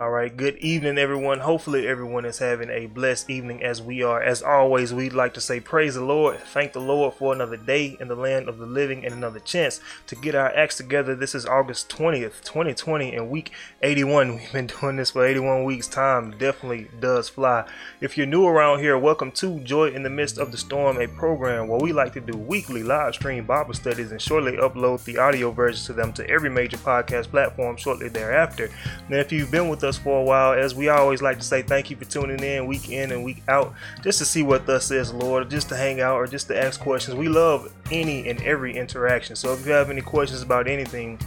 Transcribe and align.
All 0.00 0.10
right, 0.10 0.34
good 0.36 0.58
evening, 0.58 0.96
everyone. 0.96 1.40
Hopefully, 1.40 1.88
everyone 1.88 2.24
is 2.24 2.38
having 2.38 2.70
a 2.70 2.86
blessed 2.86 3.28
evening 3.28 3.64
as 3.64 3.82
we 3.82 4.00
are. 4.04 4.22
As 4.22 4.44
always, 4.44 4.94
we'd 4.94 5.12
like 5.12 5.34
to 5.34 5.40
say, 5.40 5.58
Praise 5.58 5.96
the 5.96 6.04
Lord. 6.04 6.38
Thank 6.38 6.72
the 6.72 6.80
Lord 6.80 7.14
for 7.14 7.32
another 7.32 7.56
day 7.56 7.96
in 7.98 8.06
the 8.06 8.14
land 8.14 8.48
of 8.48 8.58
the 8.58 8.66
living 8.66 9.04
and 9.04 9.12
another 9.12 9.40
chance 9.40 9.80
to 10.06 10.14
get 10.14 10.36
our 10.36 10.54
acts 10.54 10.76
together. 10.76 11.16
This 11.16 11.34
is 11.34 11.46
August 11.46 11.88
20th, 11.88 12.44
2020, 12.44 13.12
and 13.12 13.28
week 13.28 13.50
81. 13.82 14.34
We've 14.36 14.52
been 14.52 14.68
doing 14.68 14.98
this 14.98 15.10
for 15.10 15.26
81 15.26 15.64
weeks. 15.64 15.88
Time 15.88 16.30
definitely 16.38 16.86
does 17.00 17.28
fly. 17.28 17.68
If 18.00 18.16
you're 18.16 18.24
new 18.24 18.46
around 18.46 18.78
here, 18.78 18.96
welcome 18.96 19.32
to 19.32 19.58
Joy 19.58 19.88
in 19.88 20.04
the 20.04 20.10
Midst 20.10 20.38
of 20.38 20.52
the 20.52 20.58
Storm, 20.58 21.00
a 21.00 21.08
program 21.08 21.66
where 21.66 21.80
we 21.80 21.92
like 21.92 22.12
to 22.12 22.20
do 22.20 22.38
weekly 22.38 22.84
live 22.84 23.16
stream 23.16 23.46
Bible 23.46 23.74
studies 23.74 24.12
and 24.12 24.22
shortly 24.22 24.52
upload 24.58 25.02
the 25.02 25.18
audio 25.18 25.50
versions 25.50 25.86
to 25.86 25.92
them 25.92 26.12
to 26.12 26.30
every 26.30 26.50
major 26.50 26.76
podcast 26.76 27.32
platform 27.32 27.76
shortly 27.76 28.08
thereafter. 28.08 28.70
Now, 29.08 29.16
if 29.16 29.32
you've 29.32 29.50
been 29.50 29.68
with 29.68 29.82
us 29.82 29.87
for 29.96 30.20
a 30.20 30.22
while. 30.22 30.52
As 30.52 30.74
we 30.74 30.88
always 30.88 31.22
like 31.22 31.38
to 31.38 31.44
say, 31.44 31.62
thank 31.62 31.90
you 31.90 31.96
for 31.96 32.04
tuning 32.04 32.40
in 32.40 32.66
week 32.66 32.90
in 32.90 33.12
and 33.12 33.24
week 33.24 33.42
out 33.48 33.74
just 34.02 34.18
to 34.18 34.24
see 34.24 34.42
what 34.42 34.66
thus 34.66 34.86
says 34.86 35.12
Lord, 35.12 35.48
just 35.50 35.68
to 35.68 35.76
hang 35.76 36.00
out 36.00 36.16
or 36.16 36.26
just 36.26 36.48
to 36.48 36.60
ask 36.60 36.80
questions. 36.80 37.16
We 37.16 37.28
love 37.28 37.72
any 37.90 38.28
and 38.28 38.42
every 38.42 38.76
interaction. 38.76 39.36
So 39.36 39.52
if 39.52 39.64
you 39.64 39.72
have 39.72 39.90
any 39.90 40.02
questions 40.02 40.42
about 40.42 40.68
anything 40.68 41.18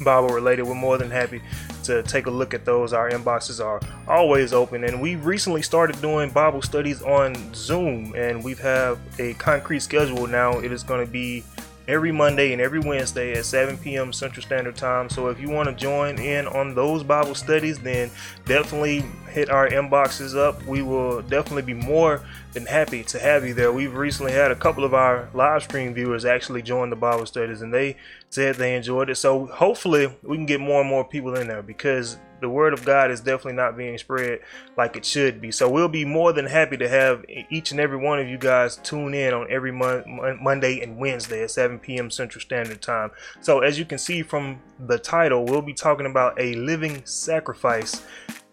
Bible 0.00 0.28
related, 0.28 0.62
we're 0.62 0.74
more 0.74 0.98
than 0.98 1.10
happy 1.10 1.42
to 1.84 2.02
take 2.02 2.26
a 2.26 2.30
look 2.30 2.54
at 2.54 2.64
those. 2.64 2.92
Our 2.92 3.10
inboxes 3.10 3.62
are 3.62 3.80
always 4.08 4.52
open, 4.52 4.84
and 4.84 5.00
we 5.00 5.16
recently 5.16 5.62
started 5.62 6.00
doing 6.00 6.30
Bible 6.30 6.62
studies 6.62 7.02
on 7.02 7.34
Zoom, 7.54 8.14
and 8.14 8.42
we 8.42 8.54
have 8.54 8.98
a 9.18 9.34
concrete 9.34 9.80
schedule 9.80 10.26
now. 10.26 10.58
It 10.58 10.72
is 10.72 10.82
going 10.82 11.04
to 11.04 11.10
be 11.10 11.44
every 11.88 12.12
Monday 12.12 12.52
and 12.52 12.60
every 12.60 12.80
Wednesday 12.80 13.32
at 13.32 13.44
7 13.44 13.78
p.m. 13.78 14.12
Central 14.12 14.42
Standard 14.42 14.76
Time. 14.76 15.08
So 15.10 15.28
if 15.28 15.40
you 15.40 15.50
want 15.50 15.68
to 15.68 15.74
join 15.74 16.18
in 16.18 16.46
on 16.46 16.74
those 16.74 17.02
Bible 17.02 17.34
studies, 17.34 17.78
then 17.78 18.10
definitely 18.46 19.04
hit 19.30 19.50
our 19.50 19.68
inboxes 19.68 20.36
up. 20.36 20.62
We 20.64 20.82
will 20.82 21.22
definitely 21.22 21.62
be 21.62 21.74
more 21.74 22.22
than 22.52 22.66
happy 22.66 23.04
to 23.04 23.18
have 23.18 23.46
you 23.46 23.54
there. 23.54 23.72
We've 23.72 23.94
recently 23.94 24.32
had 24.32 24.50
a 24.50 24.56
couple 24.56 24.84
of 24.84 24.94
our 24.94 25.28
live 25.34 25.62
stream 25.62 25.94
viewers 25.94 26.24
actually 26.24 26.62
join 26.62 26.90
the 26.90 26.96
Bible 26.96 27.26
studies 27.26 27.62
and 27.62 27.72
they 27.72 27.96
said 28.28 28.56
they 28.56 28.74
enjoyed 28.74 29.10
it. 29.10 29.16
So 29.16 29.46
hopefully 29.46 30.12
we 30.22 30.36
can 30.36 30.46
get 30.46 30.60
more 30.60 30.80
and 30.80 30.90
more 30.90 31.04
people 31.04 31.34
in 31.36 31.48
there 31.48 31.62
because 31.62 32.18
the 32.40 32.48
word 32.48 32.72
of 32.72 32.84
God 32.84 33.10
is 33.10 33.20
definitely 33.20 33.54
not 33.54 33.76
being 33.76 33.96
spread 33.98 34.40
like 34.76 34.96
it 34.96 35.04
should 35.04 35.40
be. 35.40 35.50
So 35.50 35.68
we'll 35.68 35.88
be 35.88 36.04
more 36.04 36.32
than 36.32 36.46
happy 36.46 36.76
to 36.78 36.88
have 36.88 37.24
each 37.50 37.70
and 37.70 37.80
every 37.80 37.98
one 37.98 38.18
of 38.18 38.28
you 38.28 38.38
guys 38.38 38.76
tune 38.76 39.14
in 39.14 39.34
on 39.34 39.46
every 39.50 39.72
mon- 39.72 40.38
Monday 40.42 40.80
and 40.80 40.96
Wednesday 40.96 41.42
at 41.42 41.50
7 41.50 41.78
p.m. 41.78 42.10
Central 42.10 42.40
Standard 42.40 42.80
Time. 42.80 43.10
So 43.40 43.60
as 43.60 43.78
you 43.78 43.84
can 43.84 43.98
see 43.98 44.22
from 44.22 44.60
the 44.86 44.98
title, 44.98 45.44
we'll 45.44 45.62
be 45.62 45.74
talking 45.74 46.06
about 46.06 46.40
a 46.40 46.54
living 46.54 47.04
sacrifice. 47.04 48.02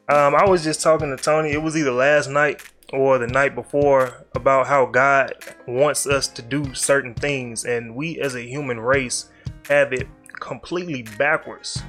Um, 0.09 0.35
I 0.35 0.47
was 0.47 0.63
just 0.63 0.81
talking 0.81 1.15
to 1.15 1.21
Tony. 1.21 1.51
It 1.51 1.61
was 1.61 1.75
either 1.75 1.91
last 1.91 2.29
night 2.29 2.61
or 2.93 3.17
the 3.17 3.27
night 3.27 3.55
before 3.55 4.25
about 4.35 4.67
how 4.67 4.85
God 4.85 5.33
wants 5.67 6.07
us 6.07 6.27
to 6.29 6.41
do 6.41 6.73
certain 6.73 7.13
things, 7.13 7.65
and 7.65 7.95
we 7.95 8.19
as 8.21 8.35
a 8.35 8.41
human 8.41 8.79
race 8.79 9.29
have 9.67 9.91
it 9.91 10.07
completely 10.39 11.03
backwards. 11.17 11.81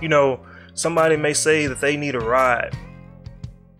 You 0.00 0.08
know, 0.08 0.40
somebody 0.76 1.16
may 1.16 1.34
say 1.34 1.66
that 1.66 1.80
they 1.80 1.96
need 1.96 2.14
a 2.14 2.20
ride 2.20 2.76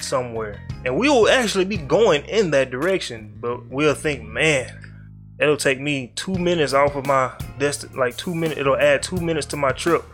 somewhere, 0.01 0.61
and 0.85 0.97
we 0.99 1.09
will 1.09 1.29
actually 1.29 1.65
be 1.65 1.77
going 1.77 2.25
in 2.25 2.51
that 2.51 2.71
direction, 2.71 3.39
but 3.41 3.67
we'll 3.67 3.95
think, 3.95 4.25
man, 4.25 4.73
it'll 5.39 5.57
take 5.57 5.79
me 5.79 6.13
two 6.17 6.35
minutes 6.35 6.73
off 6.73 6.97
of 6.97 7.07
my 7.07 7.33
dest 7.59 7.95
like 7.95 8.17
two 8.17 8.35
minutes, 8.35 8.59
it'll 8.59 8.77
add 8.77 9.03
two 9.03 9.21
minutes 9.21 9.47
to 9.47 9.57
my 9.57 9.71
trip. 9.71 10.05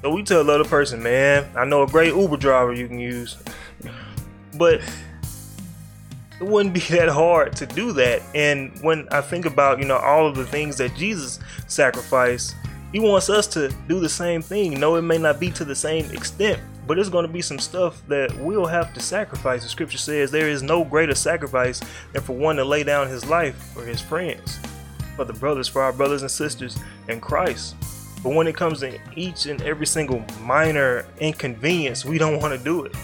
So 0.00 0.10
we 0.10 0.24
tell 0.24 0.42
the 0.42 0.52
other 0.52 0.68
person, 0.68 1.00
man, 1.00 1.48
I 1.54 1.64
know 1.64 1.84
a 1.84 1.86
great 1.86 2.14
Uber 2.14 2.38
driver 2.38 2.72
you 2.72 2.88
can 2.88 2.98
use. 2.98 3.36
but 4.58 4.80
it 6.40 6.46
wouldn't 6.46 6.74
be 6.74 6.80
that 6.80 7.08
hard 7.08 7.54
to 7.56 7.66
do 7.66 7.92
that. 7.92 8.22
And 8.34 8.76
when 8.80 9.06
I 9.12 9.20
think 9.20 9.46
about, 9.46 9.78
you 9.78 9.84
know, 9.84 9.98
all 9.98 10.26
of 10.26 10.34
the 10.34 10.46
things 10.46 10.76
that 10.78 10.96
Jesus 10.96 11.38
sacrificed, 11.68 12.56
he 12.92 13.00
wants 13.00 13.30
us 13.30 13.46
to 13.48 13.74
do 13.88 14.00
the 14.00 14.08
same 14.08 14.42
thing. 14.42 14.78
No, 14.78 14.96
it 14.96 15.02
may 15.02 15.18
not 15.18 15.40
be 15.40 15.50
to 15.52 15.64
the 15.64 15.74
same 15.74 16.10
extent, 16.10 16.60
but 16.86 16.98
it's 16.98 17.08
going 17.08 17.26
to 17.26 17.32
be 17.32 17.40
some 17.40 17.58
stuff 17.58 18.02
that 18.06 18.36
we'll 18.38 18.66
have 18.66 18.92
to 18.94 19.00
sacrifice. 19.00 19.62
The 19.62 19.70
scripture 19.70 19.98
says 19.98 20.30
there 20.30 20.48
is 20.48 20.62
no 20.62 20.84
greater 20.84 21.14
sacrifice 21.14 21.80
than 22.12 22.22
for 22.22 22.34
one 22.34 22.56
to 22.56 22.64
lay 22.64 22.84
down 22.84 23.08
his 23.08 23.24
life 23.24 23.56
for 23.72 23.84
his 23.84 24.00
friends, 24.00 24.58
for 25.16 25.24
the 25.24 25.32
brothers, 25.32 25.68
for 25.68 25.82
our 25.82 25.92
brothers 25.92 26.20
and 26.20 26.30
sisters 26.30 26.78
in 27.08 27.20
Christ. 27.20 27.76
But 28.22 28.34
when 28.34 28.46
it 28.46 28.54
comes 28.54 28.80
to 28.80 28.98
each 29.16 29.46
and 29.46 29.60
every 29.62 29.86
single 29.86 30.24
minor 30.42 31.06
inconvenience, 31.18 32.04
we 32.04 32.18
don't 32.18 32.40
want 32.40 32.56
to 32.56 32.62
do 32.62 32.84
it. 32.84 32.94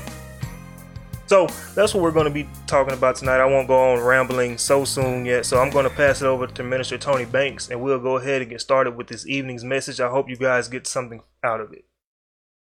So 1.28 1.46
that's 1.74 1.92
what 1.92 2.02
we're 2.02 2.10
going 2.10 2.24
to 2.24 2.32
be 2.32 2.48
talking 2.66 2.94
about 2.94 3.16
tonight. 3.16 3.38
I 3.38 3.44
won't 3.44 3.68
go 3.68 3.92
on 3.92 4.00
rambling 4.02 4.56
so 4.56 4.86
soon 4.86 5.26
yet. 5.26 5.44
So 5.44 5.60
I'm 5.60 5.68
going 5.68 5.84
to 5.84 5.94
pass 5.94 6.22
it 6.22 6.26
over 6.26 6.46
to 6.46 6.62
Minister 6.62 6.96
Tony 6.96 7.26
Banks 7.26 7.68
and 7.68 7.82
we'll 7.82 7.98
go 7.98 8.16
ahead 8.16 8.40
and 8.40 8.50
get 8.50 8.62
started 8.62 8.96
with 8.96 9.08
this 9.08 9.26
evening's 9.26 9.62
message. 9.62 10.00
I 10.00 10.08
hope 10.08 10.30
you 10.30 10.36
guys 10.36 10.68
get 10.68 10.86
something 10.86 11.20
out 11.44 11.60
of 11.60 11.74
it. 11.74 11.84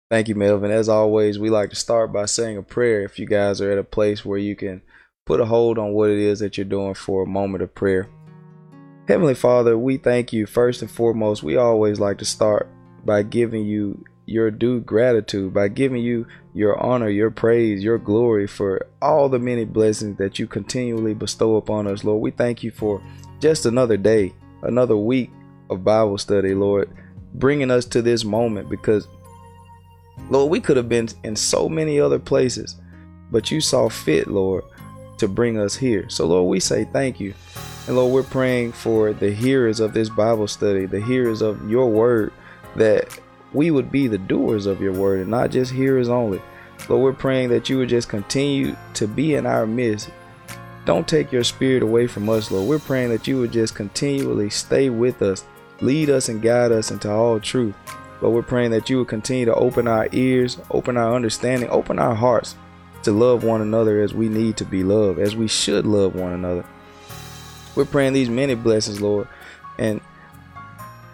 Thank 0.09 0.28
you, 0.30 0.36
Melvin. 0.36 0.72
As 0.72 0.90
always, 0.90 1.38
we 1.38 1.52
like 1.52 1.70
to 1.70 1.76
start 1.76 2.12
by 2.12 2.26
saying 2.26 2.58
a 2.58 2.64
prayer 2.64 3.03
if 3.03 3.20
you 3.20 3.28
guys 3.28 3.62
are 3.62 3.72
at 3.72 3.78
a 3.78 3.84
place 3.84 4.26
where 4.26 4.40
you 4.40 4.56
can 4.56 4.82
put 5.28 5.40
a 5.40 5.46
hold 5.46 5.78
on 5.78 5.94
what 5.94 6.09
it 6.09 6.18
is 6.18 6.40
that 6.40 6.58
you're 6.58 6.66
doing 6.66 6.96
for 6.96 7.22
a 7.24 7.28
moment 7.28 7.62
of 7.62 7.76
prayer. 7.76 8.09
Heavenly 9.08 9.36
Father, 9.36 9.78
we 9.78 9.97
thank 9.97 10.34
you 10.34 10.47
first 10.47 10.82
and 10.82 10.90
foremost. 10.90 11.44
We 11.44 11.56
always 11.56 12.00
like 12.00 12.18
to 12.18 12.26
start 12.26 12.68
by 13.03 13.22
giving 13.22 13.68
you 13.68 14.03
your 14.25 14.52
due 14.52 14.80
gratitude 14.80 15.53
by 15.53 15.68
giving 15.68 16.02
you 16.02 16.25
your 16.53 16.81
honor, 16.81 17.09
your 17.09 17.31
praise, 17.31 17.84
your 17.84 17.97
glory 17.97 18.47
for 18.47 18.88
all 19.02 19.30
the 19.30 19.40
many 19.40 19.66
blessings 19.66 20.18
that 20.18 20.40
you 20.40 20.47
continually 20.47 21.13
bestow 21.13 21.58
upon 21.58 21.88
us, 21.88 22.03
Lord. 22.03 22.22
We 22.22 22.31
thank 22.31 22.64
you 22.64 22.72
for 22.72 23.02
just 23.40 23.66
another 23.66 23.97
day, 23.97 24.34
another 24.64 24.97
week 24.97 25.31
of 25.69 25.84
Bible 25.84 26.18
study, 26.18 26.53
Lord, 26.53 26.90
bringing 27.34 27.72
us 27.72 27.85
to 27.85 28.02
this 28.02 28.24
moment 28.24 28.69
because, 28.69 29.08
Lord, 30.30 30.50
we 30.50 30.59
could 30.59 30.78
have 30.78 30.90
been 30.90 31.09
in 31.24 31.35
so 31.35 31.68
many 31.68 32.00
other 32.00 32.19
places, 32.19 32.78
but 33.31 33.52
you 33.52 33.62
saw 33.62 33.90
fit, 33.90 34.28
Lord, 34.28 34.64
to 35.18 35.28
bring 35.28 35.59
us 35.59 35.75
here. 35.75 36.09
So, 36.09 36.25
Lord, 36.25 36.50
we 36.50 36.59
say 36.59 36.85
thank 36.85 37.19
you. 37.19 37.34
And 37.88 37.96
Lord, 37.96 38.14
we're 38.14 38.24
praying 38.24 38.72
for 38.72 39.14
the 39.14 39.31
hearers 39.31 39.80
of 39.80 39.94
this 39.94 40.09
Bible 40.09 40.47
study, 40.47 40.85
the 40.85 41.02
hearers 41.02 41.41
of 41.41 41.69
your 41.69 41.88
word, 41.90 42.34
that 42.75 43.19
we 43.55 43.71
would 43.71 43.91
be 43.91 44.07
the 44.07 44.17
doers 44.17 44.66
of 44.66 44.81
your 44.81 44.93
word 44.93 45.21
and 45.21 45.29
not 45.29 45.51
just 45.51 45.71
hearers 45.71 46.09
only. 46.09 46.41
Lord, 46.89 47.01
we're 47.01 47.13
praying 47.13 47.49
that 47.49 47.69
you 47.69 47.77
would 47.77 47.89
just 47.89 48.09
continue 48.09 48.75
to 48.93 49.07
be 49.07 49.35
in 49.35 49.45
our 49.45 49.66
midst. 49.66 50.11
Don't 50.85 51.07
take 51.07 51.31
your 51.31 51.43
spirit 51.43 51.81
away 51.81 52.05
from 52.05 52.29
us, 52.29 52.51
Lord. 52.51 52.67
We're 52.67 52.79
praying 52.79 53.09
that 53.09 53.27
you 53.27 53.39
would 53.39 53.51
just 53.51 53.73
continually 53.73 54.51
stay 54.51 54.89
with 54.89 55.21
us, 55.21 55.45
lead 55.81 56.09
us 56.09 56.29
and 56.29 56.41
guide 56.41 56.71
us 56.71 56.91
into 56.91 57.09
all 57.09 57.39
truth. 57.39 57.75
But 58.21 58.31
we're 58.31 58.43
praying 58.43 58.71
that 58.71 58.89
you 58.89 58.99
would 58.99 59.07
continue 59.07 59.45
to 59.45 59.55
open 59.55 59.87
our 59.87 60.07
ears, 60.11 60.59
open 60.69 60.97
our 60.97 61.16
understanding, 61.16 61.69
open 61.69 61.97
our 61.97 62.13
hearts 62.13 62.55
to 63.03 63.11
love 63.11 63.43
one 63.43 63.61
another 63.61 64.01
as 64.01 64.13
we 64.13 64.29
need 64.29 64.57
to 64.57 64.66
be 64.66 64.83
loved, 64.83 65.19
as 65.19 65.35
we 65.35 65.47
should 65.47 65.85
love 65.85 66.16
one 66.16 66.33
another. 66.33 66.66
We're 67.75 67.85
praying 67.85 68.13
these 68.13 68.29
many 68.29 68.55
blessings, 68.55 69.01
Lord. 69.01 69.27
And 69.77 70.01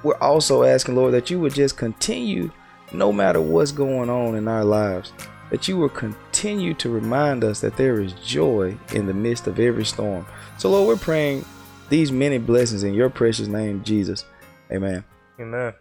we're 0.04 0.18
also 0.18 0.64
asking, 0.64 0.96
Lord, 0.96 1.14
that 1.14 1.30
you 1.30 1.40
would 1.40 1.54
just 1.54 1.78
continue, 1.78 2.52
no 2.92 3.12
matter 3.12 3.42
what's 3.42 3.72
going 3.72 4.10
on 4.10 4.36
in 4.36 4.48
our 4.48 4.64
lives, 4.64 5.14
that 5.50 5.68
you 5.68 5.78
will 5.78 5.90
continue 5.90 6.74
to 6.76 6.90
remind 6.90 7.44
us 7.44 7.62
that 7.62 7.78
there 7.78 8.00
is 8.00 8.14
joy 8.14 8.78
in 8.94 9.06
the 9.06 9.14
midst 9.14 9.48
of 9.48 9.60
every 9.60 9.86
storm. 9.86 10.26
So, 10.58 10.72
Lord, 10.72 10.88
we're 10.88 11.04
praying 11.04 11.46
these 11.90 12.12
many 12.12 12.38
blessings 12.38 12.84
in 12.84 12.94
your 12.94 13.10
precious 13.10 13.48
name, 13.48 13.84
Jesus. 13.84 14.26
Amen. 14.72 15.04
Amen. 15.40 15.74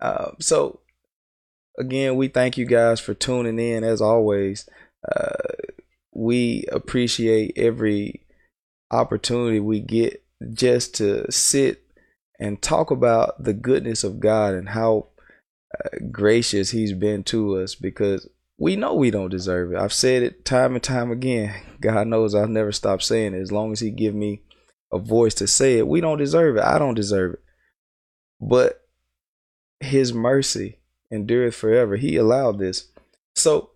Uh, 0.00 0.30
so, 0.40 0.80
again, 1.78 2.16
we 2.16 2.28
thank 2.28 2.56
you 2.56 2.64
guys 2.64 3.00
for 3.00 3.14
tuning 3.14 3.58
in. 3.58 3.84
As 3.84 4.00
always, 4.00 4.68
uh, 5.06 5.36
we 6.12 6.64
appreciate 6.72 7.52
every 7.56 8.24
opportunity 8.90 9.60
we 9.60 9.80
get 9.80 10.24
just 10.52 10.94
to 10.96 11.30
sit 11.30 11.83
and 12.38 12.60
talk 12.60 12.90
about 12.90 13.42
the 13.42 13.54
goodness 13.54 14.04
of 14.04 14.20
God 14.20 14.54
and 14.54 14.70
how 14.70 15.08
uh, 15.74 15.88
gracious 16.10 16.70
He's 16.70 16.92
been 16.92 17.24
to 17.24 17.58
us 17.58 17.74
because 17.74 18.28
we 18.58 18.76
know 18.76 18.94
we 18.94 19.10
don't 19.10 19.30
deserve 19.30 19.72
it. 19.72 19.78
I've 19.78 19.92
said 19.92 20.22
it 20.22 20.44
time 20.44 20.74
and 20.74 20.82
time 20.82 21.10
again. 21.10 21.54
God 21.80 22.06
knows 22.06 22.34
I'll 22.34 22.48
never 22.48 22.72
stop 22.72 23.02
saying 23.02 23.34
it 23.34 23.40
as 23.40 23.52
long 23.52 23.72
as 23.72 23.80
He 23.80 23.90
give 23.90 24.14
me 24.14 24.42
a 24.92 24.98
voice 24.98 25.34
to 25.34 25.46
say 25.46 25.78
it. 25.78 25.88
We 25.88 26.00
don't 26.00 26.18
deserve 26.18 26.56
it. 26.56 26.64
I 26.64 26.78
don't 26.78 26.94
deserve 26.94 27.34
it. 27.34 27.42
But 28.40 28.82
His 29.80 30.12
mercy 30.12 30.78
endureth 31.12 31.54
forever. 31.54 31.96
He 31.96 32.16
allowed 32.16 32.58
this. 32.58 32.88
So 33.34 33.70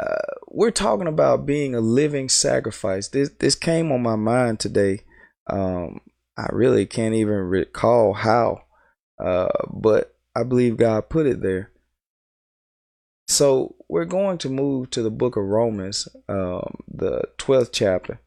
uh, 0.00 0.34
we're 0.48 0.70
talking 0.70 1.06
about 1.06 1.46
being 1.46 1.74
a 1.74 1.80
living 1.80 2.28
sacrifice. 2.28 3.08
This 3.08 3.30
this 3.38 3.54
came 3.54 3.90
on 3.92 4.02
my 4.02 4.16
mind 4.16 4.60
today. 4.60 5.00
Um, 5.48 6.00
I 6.36 6.48
really 6.52 6.86
can't 6.86 7.14
even 7.14 7.34
recall 7.34 8.12
how, 8.12 8.62
uh, 9.22 9.48
but 9.72 10.14
I 10.34 10.42
believe 10.42 10.76
God 10.76 11.08
put 11.08 11.26
it 11.26 11.40
there. 11.40 11.70
So 13.28 13.74
we're 13.88 14.04
going 14.04 14.38
to 14.38 14.48
move 14.48 14.90
to 14.90 15.02
the 15.02 15.10
book 15.10 15.36
of 15.36 15.44
Romans, 15.44 16.08
um, 16.28 16.78
the 16.88 17.22
12th 17.38 17.70
chapter 17.72 18.20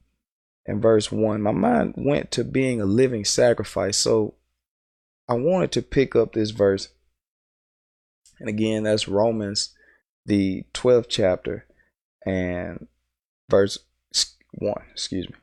and 0.66 0.82
verse 0.82 1.12
1. 1.12 1.42
My 1.42 1.52
mind 1.52 1.94
went 1.98 2.32
to 2.32 2.44
being 2.44 2.82
a 2.82 2.86
living 2.86 3.26
sacrifice. 3.26 3.98
So 3.98 4.36
I 5.28 5.34
wanted 5.34 5.72
to 5.74 5.82
pick 5.82 6.16
up 6.16 6.34
this 6.34 6.52
verse. 6.52 6.90
And 8.40 8.50
again, 8.50 8.84
that's 8.84 9.08
Romans, 9.08 9.76
the 10.26 10.66
12th 10.74 11.08
chapter 11.10 11.66
and 12.26 12.88
verse 13.50 13.80
1. 14.54 14.76
Excuse 14.92 15.30
me. 15.30 15.36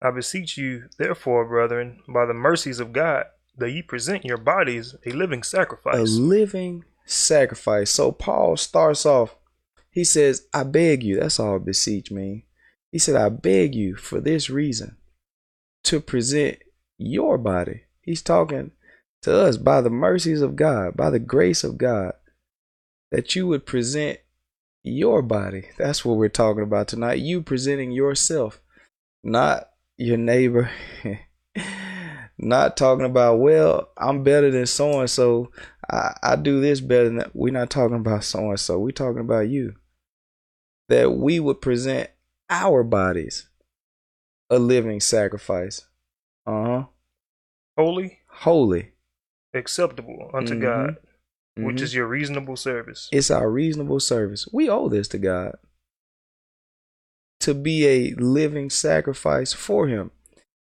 I 0.00 0.10
beseech 0.10 0.56
you, 0.56 0.84
therefore, 0.98 1.44
brethren, 1.46 2.00
by 2.08 2.24
the 2.26 2.34
mercies 2.34 2.78
of 2.78 2.92
God, 2.92 3.26
that 3.56 3.70
ye 3.70 3.82
present 3.82 4.24
your 4.24 4.36
bodies 4.36 4.94
a 5.04 5.10
living 5.10 5.42
sacrifice. 5.42 5.96
A 5.96 6.02
living 6.02 6.84
sacrifice. 7.04 7.90
So 7.90 8.12
Paul 8.12 8.56
starts 8.56 9.04
off, 9.04 9.34
he 9.90 10.04
says, 10.04 10.46
I 10.54 10.62
beg 10.62 11.02
you. 11.02 11.18
That's 11.18 11.40
all 11.40 11.58
beseech 11.58 12.10
mean. 12.10 12.44
He 12.92 12.98
said, 12.98 13.16
I 13.16 13.28
beg 13.28 13.74
you 13.74 13.96
for 13.96 14.20
this 14.20 14.48
reason 14.48 14.96
to 15.84 16.00
present 16.00 16.58
your 16.96 17.36
body. 17.36 17.82
He's 18.02 18.22
talking 18.22 18.70
to 19.22 19.36
us 19.36 19.56
by 19.56 19.80
the 19.80 19.90
mercies 19.90 20.40
of 20.40 20.54
God, 20.54 20.96
by 20.96 21.10
the 21.10 21.18
grace 21.18 21.64
of 21.64 21.78
God, 21.78 22.12
that 23.10 23.34
you 23.34 23.46
would 23.48 23.66
present 23.66 24.20
your 24.84 25.22
body. 25.22 25.68
That's 25.76 26.04
what 26.04 26.16
we're 26.16 26.28
talking 26.28 26.62
about 26.62 26.88
tonight. 26.88 27.18
You 27.18 27.42
presenting 27.42 27.90
yourself, 27.90 28.60
not 29.24 29.68
your 29.98 30.16
neighbor. 30.16 30.70
not 32.38 32.76
talking 32.76 33.04
about, 33.04 33.40
well, 33.40 33.90
I'm 33.98 34.22
better 34.22 34.50
than 34.50 34.66
so 34.66 35.00
and 35.00 35.10
so. 35.10 35.50
I 35.90 36.36
do 36.36 36.60
this 36.60 36.80
better 36.80 37.04
than 37.04 37.16
that. 37.16 37.34
We're 37.34 37.52
not 37.52 37.70
talking 37.70 37.96
about 37.96 38.24
so 38.24 38.50
and 38.50 38.60
so. 38.60 38.78
We're 38.78 38.90
talking 38.90 39.20
about 39.20 39.48
you. 39.48 39.74
That 40.88 41.12
we 41.12 41.40
would 41.40 41.60
present 41.60 42.10
our 42.50 42.82
bodies 42.82 43.48
a 44.50 44.58
living 44.58 45.00
sacrifice. 45.00 45.86
Uh 46.46 46.64
huh. 46.64 46.84
Holy. 47.76 48.18
Holy. 48.28 48.92
Acceptable 49.54 50.30
unto 50.34 50.54
mm-hmm. 50.54 50.62
God, 50.62 50.96
which 51.56 51.76
mm-hmm. 51.76 51.84
is 51.84 51.94
your 51.94 52.06
reasonable 52.06 52.56
service. 52.56 53.08
It's 53.12 53.30
our 53.30 53.50
reasonable 53.50 54.00
service. 54.00 54.46
We 54.52 54.68
owe 54.68 54.88
this 54.88 55.08
to 55.08 55.18
God 55.18 55.56
to 57.40 57.54
be 57.54 57.86
a 57.86 58.14
living 58.14 58.70
sacrifice 58.70 59.52
for 59.52 59.86
Him. 59.86 60.10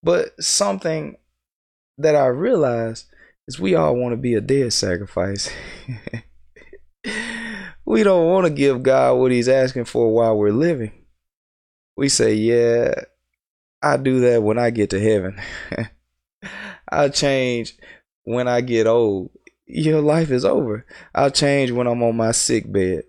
But 0.04 0.42
something 0.44 1.18
that 1.98 2.16
I 2.16 2.28
realize 2.28 3.06
is 3.48 3.60
we 3.60 3.76
all 3.76 3.96
want 3.96 4.14
to 4.14 4.18
be 4.18 4.34
a 4.34 4.42
dead 4.42 4.74
sacrifice. 4.74 5.50
we 7.86 8.04
don't 8.04 8.28
want 8.28 8.48
to 8.48 8.54
give 8.54 8.84
God 8.84 9.16
what 9.16 9.32
He's 9.32 9.50
asking 9.50 9.86
for 9.86 10.14
while 10.14 10.38
we're 10.38 10.52
living. 10.52 10.92
We 11.98 12.10
say, 12.10 12.34
Yeah, 12.34 12.94
I 13.82 13.98
do 13.98 14.22
that 14.22 14.44
when 14.44 14.58
I 14.58 14.70
get 14.70 14.92
to 14.92 15.00
heaven. 15.00 15.40
I'll 16.90 17.10
change 17.10 17.76
when 18.24 18.48
I 18.48 18.62
get 18.62 18.88
old. 18.88 19.32
Your 19.66 20.02
life 20.02 20.32
is 20.32 20.44
over. 20.44 20.86
I'll 21.16 21.32
change 21.32 21.72
when 21.72 21.88
I'm 21.88 22.04
on 22.04 22.18
my 22.18 22.32
sick 22.32 22.72
bed. 22.72 23.04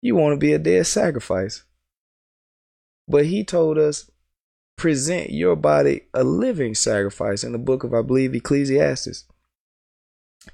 You 0.00 0.16
want 0.16 0.32
to 0.32 0.36
be 0.36 0.52
a 0.52 0.58
dead 0.58 0.86
sacrifice. 0.86 1.64
But 3.08 3.26
he 3.26 3.42
told 3.42 3.78
us, 3.78 4.10
present 4.76 5.30
your 5.30 5.56
body 5.56 6.02
a 6.12 6.22
living 6.22 6.74
sacrifice 6.74 7.42
in 7.42 7.52
the 7.52 7.58
book 7.58 7.82
of, 7.82 7.94
I 7.94 8.02
believe, 8.02 8.34
Ecclesiastes. 8.34 9.24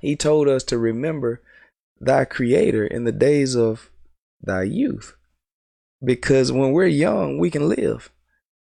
He 0.00 0.16
told 0.16 0.48
us 0.48 0.62
to 0.64 0.78
remember 0.78 1.42
thy 2.00 2.24
creator 2.24 2.86
in 2.86 3.04
the 3.04 3.12
days 3.12 3.56
of 3.56 3.90
thy 4.40 4.62
youth. 4.62 5.16
Because 6.02 6.52
when 6.52 6.72
we're 6.72 6.86
young, 6.86 7.38
we 7.38 7.50
can 7.50 7.68
live. 7.68 8.10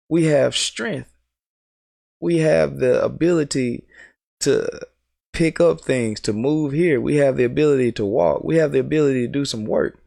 We 0.09 0.25
have 0.27 0.55
strength. 0.57 1.11
We 2.21 2.39
have 2.39 2.79
the 2.79 3.03
ability 3.03 3.85
to 4.41 4.69
pick 5.33 5.61
up 5.61 5.81
things, 5.81 6.21
to 6.21 6.33
move 6.33 6.73
here. 6.73 7.01
We 7.01 7.17
have 7.17 7.37
the 7.37 7.45
ability 7.45 7.93
to 7.93 8.05
walk. 8.05 8.45
We 8.45 8.57
have 8.57 8.73
the 8.73 8.81
ability 8.81 9.27
to 9.27 9.33
do 9.33 9.45
some 9.45 9.65
work 9.65 9.99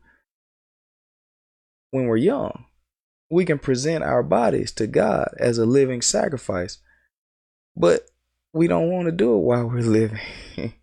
when 1.91 2.05
we're 2.05 2.17
young 2.17 2.65
we 3.33 3.45
can 3.45 3.57
present 3.57 4.03
our 4.03 4.21
bodies 4.21 4.71
to 4.73 4.85
God 4.85 5.33
as 5.39 5.57
a 5.57 5.65
living 5.65 6.03
sacrifice. 6.03 6.77
But 7.75 8.07
we 8.53 8.67
don't 8.67 8.91
want 8.91 9.07
to 9.07 9.11
do 9.11 9.33
it 9.33 9.39
while 9.39 9.67
we're 9.67 9.81
living. 9.81 10.19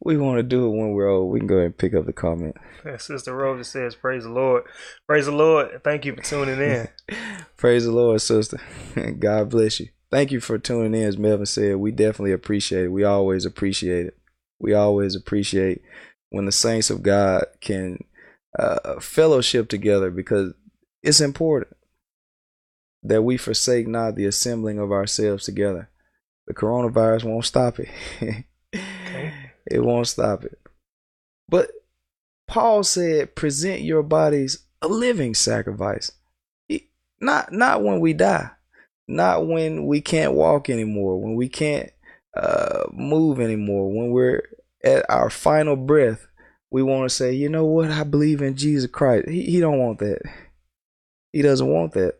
we 0.00 0.16
want 0.16 0.38
to 0.38 0.42
do 0.42 0.66
it 0.66 0.70
when 0.70 0.92
we're 0.92 1.10
old. 1.10 1.30
We 1.30 1.40
can 1.40 1.46
go 1.46 1.56
ahead 1.56 1.66
and 1.66 1.78
pick 1.78 1.94
up 1.94 2.06
the 2.06 2.14
comment. 2.14 2.56
Sister 2.96 3.36
Rosa 3.36 3.64
says, 3.64 3.94
Praise 3.94 4.24
the 4.24 4.30
Lord. 4.30 4.64
Praise 5.06 5.26
the 5.26 5.32
Lord. 5.32 5.84
Thank 5.84 6.06
you 6.06 6.16
for 6.16 6.22
tuning 6.22 6.58
in. 6.58 6.88
Praise 7.58 7.84
the 7.84 7.92
Lord, 7.92 8.22
sister. 8.22 8.58
God 9.18 9.50
bless 9.50 9.78
you. 9.78 9.90
Thank 10.10 10.32
you 10.32 10.40
for 10.40 10.58
tuning 10.58 10.94
in, 10.94 11.06
as 11.06 11.18
Melvin 11.18 11.44
said. 11.44 11.76
We 11.76 11.92
definitely 11.92 12.32
appreciate 12.32 12.84
it. 12.84 12.92
We 12.92 13.04
always 13.04 13.44
appreciate 13.44 14.06
it. 14.06 14.16
We 14.58 14.72
always 14.72 15.14
appreciate 15.14 15.82
when 16.30 16.46
the 16.46 16.52
saints 16.52 16.88
of 16.88 17.02
God 17.02 17.44
can 17.60 18.04
uh, 18.58 18.98
fellowship 19.00 19.68
together 19.68 20.10
because 20.10 20.54
it's 21.02 21.20
important 21.20 21.76
that 23.02 23.22
we 23.22 23.36
forsake 23.36 23.86
not 23.86 24.14
the 24.14 24.26
assembling 24.26 24.78
of 24.78 24.92
ourselves 24.92 25.44
together. 25.44 25.88
The 26.46 26.54
coronavirus 26.54 27.24
won't 27.24 27.44
stop 27.44 27.78
it. 27.78 27.88
it 29.66 29.82
won't 29.82 30.08
stop 30.08 30.44
it. 30.44 30.58
But 31.48 31.70
Paul 32.46 32.82
said, 32.82 33.34
present 33.34 33.82
your 33.82 34.02
bodies 34.02 34.64
a 34.82 34.88
living 34.88 35.34
sacrifice. 35.34 36.12
Not 37.20 37.52
not 37.52 37.82
when 37.82 38.00
we 38.00 38.14
die, 38.14 38.50
not 39.06 39.46
when 39.46 39.86
we 39.86 40.00
can't 40.00 40.32
walk 40.32 40.70
anymore, 40.70 41.20
when 41.20 41.34
we 41.34 41.50
can't 41.50 41.90
uh, 42.34 42.84
move 42.92 43.40
anymore, 43.40 43.92
when 43.92 44.10
we're 44.10 44.42
at 44.82 45.04
our 45.10 45.28
final 45.28 45.76
breath. 45.76 46.26
We 46.70 46.82
want 46.82 47.10
to 47.10 47.14
say, 47.14 47.32
you 47.32 47.48
know 47.48 47.66
what? 47.66 47.90
I 47.90 48.04
believe 48.04 48.40
in 48.40 48.56
Jesus 48.56 48.88
Christ. 48.90 49.28
He, 49.28 49.42
he 49.42 49.60
don't 49.60 49.78
want 49.78 49.98
that. 49.98 50.22
He 51.32 51.42
doesn't 51.42 51.66
want 51.66 51.92
that. 51.92 52.18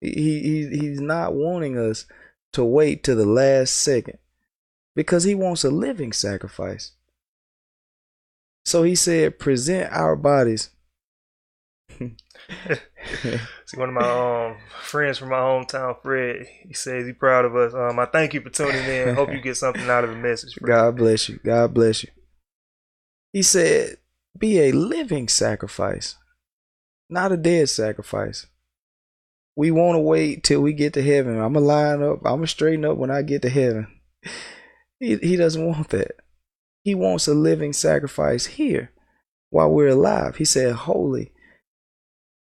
He, 0.00 0.10
he 0.10 0.78
he's 0.78 1.00
not 1.00 1.34
wanting 1.34 1.78
us 1.78 2.06
to 2.52 2.64
wait 2.64 3.02
to 3.04 3.14
the 3.14 3.26
last 3.26 3.74
second 3.74 4.18
because 4.94 5.24
he 5.24 5.34
wants 5.34 5.64
a 5.64 5.70
living 5.70 6.12
sacrifice. 6.12 6.92
So 8.64 8.82
he 8.82 8.94
said, 8.94 9.38
present 9.38 9.92
our 9.92 10.16
bodies. 10.16 10.70
See, 11.98 13.76
one 13.76 13.90
of 13.90 13.94
my 13.94 14.48
um, 14.48 14.56
friends 14.82 15.18
from 15.18 15.30
my 15.30 15.36
hometown, 15.36 16.00
Fred, 16.02 16.46
he 16.66 16.72
says 16.72 17.06
he's 17.06 17.16
proud 17.16 17.44
of 17.44 17.54
us. 17.56 17.74
Um, 17.74 17.98
I 17.98 18.06
thank 18.06 18.34
you 18.34 18.40
for 18.40 18.50
tuning 18.50 18.84
in. 18.84 19.14
Hope 19.14 19.32
you 19.32 19.40
get 19.40 19.56
something 19.56 19.88
out 19.88 20.04
of 20.04 20.10
the 20.10 20.16
message. 20.16 20.54
Fred. 20.54 20.66
God 20.66 20.96
bless 20.96 21.28
you. 21.28 21.38
God 21.44 21.74
bless 21.74 22.04
you. 22.04 22.10
He 23.32 23.42
said, 23.42 23.98
be 24.38 24.60
a 24.60 24.72
living 24.72 25.28
sacrifice 25.28 26.16
not 27.08 27.32
a 27.32 27.36
dead 27.36 27.68
sacrifice. 27.68 28.46
We 29.56 29.70
want 29.70 29.96
to 29.96 30.00
wait 30.00 30.42
till 30.42 30.60
we 30.60 30.72
get 30.72 30.94
to 30.94 31.02
heaven. 31.02 31.38
I'm 31.38 31.52
gonna 31.52 31.66
line 31.66 32.02
up. 32.02 32.18
I'm 32.24 32.36
gonna 32.36 32.46
straighten 32.46 32.84
up 32.84 32.96
when 32.96 33.10
I 33.10 33.22
get 33.22 33.42
to 33.42 33.50
heaven. 33.50 33.88
He 35.00 35.16
he 35.16 35.36
doesn't 35.36 35.64
want 35.64 35.88
that. 35.90 36.12
He 36.82 36.94
wants 36.94 37.26
a 37.26 37.34
living 37.34 37.72
sacrifice 37.72 38.46
here 38.46 38.92
while 39.50 39.70
we're 39.70 39.88
alive. 39.88 40.36
He 40.36 40.44
said 40.44 40.74
holy 40.74 41.32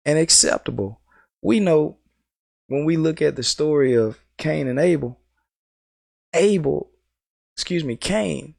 and 0.05 0.19
acceptable. 0.19 1.01
We 1.41 1.59
know 1.59 1.97
when 2.67 2.85
we 2.85 2.97
look 2.97 3.21
at 3.21 3.35
the 3.35 3.43
story 3.43 3.93
of 3.93 4.19
Cain 4.37 4.67
and 4.67 4.79
Abel, 4.79 5.19
Abel, 6.33 6.91
excuse 7.55 7.83
me, 7.83 7.95
Cain, 7.95 8.55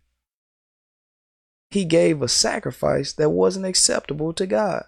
he 1.71 1.85
gave 1.85 2.23
a 2.23 2.28
sacrifice 2.28 3.12
that 3.14 3.30
wasn't 3.30 3.66
acceptable 3.66 4.32
to 4.35 4.47
God 4.47 4.85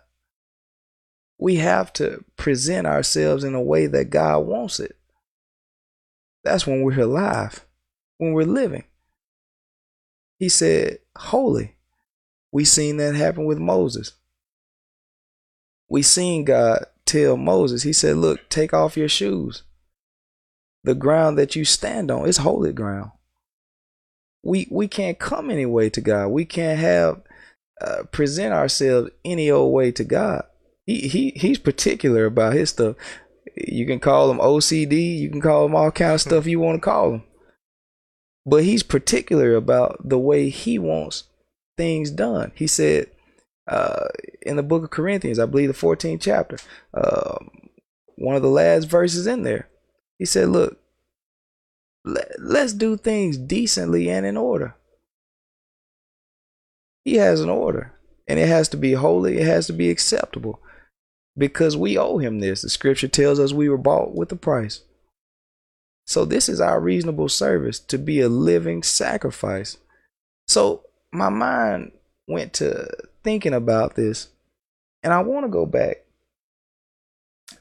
we 1.38 1.56
have 1.56 1.92
to 1.94 2.24
present 2.36 2.86
ourselves 2.86 3.44
in 3.44 3.54
a 3.54 3.62
way 3.62 3.86
that 3.86 4.10
God 4.10 4.40
wants 4.40 4.80
it. 4.80 4.96
That's 6.44 6.66
when 6.66 6.82
we're 6.82 7.00
alive, 7.00 7.64
when 8.18 8.32
we're 8.32 8.44
living. 8.44 8.84
He 10.38 10.48
said, 10.48 10.98
holy. 11.16 11.76
We 12.52 12.64
seen 12.64 12.98
that 12.98 13.14
happen 13.14 13.46
with 13.46 13.58
Moses. 13.58 14.12
We 15.88 16.02
seen 16.02 16.44
God 16.44 16.84
tell 17.04 17.36
Moses, 17.36 17.82
he 17.82 17.92
said, 17.92 18.16
look, 18.16 18.48
take 18.48 18.72
off 18.72 18.96
your 18.96 19.08
shoes. 19.08 19.64
The 20.84 20.94
ground 20.94 21.38
that 21.38 21.56
you 21.56 21.64
stand 21.64 22.10
on 22.10 22.28
is 22.28 22.38
holy 22.38 22.72
ground. 22.72 23.10
We 24.42 24.68
we 24.70 24.86
can't 24.86 25.18
come 25.18 25.50
any 25.50 25.64
way 25.66 25.88
to 25.90 26.00
God. 26.00 26.28
We 26.28 26.44
can't 26.44 26.78
have 26.78 27.22
uh, 27.80 28.02
present 28.12 28.52
ourselves 28.52 29.10
any 29.24 29.50
old 29.50 29.72
way 29.72 29.90
to 29.92 30.04
God 30.04 30.44
he 30.86 31.08
he 31.08 31.32
he's 31.36 31.58
particular 31.58 32.26
about 32.26 32.54
his 32.54 32.70
stuff. 32.70 32.96
You 33.56 33.86
can 33.86 34.00
call 34.00 34.30
him 34.30 34.38
OCD. 34.38 35.18
You 35.18 35.30
can 35.30 35.40
call 35.40 35.66
him 35.66 35.74
all 35.74 35.90
kind 35.90 36.12
of 36.12 36.20
stuff 36.20 36.46
you 36.46 36.60
want 36.60 36.76
to 36.76 36.84
call 36.84 37.14
him. 37.14 37.22
But 38.46 38.64
he's 38.64 38.82
particular 38.82 39.54
about 39.54 40.08
the 40.08 40.18
way 40.18 40.50
he 40.50 40.78
wants 40.78 41.24
things 41.76 42.10
done. 42.10 42.52
He 42.54 42.66
said, 42.66 43.10
Uh, 43.66 44.08
in 44.42 44.56
the 44.56 44.62
book 44.62 44.84
of 44.84 44.90
Corinthians, 44.90 45.38
I 45.38 45.46
believe 45.46 45.68
the 45.68 45.74
14th 45.74 46.20
chapter, 46.20 46.58
uh, 46.92 47.38
one 48.16 48.36
of 48.36 48.42
the 48.42 48.48
last 48.48 48.84
verses 48.84 49.26
in 49.26 49.42
there, 49.42 49.68
he 50.18 50.26
said, 50.26 50.50
Look, 50.50 50.78
let, 52.04 52.32
let's 52.38 52.74
do 52.74 52.96
things 52.96 53.38
decently 53.38 54.10
and 54.10 54.26
in 54.26 54.36
order. 54.36 54.74
He 57.04 57.14
has 57.14 57.40
an 57.40 57.48
order, 57.48 57.94
and 58.26 58.38
it 58.38 58.48
has 58.48 58.68
to 58.70 58.76
be 58.76 58.92
holy, 58.92 59.38
it 59.38 59.46
has 59.46 59.66
to 59.68 59.72
be 59.72 59.88
acceptable 59.90 60.60
because 61.36 61.76
we 61.76 61.98
owe 61.98 62.18
him 62.18 62.40
this. 62.40 62.62
The 62.62 62.70
scripture 62.70 63.08
tells 63.08 63.40
us 63.40 63.52
we 63.52 63.68
were 63.68 63.78
bought 63.78 64.14
with 64.14 64.30
a 64.32 64.36
price. 64.36 64.82
So, 66.06 66.24
this 66.24 66.48
is 66.48 66.60
our 66.60 66.80
reasonable 66.80 67.28
service 67.28 67.78
to 67.80 67.98
be 67.98 68.20
a 68.20 68.28
living 68.28 68.82
sacrifice. 68.82 69.78
So, 70.46 70.84
my 71.12 71.30
mind 71.30 71.92
went 72.28 72.52
to 72.54 72.88
thinking 73.22 73.54
about 73.54 73.94
this, 73.94 74.28
and 75.02 75.12
I 75.12 75.22
want 75.22 75.46
to 75.46 75.50
go 75.50 75.64
back 75.64 76.04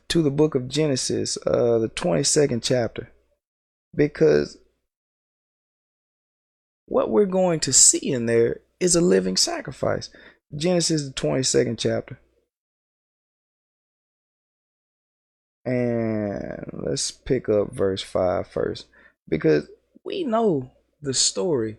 to 0.09 0.21
the 0.21 0.31
book 0.31 0.55
of 0.55 0.67
Genesis, 0.67 1.37
uh, 1.47 1.79
the 1.79 1.89
22nd 1.89 2.61
chapter, 2.61 3.11
because 3.95 4.57
what 6.85 7.09
we're 7.09 7.25
going 7.25 7.59
to 7.61 7.73
see 7.73 8.11
in 8.11 8.25
there 8.25 8.59
is 8.79 8.95
a 8.95 9.01
living 9.01 9.37
sacrifice. 9.37 10.09
Genesis, 10.55 11.07
the 11.07 11.13
22nd 11.13 11.77
chapter. 11.77 12.19
And 15.65 16.69
let's 16.73 17.11
pick 17.11 17.47
up 17.47 17.71
verse 17.71 18.01
5 18.01 18.47
first. 18.47 18.87
Because 19.27 19.67
we 20.03 20.23
know 20.23 20.71
the 21.01 21.13
story 21.13 21.77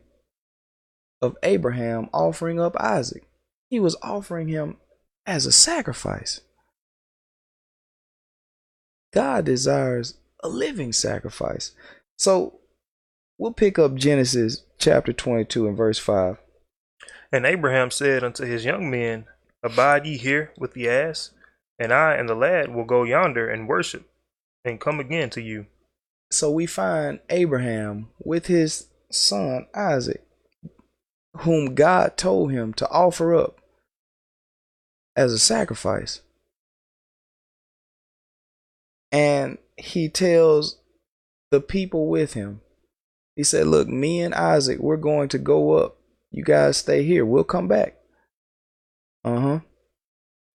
of 1.21 1.37
Abraham 1.43 2.09
offering 2.12 2.61
up 2.61 2.76
Isaac. 2.79 3.25
He 3.69 3.81
was 3.81 3.97
offering 4.03 4.49
him 4.49 4.76
as 5.26 5.47
a 5.47 5.53
sacrifice. 5.53 6.41
God 9.12 9.45
desires 9.45 10.14
a 10.43 10.49
living 10.49 10.93
sacrifice. 10.93 11.73
So 12.19 12.61
we'll 13.38 13.53
pick 13.53 13.79
up 13.79 13.95
Genesis 13.95 14.64
chapter 14.79 15.12
22 15.12 15.69
and 15.69 15.76
verse 15.76 15.99
5. 15.99 16.38
And 17.33 17.47
Abraham 17.47 17.91
said 17.91 18.23
unto 18.23 18.45
his 18.45 18.64
young 18.64 18.91
men, 18.91 19.25
Abide 19.62 20.07
ye 20.07 20.19
here 20.19 20.53
with 20.59 20.75
the 20.75 20.88
ass, 20.88 21.31
and 21.78 21.93
I 21.93 22.14
and 22.14 22.28
the 22.28 22.35
lad 22.35 22.75
will 22.75 22.85
go 22.85 23.04
yonder 23.04 23.49
and 23.49 23.69
worship, 23.69 24.09
and 24.64 24.81
come 24.81 25.00
again 25.00 25.31
to 25.31 25.43
you. 25.43 25.66
So 26.31 26.50
we 26.50 26.66
find 26.66 27.21
Abraham 27.31 28.09
with 28.19 28.47
his 28.47 28.88
son 29.11 29.66
Isaac, 29.75 30.25
whom 31.38 31.75
God 31.75 32.16
told 32.16 32.52
him 32.52 32.73
to 32.75 32.88
offer 32.88 33.35
up 33.35 33.61
as 35.16 35.33
a 35.33 35.38
sacrifice. 35.38 36.21
And 39.12 39.59
he 39.76 40.09
tells 40.09 40.78
the 41.50 41.61
people 41.61 42.09
with 42.09 42.35
him, 42.35 42.61
he 43.37 43.45
said, 43.45 43.66
Look, 43.66 43.88
me 43.88 44.21
and 44.21 44.35
Isaac, 44.35 44.78
we're 44.78 44.97
going 44.97 45.28
to 45.31 45.38
go 45.38 45.73
up. 45.73 45.97
You 46.31 46.43
guys 46.43 46.78
stay 46.78 47.04
here. 47.04 47.25
We'll 47.25 47.45
come 47.45 47.69
back. 47.69 47.97
Uh 49.25 49.40
huh. 49.40 49.61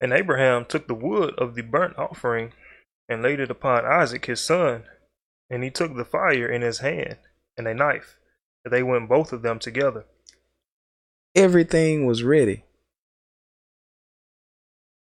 And 0.00 0.12
Abraham 0.12 0.64
took 0.64 0.86
the 0.86 0.94
wood 0.94 1.34
of 1.38 1.54
the 1.54 1.62
burnt 1.62 1.98
offering 1.98 2.52
and 3.08 3.22
laid 3.22 3.40
it 3.40 3.50
upon 3.50 3.84
Isaac 3.84 4.26
his 4.26 4.40
son. 4.40 4.84
And 5.50 5.62
he 5.62 5.70
took 5.70 5.96
the 5.96 6.04
fire 6.04 6.48
in 6.48 6.62
his 6.62 6.78
hand 6.78 7.16
and 7.56 7.66
a 7.66 7.74
knife. 7.74 8.16
And 8.64 8.72
they 8.72 8.82
went 8.82 9.08
both 9.08 9.32
of 9.32 9.42
them 9.42 9.58
together. 9.58 10.04
Everything 11.34 12.06
was 12.06 12.22
ready. 12.22 12.64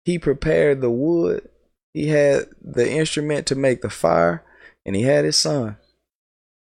He 0.06 0.20
prepared 0.20 0.82
the 0.82 0.92
wood, 0.92 1.50
he 1.94 2.08
had 2.08 2.48
the 2.62 2.90
instrument 2.90 3.46
to 3.48 3.56
make 3.56 3.82
the 3.82 3.90
fire, 3.90 4.44
and 4.86 4.96
he 4.96 5.04
had 5.04 5.26
his 5.26 5.38
son, 5.38 5.78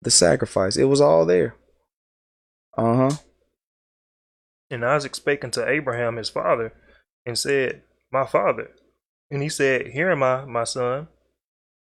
the 0.00 0.10
sacrifice. 0.10 0.76
It 0.76 0.84
was 0.84 1.00
all 1.00 1.26
there. 1.26 1.56
Uh 2.76 2.96
huh. 2.96 3.16
And 4.70 4.84
Isaac 4.84 5.14
spake 5.14 5.44
unto 5.44 5.64
Abraham 5.64 6.16
his 6.16 6.28
father, 6.28 6.72
and 7.26 7.38
said, 7.38 7.82
My 8.12 8.26
father. 8.26 8.70
And 9.30 9.42
he 9.42 9.48
said, 9.48 9.88
Here 9.88 10.10
am 10.10 10.22
I, 10.22 10.44
my 10.44 10.64
son. 10.64 11.08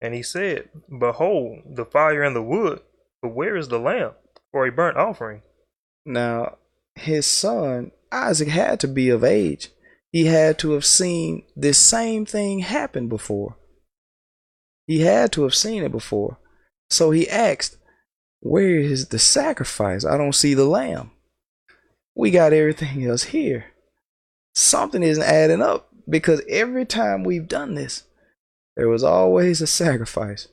And 0.00 0.14
he 0.14 0.23
said, 0.23 0.68
Behold, 0.99 1.62
the 1.66 1.85
fire 1.85 2.23
and 2.23 2.37
the 2.37 2.42
wood, 2.42 2.80
but 3.23 3.35
where 3.35 3.56
is 3.56 3.68
the 3.68 3.78
lamb 3.78 4.12
for 4.52 4.66
a 4.66 4.73
burnt 4.73 4.97
offering? 4.97 5.42
Now, 6.04 6.58
his 6.94 7.26
son, 7.26 7.92
Isaac, 8.12 8.49
had 8.49 8.80
to 8.80 8.88
be 8.88 9.08
of 9.08 9.25
age. 9.25 9.70
He 10.12 10.26
had 10.26 10.58
to 10.61 10.73
have 10.73 10.85
seen 10.85 11.44
this 11.56 11.78
same 11.78 12.25
thing 12.25 12.61
happen 12.61 13.08
before. 13.08 13.56
He 14.87 15.00
had 15.00 15.32
to 15.32 15.42
have 15.42 15.54
seen 15.54 15.82
it 15.82 15.92
before. 15.92 16.38
So 16.90 17.11
he 17.11 17.28
asked, 17.28 17.76
Where 18.40 18.78
is 18.78 19.08
the 19.08 19.18
sacrifice? 19.18 20.04
I 20.04 20.16
don't 20.16 20.35
see 20.35 20.54
the 20.54 20.64
lamb. 20.64 21.11
We 22.14 22.30
got 22.30 22.52
everything 22.52 23.04
else 23.04 23.25
here. 23.25 23.66
Something 24.54 25.02
isn't 25.02 25.23
adding 25.23 25.62
up 25.62 25.88
because 26.08 26.42
every 26.48 26.84
time 26.84 27.24
we've 27.24 27.48
done 27.48 27.74
this, 27.74 28.04
there 28.76 28.88
was 28.88 29.02
always 29.02 29.60
a 29.60 29.66
sacrifice. 29.66 30.48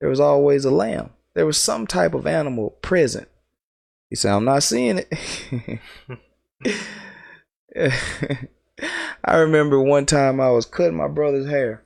There 0.00 0.08
was 0.08 0.20
always 0.20 0.64
a 0.64 0.70
lamb. 0.70 1.10
There 1.34 1.46
was 1.46 1.58
some 1.58 1.86
type 1.86 2.14
of 2.14 2.26
animal 2.26 2.70
present. 2.82 3.28
He 4.10 4.16
said, 4.16 4.32
I'm 4.32 4.44
not 4.44 4.62
seeing 4.62 5.04
it. 5.04 5.80
I 9.24 9.36
remember 9.36 9.80
one 9.80 10.06
time 10.06 10.40
I 10.40 10.50
was 10.50 10.66
cutting 10.66 10.96
my 10.96 11.08
brother's 11.08 11.48
hair 11.48 11.82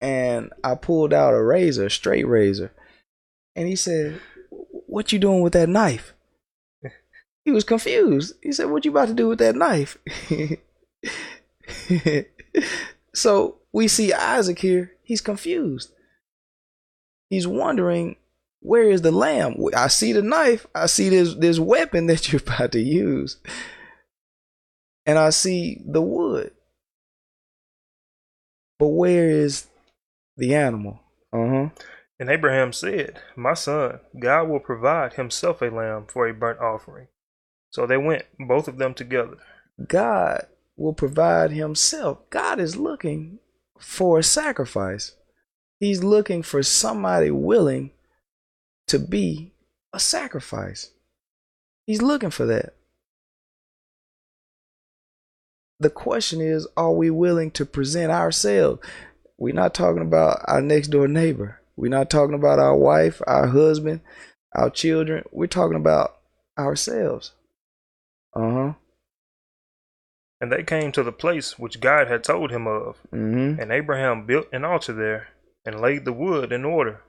and 0.00 0.52
I 0.62 0.74
pulled 0.74 1.12
out 1.12 1.34
a 1.34 1.42
razor, 1.42 1.86
a 1.86 1.90
straight 1.90 2.26
razor. 2.26 2.72
And 3.54 3.66
he 3.66 3.76
said, 3.76 4.20
What 4.50 5.12
you 5.12 5.18
doing 5.18 5.40
with 5.40 5.54
that 5.54 5.68
knife? 5.68 6.12
He 7.44 7.50
was 7.52 7.64
confused. 7.64 8.34
He 8.42 8.52
said, 8.52 8.70
What 8.70 8.84
you 8.84 8.90
about 8.90 9.08
to 9.08 9.14
do 9.14 9.28
with 9.28 9.38
that 9.38 9.56
knife? 9.56 9.98
so 13.14 13.58
we 13.72 13.88
see 13.88 14.12
Isaac 14.12 14.58
here. 14.58 14.92
He's 15.02 15.20
confused. 15.20 15.92
He's 17.28 17.46
wondering, 17.46 18.16
where 18.60 18.90
is 18.90 19.02
the 19.02 19.12
lamb? 19.12 19.56
I 19.76 19.88
see 19.88 20.12
the 20.12 20.22
knife. 20.22 20.66
I 20.74 20.86
see 20.86 21.08
this 21.08 21.34
this 21.34 21.58
weapon 21.58 22.06
that 22.06 22.32
you're 22.32 22.42
about 22.46 22.72
to 22.72 22.80
use. 22.80 23.38
And 25.04 25.18
I 25.18 25.30
see 25.30 25.80
the 25.86 26.02
wood. 26.02 26.50
But 28.78 28.88
where 28.88 29.30
is 29.30 29.68
the 30.36 30.54
animal? 30.54 31.00
Uh-huh. 31.32 31.68
And 32.18 32.30
Abraham 32.30 32.72
said, 32.72 33.20
My 33.36 33.54
son, 33.54 34.00
God 34.18 34.48
will 34.48 34.60
provide 34.60 35.14
himself 35.14 35.62
a 35.62 35.66
lamb 35.66 36.06
for 36.08 36.26
a 36.26 36.34
burnt 36.34 36.60
offering. 36.60 37.08
So 37.70 37.86
they 37.86 37.96
went, 37.96 38.24
both 38.38 38.68
of 38.68 38.78
them 38.78 38.94
together. 38.94 39.36
God 39.86 40.46
will 40.76 40.92
provide 40.92 41.50
himself. 41.50 42.18
God 42.30 42.60
is 42.60 42.76
looking 42.76 43.38
for 43.78 44.18
a 44.18 44.22
sacrifice. 44.22 45.14
He's 45.80 46.02
looking 46.02 46.42
for 46.42 46.62
somebody 46.62 47.30
willing 47.30 47.92
to 48.88 48.98
be 48.98 49.52
a 49.92 50.00
sacrifice. 50.00 50.90
He's 51.86 52.02
looking 52.02 52.30
for 52.30 52.46
that. 52.46 52.74
The 55.78 55.90
question 55.90 56.40
is, 56.40 56.66
are 56.76 56.92
we 56.92 57.10
willing 57.10 57.50
to 57.52 57.66
present 57.66 58.10
ourselves? 58.10 58.80
We're 59.38 59.54
not 59.54 59.74
talking 59.74 60.02
about 60.02 60.40
our 60.44 60.62
next 60.62 60.88
door 60.88 61.06
neighbor. 61.06 61.60
We're 61.76 61.90
not 61.90 62.08
talking 62.08 62.34
about 62.34 62.58
our 62.58 62.76
wife, 62.76 63.20
our 63.26 63.46
husband, 63.46 64.00
our 64.54 64.70
children. 64.70 65.24
We're 65.30 65.46
talking 65.46 65.76
about 65.76 66.16
ourselves. 66.58 67.32
Uh 68.34 68.50
huh. 68.50 68.72
And 70.40 70.52
they 70.52 70.62
came 70.62 70.92
to 70.92 71.02
the 71.02 71.12
place 71.12 71.58
which 71.58 71.80
God 71.80 72.08
had 72.08 72.22
told 72.22 72.50
him 72.50 72.66
of. 72.66 72.98
Mm-hmm. 73.12 73.60
And 73.60 73.72
Abraham 73.72 74.26
built 74.26 74.48
an 74.52 74.64
altar 74.64 74.92
there, 74.92 75.28
and 75.64 75.80
laid 75.80 76.04
the 76.04 76.12
wood 76.12 76.52
in 76.52 76.64
order, 76.64 77.02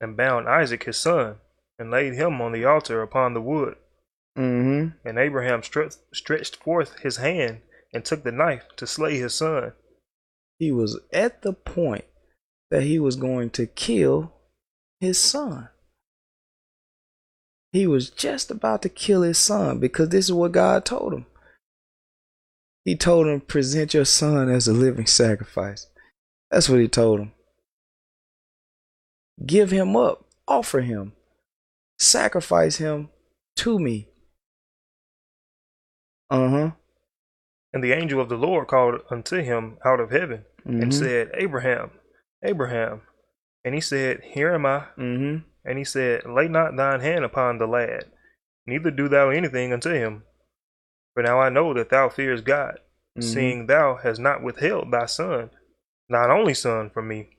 and 0.00 0.16
bound 0.16 0.48
Isaac 0.48 0.84
his 0.84 0.98
son, 0.98 1.36
and 1.78 1.90
laid 1.90 2.14
him 2.14 2.40
on 2.40 2.52
the 2.52 2.64
altar 2.64 3.02
upon 3.02 3.34
the 3.34 3.40
wood. 3.40 3.76
Mm-hmm. 4.38 5.08
And 5.08 5.18
Abraham 5.18 5.62
stretched, 5.62 5.98
stretched 6.12 6.56
forth 6.56 6.98
his 7.00 7.16
hand, 7.16 7.62
and 7.92 8.04
took 8.04 8.24
the 8.24 8.32
knife 8.32 8.64
to 8.76 8.86
slay 8.86 9.18
his 9.18 9.34
son. 9.34 9.72
He 10.58 10.70
was 10.70 11.00
at 11.12 11.42
the 11.42 11.52
point 11.52 12.04
that 12.70 12.82
he 12.82 12.98
was 12.98 13.16
going 13.16 13.50
to 13.50 13.66
kill 13.66 14.34
his 15.00 15.20
son. 15.20 15.68
He 17.72 17.86
was 17.86 18.10
just 18.10 18.50
about 18.50 18.82
to 18.82 18.88
kill 18.88 19.22
his 19.22 19.38
son 19.38 19.78
because 19.78 20.08
this 20.08 20.26
is 20.26 20.32
what 20.32 20.52
God 20.52 20.84
told 20.84 21.12
him. 21.12 21.26
He 22.86 22.94
told 22.94 23.26
him, 23.26 23.40
present 23.40 23.94
your 23.94 24.04
son 24.04 24.48
as 24.48 24.68
a 24.68 24.72
living 24.72 25.06
sacrifice. 25.06 25.88
That's 26.52 26.68
what 26.68 26.78
he 26.78 26.86
told 26.86 27.18
him. 27.18 27.32
Give 29.44 29.72
him 29.72 29.96
up, 29.96 30.24
offer 30.46 30.80
him, 30.80 31.12
sacrifice 31.98 32.76
him 32.76 33.08
to 33.56 33.80
me. 33.80 34.08
Uh 36.30 36.48
huh. 36.48 36.70
And 37.72 37.82
the 37.82 37.92
angel 37.92 38.20
of 38.20 38.28
the 38.28 38.36
Lord 38.36 38.68
called 38.68 39.00
unto 39.10 39.42
him 39.42 39.78
out 39.84 39.98
of 39.98 40.12
heaven 40.12 40.44
Mhm. 40.64 40.82
and 40.82 40.94
said, 40.94 41.30
Abraham, 41.34 41.90
Abraham. 42.44 43.02
And 43.64 43.74
he 43.74 43.80
said, 43.80 44.20
Here 44.22 44.54
am 44.54 44.64
I. 44.64 44.86
Mhm. 44.96 45.42
And 45.64 45.76
he 45.78 45.84
said, 45.84 46.24
Lay 46.24 46.46
not 46.46 46.76
thine 46.76 47.00
hand 47.00 47.24
upon 47.24 47.58
the 47.58 47.66
lad, 47.66 48.04
neither 48.64 48.92
do 48.92 49.08
thou 49.08 49.30
anything 49.30 49.72
unto 49.72 49.90
him. 49.90 50.22
For 51.16 51.22
now 51.22 51.40
I 51.40 51.48
know 51.48 51.72
that 51.72 51.88
thou 51.88 52.10
fearest 52.10 52.44
God, 52.44 52.78
Mhm. 53.16 53.24
seeing 53.24 53.66
thou 53.66 53.96
hast 53.96 54.20
not 54.20 54.42
withheld 54.42 54.90
thy 54.90 55.06
son, 55.06 55.48
thine 56.10 56.30
only 56.30 56.52
son, 56.52 56.90
from 56.90 57.08
me. 57.08 57.38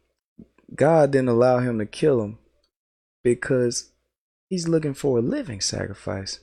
God 0.74 1.12
didn't 1.12 1.30
allow 1.30 1.60
him 1.60 1.78
to 1.78 1.86
kill 1.86 2.24
him 2.24 2.40
because 3.24 3.92
he's 4.50 4.68
looking 4.68 4.96
for 4.96 5.20
a 5.20 5.22
living 5.22 5.62
sacrifice, 5.62 6.40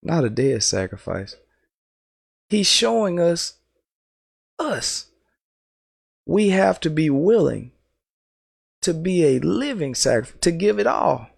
not 0.00 0.22
a 0.22 0.30
dead 0.30 0.62
sacrifice. 0.62 1.34
He's 2.50 2.68
showing 2.68 3.18
us 3.18 3.58
us. 4.60 5.10
We 6.24 6.50
have 6.50 6.78
to 6.82 6.90
be 6.90 7.10
willing 7.10 7.72
to 8.82 8.94
be 8.94 9.24
a 9.24 9.40
living 9.40 9.96
sacrifice, 9.96 10.38
to 10.40 10.52
give 10.52 10.78
it 10.78 10.86
all. 10.86 11.30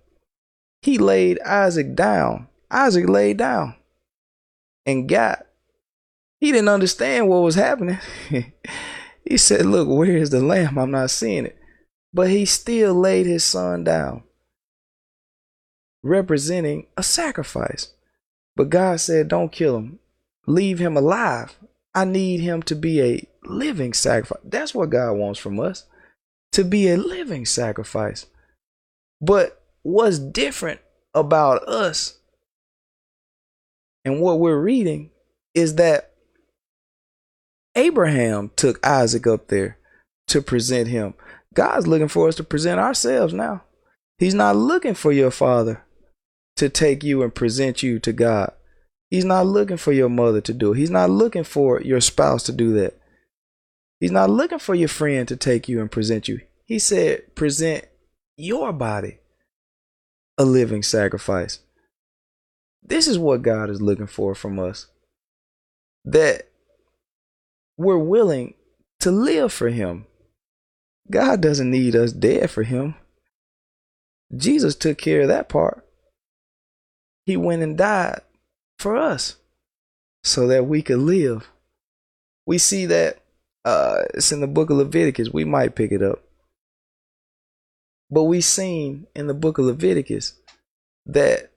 He 0.83 0.99
laid 0.99 1.41
Isaac 1.41 1.95
down. 1.95 2.49
Isaac 2.71 3.09
laid 3.09 3.39
down 3.39 3.78
and 4.89 5.09
got. 5.09 5.47
He 6.41 6.53
didn't 6.53 6.69
understand 6.69 7.29
what 7.29 7.43
was 7.43 7.55
happening. 7.55 7.99
he 9.25 9.37
said, 9.37 9.67
Look, 9.67 9.89
where 9.89 10.17
is 10.17 10.31
the 10.31 10.41
lamb? 10.41 10.79
I'm 10.79 10.91
not 10.91 11.11
seeing 11.11 11.47
it 11.47 11.59
but 12.13 12.31
he 12.31 12.45
still 12.45 12.95
laid 12.95 13.27
his 13.27 13.45
son 13.45 13.85
down, 13.85 14.23
representing 16.03 16.87
a 16.97 17.03
sacrifice. 17.03 17.93
But 18.57 18.71
God 18.71 19.01
said, 19.01 19.29
Don't 19.29 19.53
kill 19.53 19.77
him, 19.77 19.99
leave 20.47 20.79
him 20.79 20.97
alive. 20.97 21.57
I 21.95 22.05
need 22.05 22.41
him 22.41 22.63
to 22.65 22.75
be 22.75 23.01
a 23.03 23.29
living 23.45 23.93
sacrifice. 23.93 24.43
That's 24.45 24.75
what 24.75 24.91
God 24.91 25.13
wants 25.13 25.39
from 25.39 25.59
us 25.61 25.85
to 26.53 26.65
be 26.65 26.89
a 26.89 26.97
living 26.97 27.45
sacrifice. 27.45 28.27
But 29.21 29.63
what's 29.83 30.19
different 30.19 30.81
about 31.15 31.67
us 31.69 32.18
and 34.05 34.21
what 34.21 34.41
we're 34.41 34.61
reading 34.61 35.11
is 35.55 35.77
that 35.77 36.13
Abraham 37.75 38.51
took 38.57 38.85
Isaac 38.87 39.27
up 39.27 39.49
there 39.49 39.79
to 40.29 40.43
present 40.43 40.89
him. 40.89 41.15
God's 41.55 41.87
looking 41.87 42.09
for 42.09 42.29
us 42.29 42.35
to 42.37 42.45
present 42.45 42.81
ourselves 42.81 43.33
now. 43.33 43.65
He's 44.19 44.35
not 44.35 44.57
looking 44.57 44.95
for 44.95 45.13
your 45.13 45.31
father 45.31 45.85
to 46.57 46.69
take 46.69 47.05
you 47.05 47.23
and 47.23 47.35
present 47.35 47.83
you 47.83 47.99
to 48.01 48.13
God. 48.13 48.53
He's 49.11 49.25
not 49.25 49.47
looking 49.47 49.77
for 49.77 49.93
your 49.93 50.09
mother 50.09 50.41
to 50.43 50.53
do 50.53 50.73
it. 50.73 50.79
He's 50.79 50.91
not 50.91 51.11
looking 51.11 51.45
for 51.45 51.81
your 51.81 52.01
spouse 52.01 52.43
to 52.45 52.53
do 52.53 52.73
that. 52.75 52.99
He's 54.01 54.11
not 54.11 54.31
looking 54.31 54.59
for 54.59 54.75
your 54.75 54.89
friend 54.89 55.27
to 55.29 55.37
take 55.37 55.69
you 55.69 55.81
and 55.81 55.91
present 55.91 56.29
you. 56.29 56.41
He 56.67 56.79
said, 56.79 57.35
present 57.35 57.87
your 58.37 58.73
body 58.73 59.19
a 60.37 60.45
living 60.45 60.83
sacrifice. 60.83 61.61
This 62.83 63.07
is 63.07 63.19
what 63.19 63.43
God 63.43 63.71
is 63.71 63.83
looking 63.83 64.07
for 64.07 64.35
from 64.35 64.59
us. 64.59 64.87
That 66.05 66.49
we're 67.77 67.99
willing 67.99 68.55
to 69.01 69.11
live 69.11 69.53
for 69.53 69.69
Him. 69.69 70.07
God 71.11 71.41
doesn't 71.41 71.71
need 71.71 71.95
us 71.97 72.13
dead 72.13 72.51
for 72.51 72.63
Him. 72.63 72.95
Jesus 74.37 74.75
took 74.75 74.99
care 74.99 75.23
of 75.23 75.29
that 75.29 75.49
part. 75.49 75.87
He 77.25 77.37
went 77.37 77.63
and 77.63 77.77
died 77.77 78.21
for 78.79 78.97
us 78.97 79.37
so 80.25 80.47
that 80.49 80.67
we 80.67 80.83
could 80.83 80.99
live. 80.99 81.51
We 82.47 82.59
see 82.59 82.87
that 82.87 83.19
uh, 83.65 84.05
it's 84.15 84.33
in 84.33 84.41
the 84.41 84.47
book 84.47 84.71
of 84.71 84.77
Leviticus. 84.77 85.31
We 85.31 85.45
might 85.45 85.75
pick 85.75 85.93
it 85.93 86.03
up. 86.03 86.23
But 88.11 88.25
we 88.25 88.41
seen 88.41 89.07
in 89.15 89.27
the 89.27 89.35
book 89.35 89.59
of 89.59 89.67
Leviticus 89.67 90.35
that 91.07 91.53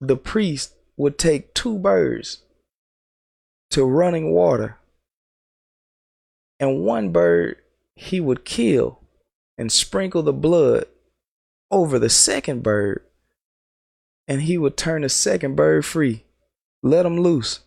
the 0.00 0.16
priest 0.16 0.74
would 0.96 1.18
take 1.18 1.54
two 1.54 1.78
birds 1.78 2.42
to 3.70 3.84
running 3.84 4.32
water, 4.32 4.78
and 6.60 6.82
one 6.82 7.10
bird 7.10 7.56
he 7.94 8.20
would 8.20 8.44
kill 8.44 9.00
and 9.58 9.72
sprinkle 9.72 10.22
the 10.22 10.32
blood 10.32 10.86
over 11.70 11.98
the 11.98 12.10
second 12.10 12.62
bird, 12.62 13.02
and 14.28 14.42
he 14.42 14.56
would 14.56 14.76
turn 14.76 15.02
the 15.02 15.08
second 15.08 15.56
bird 15.56 15.84
free, 15.84 16.24
let 16.82 17.06
him 17.06 17.18
loose, 17.18 17.60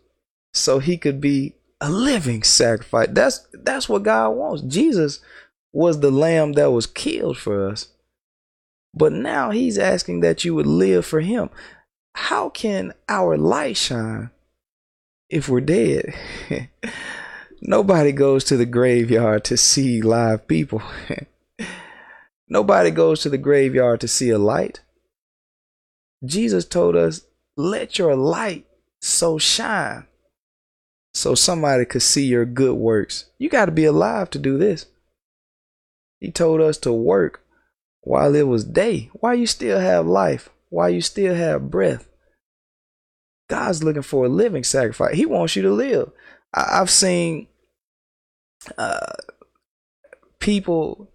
so 0.54 0.80
he 0.80 0.98
could 0.98 1.20
be 1.20 1.54
a 1.82 1.90
living 1.90 2.44
sacrifice. 2.44 3.10
That's 3.12 3.48
that's 3.54 3.90
what 3.90 4.04
God 4.04 4.30
wants. 4.32 4.62
Jesus 4.64 5.20
was 5.72 6.00
the 6.00 6.12
lamb 6.12 6.54
that 6.54 6.72
was 6.72 6.88
killed 6.88 7.38
for 7.38 7.70
us. 7.70 7.90
But 8.94 9.14
now 9.14 9.52
he's 9.52 9.78
asking 9.78 10.22
that 10.22 10.44
you 10.44 10.56
would 10.56 10.66
live 10.66 11.06
for 11.06 11.22
him. 11.22 11.50
How 12.20 12.50
can 12.50 12.94
our 13.08 13.38
light 13.38 13.78
shine 13.78 14.30
if 15.30 15.50
we're 15.50 15.62
dead? 15.62 16.14
Nobody 17.62 18.12
goes 18.12 18.44
to 18.46 18.58
the 18.58 18.68
graveyard 18.68 19.46
to 19.46 19.58
see 19.58 20.02
live 20.02 20.48
people. 20.48 20.84
Nobody 22.48 22.92
goes 22.92 23.22
to 23.22 23.30
the 23.30 23.40
graveyard 23.40 24.02
to 24.02 24.08
see 24.08 24.30
a 24.30 24.38
light. 24.38 24.82
Jesus 26.24 26.66
told 26.66 26.96
us, 26.96 27.22
let 27.56 27.98
your 27.98 28.16
light 28.16 28.68
so 29.02 29.40
shine 29.40 30.06
so 31.14 31.34
somebody 31.34 31.86
could 31.86 32.04
see 32.04 32.26
your 32.26 32.46
good 32.46 32.76
works. 32.76 33.26
You 33.40 33.50
got 33.50 33.66
to 33.66 33.72
be 33.72 33.86
alive 33.86 34.30
to 34.32 34.40
do 34.40 34.58
this. 34.58 34.86
He 36.20 36.32
told 36.32 36.62
us 36.62 36.78
to 36.80 36.92
work 36.92 37.44
while 38.02 38.36
it 38.36 38.48
was 38.48 38.66
day, 38.66 39.10
while 39.14 39.34
you 39.34 39.48
still 39.48 39.80
have 39.80 40.06
life, 40.06 40.50
while 40.68 40.90
you 40.90 41.02
still 41.02 41.34
have 41.34 41.72
breath. 41.72 42.09
God's 43.50 43.84
looking 43.84 44.04
for 44.04 44.26
a 44.26 44.30
living 44.30 44.64
sacrifice. 44.64 45.16
He 45.16 45.26
wants 45.26 45.56
you 45.56 45.62
to 45.64 45.72
live. 45.72 46.12
I- 46.54 46.78
have 46.78 46.90
seen 46.90 47.48
uh, 48.78 49.14
people, 50.40 51.12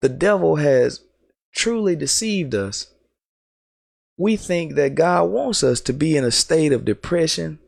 the 0.00 0.08
devil 0.08 0.56
has 0.56 1.00
truly 1.54 1.96
deceived 1.96 2.54
us. 2.54 2.88
We 4.16 4.36
think 4.36 4.74
that 4.74 4.94
God 4.94 5.24
wants 5.30 5.64
us 5.64 5.80
to 5.82 5.92
be 5.92 6.16
in 6.16 6.24
a 6.24 6.30
state 6.30 6.72
of 6.72 6.84
depression, 6.84 7.58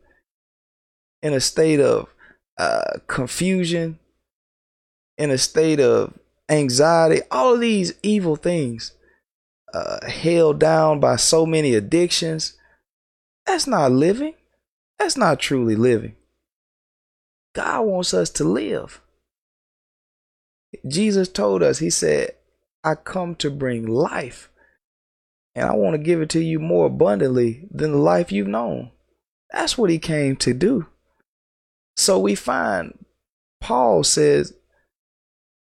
in 1.22 1.32
a 1.32 1.40
state 1.40 1.80
of 1.80 2.08
uh, 2.58 2.98
confusion, 3.06 3.98
in 5.18 5.30
a 5.30 5.38
state 5.38 5.80
of 5.80 6.14
anxiety, 6.48 7.22
all 7.30 7.54
of 7.54 7.60
these 7.60 7.94
evil 8.02 8.36
things, 8.36 8.92
uh, 9.72 10.06
held 10.08 10.60
down 10.60 11.00
by 11.00 11.16
so 11.16 11.44
many 11.46 11.74
addictions. 11.74 12.56
That's 13.46 13.66
not 13.66 13.92
living. 13.92 14.34
That's 14.98 15.16
not 15.16 15.40
truly 15.40 15.76
living. 15.76 16.16
God 17.54 17.82
wants 17.82 18.14
us 18.14 18.30
to 18.30 18.44
live. 18.44 19.00
Jesus 20.88 21.28
told 21.28 21.62
us, 21.62 21.78
He 21.78 21.90
said, 21.90 22.32
I 22.82 22.94
come 22.94 23.34
to 23.36 23.50
bring 23.50 23.86
life, 23.86 24.50
and 25.54 25.68
I 25.68 25.74
want 25.74 25.94
to 25.94 25.98
give 25.98 26.20
it 26.20 26.30
to 26.30 26.40
you 26.40 26.58
more 26.58 26.86
abundantly 26.86 27.68
than 27.70 27.92
the 27.92 27.98
life 27.98 28.32
you've 28.32 28.48
known. 28.48 28.90
That's 29.52 29.78
what 29.78 29.90
He 29.90 29.98
came 29.98 30.36
to 30.36 30.52
do. 30.52 30.86
So 31.96 32.18
we 32.18 32.34
find 32.34 33.04
Paul 33.60 34.02
says, 34.02 34.54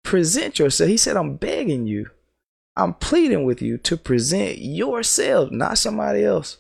present 0.05 0.59
yourself. 0.59 0.89
He 0.89 0.97
said, 0.97 1.17
I'm 1.17 1.37
begging 1.37 1.87
you, 1.87 2.11
I'm 2.77 2.95
pleading 2.95 3.45
with 3.45 3.63
you 3.63 3.79
to 3.79 3.97
present 3.97 4.59
yourself, 4.59 5.51
not 5.51 5.79
somebody 5.79 6.25
else, 6.25 6.59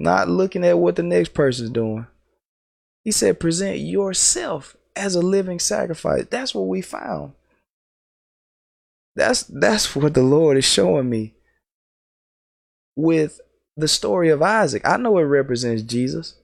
not 0.00 0.30
looking 0.30 0.64
at 0.64 0.78
what 0.78 0.96
the 0.96 1.02
next 1.02 1.34
person's 1.34 1.68
doing. 1.70 2.06
He 3.04 3.12
said, 3.12 3.38
present 3.38 3.78
yourself 3.78 4.74
as 4.96 5.14
a 5.14 5.20
living 5.20 5.58
sacrifice. 5.58 6.26
That's 6.30 6.54
what 6.54 6.66
we 6.66 6.80
found. 6.80 7.34
That's 9.14 9.42
that's 9.42 9.94
what 9.96 10.14
the 10.14 10.22
Lord 10.22 10.56
is 10.56 10.64
showing 10.64 11.10
me 11.10 11.34
with 12.96 13.40
the 13.76 13.88
story 13.88 14.30
of 14.30 14.42
Isaac. 14.42 14.82
I 14.86 14.96
know 14.96 15.18
it 15.18 15.24
represents 15.24 15.82
Jesus 15.82 16.36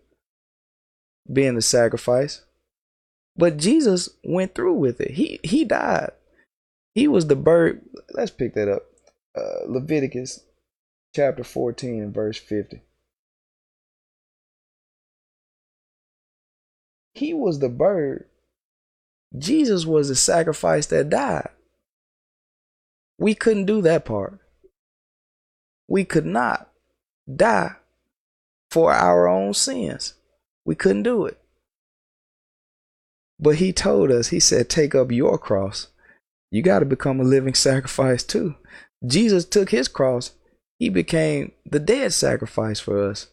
being 1.32 1.54
the 1.54 1.62
sacrifice. 1.62 2.42
But 3.36 3.56
Jesus 3.58 4.10
went 4.24 4.54
through 4.54 4.74
with 4.74 5.00
it. 5.00 5.12
He 5.12 5.40
he 5.42 5.64
died. 5.64 6.12
He 6.94 7.08
was 7.08 7.26
the 7.26 7.36
bird. 7.36 7.82
Let's 8.10 8.30
pick 8.30 8.54
that 8.54 8.68
up. 8.68 8.82
Uh, 9.36 9.66
Leviticus 9.66 10.40
chapter 11.14 11.44
14 11.44 12.02
and 12.02 12.14
verse 12.14 12.38
50. 12.38 12.82
He 17.16 17.33
was 17.33 17.61
the 17.61 17.70
bird. 17.70 18.26
Jesus 19.38 19.87
was 19.87 20.09
the 20.09 20.14
sacrifice 20.14 20.85
that 20.88 21.09
died. 21.09 21.48
We 23.18 23.35
couldn't 23.35 23.64
do 23.64 23.81
that 23.83 24.05
part. 24.05 24.38
We 25.88 26.05
could 26.05 26.26
not 26.26 26.70
die 27.35 27.76
for 28.70 28.92
our 28.92 29.26
own 29.26 29.55
sins. 29.55 30.12
We 30.66 30.74
couldn't 30.74 31.05
do 31.05 31.24
it. 31.24 31.40
But 33.40 33.57
he 33.57 33.72
told 33.72 34.11
us, 34.11 34.29
he 34.29 34.38
said, 34.38 34.68
take 34.68 34.94
up 34.94 35.11
your 35.11 35.38
cross. 35.38 35.88
You 36.50 36.61
got 36.61 36.81
to 36.81 36.85
become 36.85 37.18
a 37.18 37.24
living 37.24 37.55
sacrifice 37.55 38.24
too. 38.24 38.57
Jesus 39.07 39.46
took 39.46 39.70
his 39.70 39.88
cross. 39.88 40.33
He 40.79 40.90
became 40.90 41.52
the 41.64 41.81
dead 41.81 42.12
sacrifice 42.12 42.79
for 42.79 43.09
us. 43.09 43.29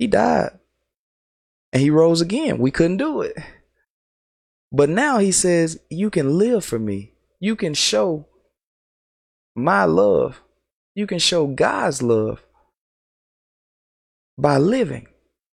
He 0.00 0.08
died 0.08 0.58
and 1.74 1.82
he 1.82 1.90
rose 1.90 2.20
again. 2.20 2.58
We 2.58 2.70
couldn't 2.70 2.98
do 2.98 3.20
it. 3.20 3.36
But 4.70 4.88
now 4.88 5.18
he 5.18 5.32
says, 5.32 5.80
You 5.90 6.08
can 6.08 6.38
live 6.38 6.64
for 6.64 6.78
me. 6.78 7.12
You 7.40 7.56
can 7.56 7.74
show 7.74 8.26
my 9.56 9.84
love. 9.84 10.40
You 10.94 11.08
can 11.08 11.18
show 11.18 11.48
God's 11.48 12.00
love 12.00 12.44
by 14.38 14.58
living. 14.58 15.08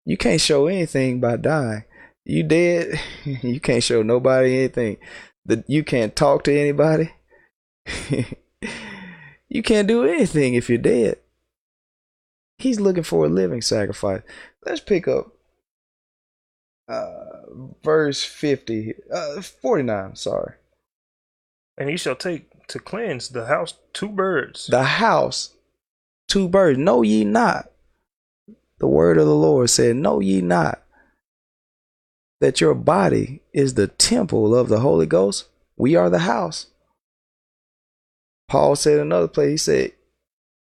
You 0.07 0.17
can't 0.17 0.41
show 0.41 0.67
anything 0.67 1.21
by 1.21 1.37
dying. 1.37 1.85
You 2.25 2.43
dead, 2.43 2.99
you 3.25 3.61
can't 3.61 3.85
show 3.85 4.03
nobody 4.03 4.59
anything. 4.59 4.97
The, 5.45 5.65
you 5.69 5.85
can't 5.85 6.17
talk 6.17 6.45
to 6.45 6.59
anybody. 6.59 7.13
you 9.49 9.63
can't 9.63 9.87
do 9.87 10.05
anything 10.05 10.55
if 10.55 10.71
you're 10.71 10.79
dead. 10.79 11.19
He's 12.59 12.81
looking 12.81 13.03
for 13.03 13.27
a 13.27 13.29
living 13.29 13.61
sacrifice. 13.61 14.23
Let's 14.65 14.81
pick 14.81 15.07
up 15.07 15.36
uh, 16.89 17.15
verse 17.83 18.23
50, 18.25 18.95
uh, 19.13 19.43
49, 19.43 20.17
sorry. 20.17 20.55
And 21.79 21.91
he 21.91 21.97
shall 21.97 22.17
take 22.17 22.67
to 22.69 22.79
cleanse 22.79 23.29
the 23.29 23.47
house 23.47 23.75
two 23.93 24.09
birds. 24.09 24.67
The 24.67 24.83
house, 24.83 25.55
two 26.29 26.49
birds. 26.49 26.79
Know 26.79 27.03
ye 27.03 27.25
not. 27.25 27.71
The 28.79 28.87
word 28.87 29.19
of 29.19 29.27
the 29.27 29.35
Lord 29.35 29.71
said, 29.71 29.97
Know 29.97 30.21
ye 30.21 30.41
not 30.41 30.83
that 32.41 32.61
your 32.61 32.75
body 32.75 33.41
is 33.53 33.75
the 33.75 33.87
temple 33.87 34.55
of 34.55 34.69
the 34.69 34.81
Holy 34.81 35.07
Ghost? 35.07 35.47
We 35.77 35.97
are 35.97 36.11
the 36.11 36.21
house. 36.21 36.67
Paul 38.49 38.77
said 38.77 39.01
another 39.01 39.29
place, 39.29 39.51
he 39.51 39.57
said, 39.57 39.93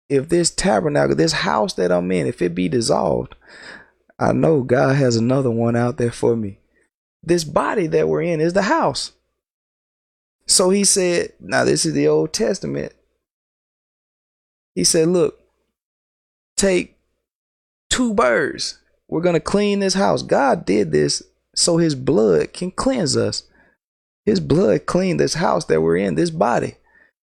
if 0.08 0.28
this 0.28 0.50
tabernacle, 0.50 1.16
this 1.16 1.32
house 1.32 1.74
that 1.74 1.90
I'm 1.90 2.10
in, 2.12 2.26
if 2.26 2.42
it 2.42 2.54
be 2.54 2.68
dissolved, 2.68 3.34
I 4.22 4.32
know 4.32 4.62
God 4.62 4.94
has 4.96 5.16
another 5.16 5.50
one 5.50 5.74
out 5.74 5.96
there 5.96 6.12
for 6.12 6.36
me. 6.36 6.60
This 7.24 7.42
body 7.42 7.88
that 7.88 8.08
we're 8.08 8.22
in 8.22 8.40
is 8.40 8.52
the 8.52 8.62
house. 8.62 9.12
So 10.46 10.70
he 10.70 10.84
said, 10.84 11.32
now 11.40 11.64
this 11.64 11.84
is 11.84 11.94
the 11.94 12.06
Old 12.06 12.32
Testament. 12.32 12.92
He 14.74 14.84
said, 14.84 15.08
look, 15.08 15.40
take 16.56 16.96
two 17.90 18.14
birds. 18.14 18.78
We're 19.08 19.20
going 19.20 19.34
to 19.34 19.40
clean 19.40 19.80
this 19.80 19.94
house. 19.94 20.22
God 20.22 20.64
did 20.64 20.92
this 20.92 21.22
so 21.54 21.76
his 21.76 21.94
blood 21.94 22.52
can 22.52 22.70
cleanse 22.70 23.16
us. 23.16 23.42
His 24.24 24.40
blood 24.40 24.86
cleaned 24.86 25.18
this 25.18 25.34
house 25.34 25.64
that 25.66 25.80
we're 25.80 25.96
in, 25.96 26.14
this 26.14 26.30
body. 26.30 26.76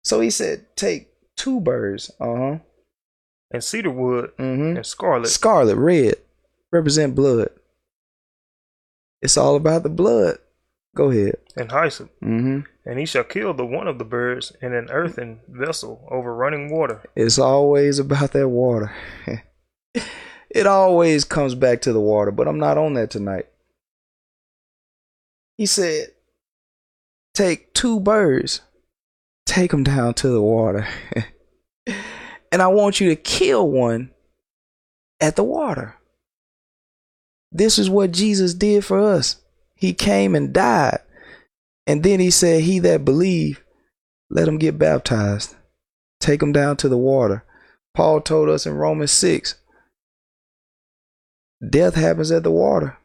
So 0.04 0.22
he 0.22 0.30
said, 0.30 0.66
take 0.76 1.10
two 1.36 1.60
birds. 1.60 2.10
Uh 2.20 2.36
huh. 2.36 2.58
And 3.52 3.64
cedar 3.64 3.92
wood 3.92 4.32
mm-hmm. 4.40 4.78
and 4.78 4.86
scarlet. 4.86 5.28
Scarlet, 5.28 5.76
red, 5.76 6.16
represent 6.72 7.16
blood. 7.16 7.50
It's 9.22 9.38
all 9.38 9.56
about 9.56 9.84
the 9.84 9.90
blood. 9.90 10.38
Go 10.96 11.12
ahead. 11.12 11.36
And 11.58 11.72
hyssop. 11.72 12.10
Mm-hmm. 12.22 12.62
And 12.86 13.00
he 13.00 13.06
shall 13.06 13.24
kill 13.24 13.54
the 13.54 13.66
one 13.66 13.88
of 13.88 13.98
the 13.98 14.06
birds 14.06 14.54
in 14.62 14.74
an 14.74 14.90
earthen 14.90 15.40
vessel 15.48 16.08
over 16.10 16.34
running 16.34 16.72
water. 16.72 17.02
It's 17.16 17.38
always 17.38 18.00
about 18.00 18.32
that 18.32 18.48
water. 18.48 18.94
it 20.50 20.68
always 20.68 21.26
comes 21.26 21.54
back 21.56 21.82
to 21.82 21.94
the 21.94 22.00
water, 22.00 22.32
but 22.32 22.48
I'm 22.48 22.60
not 22.60 22.78
on 22.78 22.94
that 22.94 23.10
tonight. 23.10 23.48
He 25.58 25.66
said, 25.66 26.10
Take 27.34 27.74
two 27.74 28.00
birds, 28.00 28.62
take 29.46 29.72
them 29.72 29.84
down 29.84 30.14
to 30.16 30.30
the 30.30 30.42
water. 30.42 30.88
and 32.52 32.62
I 32.62 32.68
want 32.68 33.02
you 33.02 33.10
to 33.10 33.16
kill 33.18 33.70
one 33.70 34.12
at 35.20 35.36
the 35.36 35.44
water. 35.44 35.98
This 37.56 37.80
is 37.80 37.90
what 37.90 38.12
Jesus 38.12 38.54
did 38.54 38.84
for 38.84 39.00
us. 39.00 39.38
He 39.76 39.94
came 39.94 40.36
and 40.36 40.52
died. 40.52 41.00
And 41.88 42.04
then 42.04 42.20
he 42.20 42.30
said, 42.30 42.64
He 42.64 42.80
that 42.80 43.06
believe, 43.06 43.64
let 44.30 44.50
him 44.50 44.58
get 44.58 44.78
baptized. 44.78 45.56
Take 46.20 46.42
him 46.42 46.52
down 46.52 46.76
to 46.78 46.90
the 46.90 46.98
water. 46.98 47.46
Paul 47.94 48.20
told 48.20 48.50
us 48.50 48.66
in 48.66 48.74
Romans 48.74 49.12
6 49.12 49.56
death 51.68 51.96
happens 51.96 52.30
at 52.30 52.44
the 52.44 52.52
water, 52.52 52.98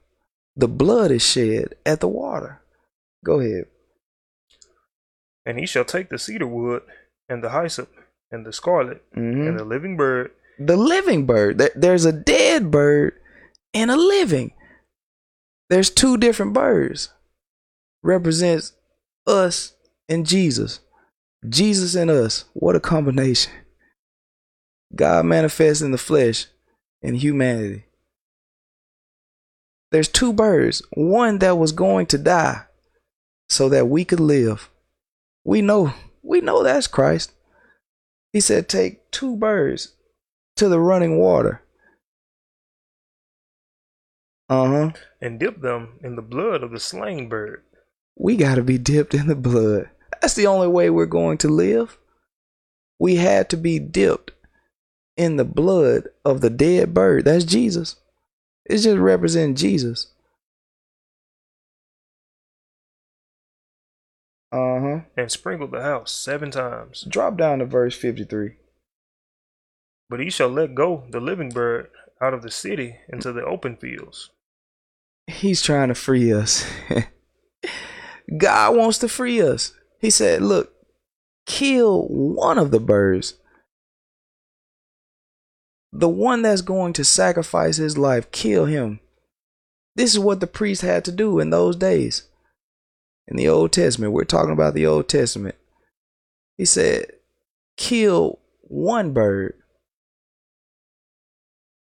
the 0.57 0.67
blood 0.67 1.13
is 1.13 1.23
shed 1.23 1.77
at 1.87 2.01
the 2.01 2.09
water. 2.09 2.61
Go 3.25 3.39
ahead. 3.39 3.67
And 5.47 5.61
he 5.61 5.65
shall 5.65 5.85
take 5.85 6.11
the 6.11 6.19
cedar 6.19 6.49
wood 6.49 6.83
and 7.29 7.43
the 7.45 7.51
hyssop 7.51 7.89
and 8.33 8.45
the 8.45 8.53
scarlet 8.53 9.03
mm-hmm. 9.17 9.47
and 9.47 9.59
the 9.59 9.65
living 9.65 9.97
bird. 9.97 10.33
The 10.59 10.77
living 10.77 11.25
bird. 11.25 11.63
There's 11.77 12.05
a 12.05 12.13
dead 12.13 12.73
bird 12.73 13.15
and 13.75 13.91
a 13.91 13.97
living. 13.97 14.53
There's 15.69 15.91
two 15.91 16.17
different 16.17 16.53
birds. 16.53 17.11
Represents 18.03 18.73
us 19.27 19.75
and 20.09 20.27
Jesus. 20.27 20.81
Jesus 21.49 21.95
and 21.95 22.11
us. 22.11 22.45
What 22.53 22.77
a 22.77 22.81
combination. 22.81 23.53
God 24.95 25.25
manifests 25.25 25.83
in 25.83 25.93
the 25.93 25.99
flesh 25.99 26.47
and 27.03 27.17
humanity. 27.17 27.85
There's 29.93 30.09
two 30.09 30.33
birds, 30.33 30.83
one 30.95 31.39
that 31.39 31.59
was 31.59 31.73
going 31.73 32.07
to 32.07 32.19
die 32.19 32.63
so 33.49 33.69
that 33.69 33.89
we 33.89 34.05
could 34.05 34.21
live. 34.21 34.71
We 35.45 35.63
know, 35.63 35.93
we 36.23 36.41
know 36.41 36.63
that's 36.63 36.87
Christ. 36.87 37.33
He 38.33 38.41
said, 38.41 38.69
Take 38.69 39.11
two 39.11 39.37
birds 39.37 39.95
to 40.57 40.69
the 40.69 40.79
running 40.79 41.19
water. 41.19 41.63
Uh 44.51 44.67
huh. 44.67 44.91
And 45.21 45.39
dip 45.39 45.61
them 45.61 46.01
in 46.03 46.17
the 46.17 46.23
blood 46.23 46.65
of 46.65 46.73
the 46.73 46.81
slain 46.81 47.29
bird. 47.29 47.63
We 48.17 48.37
got 48.37 48.57
to 48.57 48.63
be 48.63 48.79
dipped 48.79 49.15
in 49.15 49.29
the 49.29 49.37
blood. 49.37 49.89
That's 50.21 50.35
the 50.35 50.49
only 50.49 50.67
way 50.67 50.91
we're 50.91 51.07
going 51.07 51.39
to 51.39 51.49
live. 51.49 51.97
We 52.99 53.17
had 53.17 53.49
to 53.51 53.57
be 53.57 53.79
dipped 53.79 54.33
in 55.17 55.37
the 55.37 55.45
blood 55.45 56.09
of 56.25 56.41
the 56.41 56.51
dead 56.51 56.93
bird. 56.93 57.27
That's 57.27 57.45
Jesus. 57.45 57.97
It's 58.67 58.83
just 58.83 58.99
representing 58.99 59.55
Jesus. 59.55 60.09
Uh 64.51 64.81
huh. 64.81 65.01
And 65.17 65.31
sprinkled 65.31 65.71
the 65.71 65.83
house 65.83 66.11
seven 66.11 66.51
times. 66.51 67.07
Drop 67.09 67.37
down 67.37 67.61
to 67.61 67.67
verse 67.67 67.97
53. 67.97 68.57
But 70.09 70.19
he 70.19 70.29
shall 70.29 70.49
let 70.49 70.75
go 70.75 71.05
the 71.09 71.21
living 71.21 71.51
bird 71.51 71.89
out 72.21 72.35
of 72.35 72.43
the 72.43 72.51
city 72.51 72.97
into 73.09 73.33
the 73.33 73.45
open 73.45 73.77
fields. 73.77 74.31
He's 75.31 75.63
trying 75.63 75.89
to 75.89 75.95
free 75.95 76.33
us. 76.33 76.65
God 78.39 78.77
wants 78.77 78.99
to 78.99 79.09
free 79.09 79.41
us. 79.41 79.73
He 79.99 80.11
said, 80.11 80.43
Look, 80.43 80.73
kill 81.47 82.07
one 82.09 82.59
of 82.59 82.71
the 82.71 82.81
birds. 82.81 83.35
The 85.93 86.09
one 86.09 86.43
that's 86.43 86.63
going 86.63 86.93
to 86.95 87.05
sacrifice 87.05 87.77
his 87.77 87.99
life, 87.99 88.31
kill 88.31 88.67
him. 88.67 89.01
This 89.97 90.13
is 90.13 90.19
what 90.19 90.41
the 90.41 90.47
priest 90.47 90.83
had 90.83 91.05
to 91.07 91.13
do 91.13 91.41
in 91.41 91.51
those 91.51 91.77
days 91.77 92.29
in 93.27 93.37
the 93.37 93.49
Old 93.49 93.73
Testament. 93.73 94.13
We're 94.13 94.25
talking 94.25 94.53
about 94.53 94.75
the 94.75 94.87
Old 94.87 95.09
Testament. 95.09 95.57
He 96.57 96.65
said, 96.65 97.13
kill 97.77 98.39
one 98.63 99.13
bird. 99.13 99.55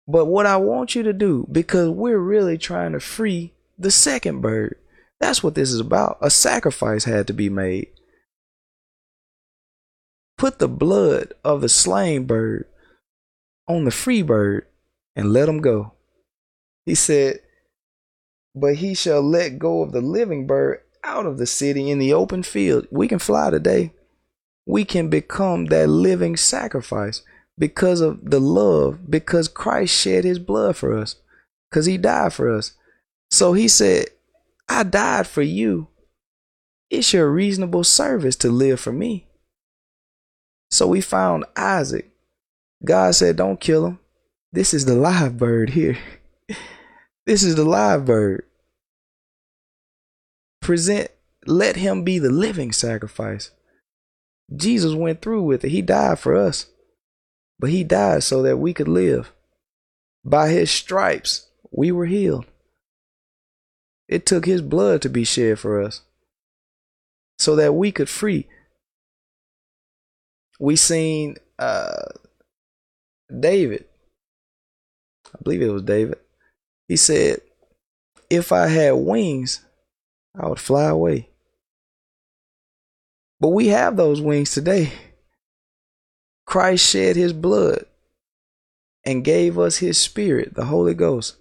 But 0.09 0.27
what 0.27 0.47
I 0.47 0.57
want 0.57 0.95
you 0.95 1.03
to 1.03 1.13
do, 1.13 1.47
because 1.51 1.89
we're 1.89 2.19
really 2.19 2.59
trying 2.59 2.93
to 2.93 3.01
free 3.01 3.55
the 3.79 3.91
second 3.91 4.41
bird, 4.41 4.77
that's 5.21 5.43
what 5.43 5.55
this 5.55 5.73
is 5.73 5.81
about. 5.81 6.19
A 6.21 6.31
sacrifice 6.31 7.05
had 7.05 7.27
to 7.27 7.33
be 7.33 7.49
made. 7.49 7.89
Put 10.39 10.59
the 10.59 10.69
blood 10.69 11.33
of 11.43 11.61
the 11.61 11.69
slain 11.69 12.25
bird 12.25 12.67
on 13.67 13.85
the 13.85 13.91
free 13.91 14.23
bird 14.23 14.67
and 15.17 15.33
let 15.33 15.49
him 15.49 15.61
go. 15.61 15.95
He 16.85 16.95
said, 16.95 17.41
But 18.55 18.77
he 18.77 18.95
shall 18.95 19.23
let 19.23 19.59
go 19.59 19.83
of 19.83 19.93
the 19.93 20.03
living 20.03 20.47
bird 20.47 20.83
out 21.03 21.27
of 21.27 21.39
the 21.39 21.47
city 21.47 21.91
in 21.91 21.99
the 21.99 22.13
open 22.13 22.43
field. 22.43 22.87
We 22.91 23.09
can 23.09 23.19
fly 23.19 23.51
today. 23.51 23.93
We 24.67 24.85
can 24.85 25.09
become 25.09 25.67
that 25.67 25.89
living 25.89 26.37
sacrifice 26.37 27.23
because 27.59 28.01
of 28.01 28.31
the 28.31 28.41
love, 28.41 29.11
because 29.11 29.49
Christ 29.49 29.95
shed 29.95 30.25
his 30.25 30.39
blood 30.39 30.77
for 30.77 30.97
us, 30.97 31.17
because 31.71 31.87
he 31.87 31.97
died 31.97 32.33
for 32.33 32.53
us. 32.53 32.73
So 33.31 33.53
he 33.53 33.69
said, 33.69 34.07
I 34.69 34.83
died 34.83 35.27
for 35.27 35.43
you. 35.43 35.89
It's 36.91 37.13
your 37.13 37.31
reasonable 37.31 37.85
service 37.85 38.37
to 38.37 38.51
live 38.51 38.81
for 38.81 38.93
me. 38.93 39.27
So 40.71 40.87
we 40.87 41.01
found 41.01 41.45
Isaac. 41.57 42.11
God 42.85 43.15
said, 43.15 43.37
Don't 43.37 43.61
kill 43.61 43.87
him. 43.87 43.99
This 44.53 44.75
is 44.75 44.85
the 44.85 44.95
live 44.95 45.39
bird 45.39 45.71
here. 45.71 45.99
this 47.27 47.43
is 47.43 47.57
the 47.57 47.65
live 47.65 48.05
bird 48.05 48.45
present 50.67 51.09
let 51.47 51.77
him 51.77 52.03
be 52.03 52.19
the 52.19 52.31
living 52.31 52.73
sacrifice. 52.73 53.53
Jesus 54.55 54.95
went 54.95 55.23
through 55.23 55.43
with 55.43 55.65
it. 55.65 55.71
He 55.71 55.81
died 55.81 56.19
for 56.19 56.35
us. 56.35 56.67
But 57.59 57.71
he 57.71 57.85
died 57.85 58.23
so 58.23 58.43
that 58.43 58.59
we 58.59 58.75
could 58.75 58.89
live. 58.89 59.33
By 60.25 60.49
his 60.49 60.71
stripes, 60.71 61.49
we 61.71 61.93
were 61.93 62.07
healed. 62.07 62.47
It 64.09 64.27
took 64.27 64.45
his 64.45 64.63
blood 64.63 65.03
to 65.03 65.09
be 65.09 65.25
shed 65.25 65.59
for 65.59 65.83
us 65.83 66.03
so 67.39 67.57
that 67.57 67.75
we 67.75 67.93
could 67.93 68.09
free. 68.09 68.47
We 70.59 70.77
seen 70.77 71.37
uh, 71.59 72.07
David, 73.41 73.85
I 75.35 75.39
believe 75.43 75.63
it 75.63 75.73
was 75.73 75.83
David. 75.83 76.19
He 76.89 76.97
said, 76.97 77.41
If 78.31 78.53
I 78.53 78.69
had 78.69 78.93
wings, 78.93 79.65
I 80.39 80.49
would 80.49 80.61
fly 80.61 80.85
away. 80.85 81.29
But 83.41 83.49
we 83.49 83.69
have 83.69 83.97
those 83.97 84.21
wings 84.21 84.53
today. 84.53 84.93
Christ 86.47 86.89
shed 86.89 87.17
his 87.17 87.33
blood 87.33 87.85
and 89.05 89.25
gave 89.25 89.59
us 89.59 89.79
his 89.79 89.99
spirit, 89.99 90.55
the 90.55 90.67
Holy 90.67 90.95
Ghost, 90.95 91.37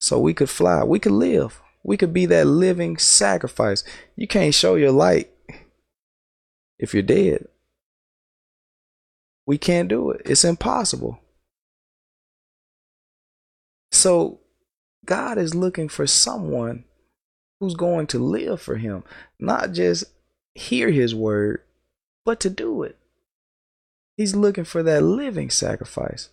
so 0.00 0.18
we 0.18 0.34
could 0.34 0.50
fly, 0.50 0.82
we 0.82 0.98
could 0.98 1.12
live, 1.12 1.60
we 1.82 1.96
could 1.96 2.12
be 2.12 2.26
that 2.26 2.46
living 2.46 2.96
sacrifice. 2.96 3.84
You 4.16 4.26
can't 4.26 4.54
show 4.54 4.74
your 4.74 4.92
light 4.92 5.30
if 6.78 6.94
you're 6.94 7.02
dead. 7.02 7.46
We 9.46 9.58
can't 9.58 9.88
do 9.88 10.10
it, 10.10 10.22
it's 10.24 10.44
impossible. 10.44 11.20
So, 13.92 14.40
God 15.04 15.38
is 15.38 15.54
looking 15.54 15.88
for 15.88 16.06
someone 16.06 16.84
who's 17.58 17.74
going 17.74 18.06
to 18.08 18.18
live 18.18 18.62
for 18.62 18.76
Him, 18.76 19.04
not 19.38 19.72
just 19.72 20.04
hear 20.54 20.90
His 20.90 21.14
word, 21.14 21.62
but 22.24 22.40
to 22.40 22.50
do 22.50 22.82
it. 22.84 22.96
He's 24.20 24.36
looking 24.36 24.64
for 24.64 24.82
that 24.82 25.02
living 25.02 25.48
sacrifice. 25.48 26.28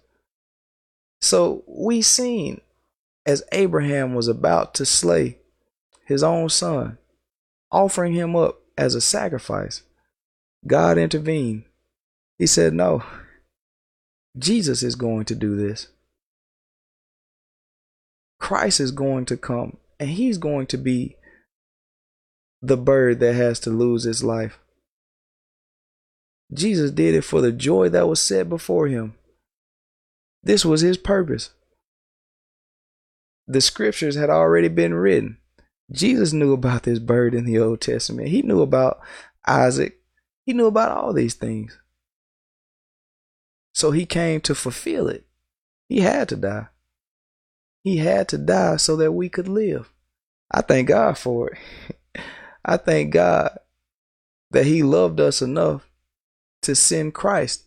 So 1.22 1.64
we 1.66 2.02
seen 2.02 2.60
as 3.26 3.46
Abraham 3.54 4.14
was 4.14 4.28
about 4.28 4.74
to 4.74 4.86
slay 4.86 5.38
his 6.04 6.22
own 6.22 6.50
son, 6.50 6.98
offering 7.72 8.12
him 8.12 8.36
up 8.36 8.60
as 8.78 8.94
a 8.94 9.00
sacrifice, 9.00 9.84
God 10.68 10.98
intervened. 10.98 11.64
He 12.38 12.46
said, 12.46 12.74
No, 12.74 13.06
Jesus 14.38 14.84
is 14.84 14.96
going 14.96 15.24
to 15.24 15.36
do 15.36 15.56
this. 15.56 15.88
Christ 18.38 18.82
is 18.82 18.92
going 18.92 19.24
to 19.28 19.38
come 19.38 19.78
and 19.98 20.10
he's 20.10 20.38
going 20.38 20.68
to 20.68 20.78
be 20.78 21.16
the 22.62 22.76
bird 22.76 23.22
that 23.22 23.36
has 23.36 23.62
to 23.62 23.70
lose 23.70 24.06
its 24.06 24.26
life. 24.26 24.60
Jesus 26.54 26.92
did 26.92 27.14
it 27.16 27.24
for 27.24 27.42
the 27.42 27.52
joy 27.52 27.90
that 27.90 28.08
was 28.08 28.20
set 28.20 28.50
before 28.50 28.88
him. 28.88 29.16
This 30.44 30.64
was 30.64 30.82
his 30.82 30.98
purpose. 30.98 31.52
The 33.48 33.62
scriptures 33.62 34.16
had 34.16 34.30
already 34.30 34.68
been 34.68 34.94
written. 34.94 35.38
Jesus 35.92 36.34
knew 36.34 36.54
about 36.54 36.84
this 36.84 37.00
bird 37.00 37.34
in 37.34 37.46
the 37.46 37.60
Old 37.60 37.82
Testament. 37.82 38.30
He 38.30 38.42
knew 38.42 38.62
about 38.62 39.00
Isaac. 39.46 40.00
He 40.46 40.54
knew 40.54 40.68
about 40.68 40.98
all 40.98 41.14
these 41.14 41.34
things. 41.34 41.80
So 43.74 43.92
he 43.92 44.06
came 44.06 44.42
to 44.42 44.56
fulfill 44.56 45.08
it. 45.08 45.26
He 45.88 46.02
had 46.02 46.30
to 46.30 46.36
die. 46.36 46.68
He 47.84 47.98
had 47.98 48.28
to 48.30 48.38
die 48.38 48.78
so 48.78 48.96
that 48.98 49.14
we 49.14 49.30
could 49.30 49.48
live. 49.48 49.90
I 50.52 50.62
thank 50.62 50.90
God 50.90 51.18
for 51.18 51.52
it. 51.52 52.22
I 52.66 52.78
thank 52.78 53.14
God 53.14 53.58
that 54.52 54.66
He 54.66 54.84
loved 54.84 55.20
us 55.20 55.42
enough 55.42 55.87
to 56.64 56.76
send 56.76 57.14
Christ 57.14 57.64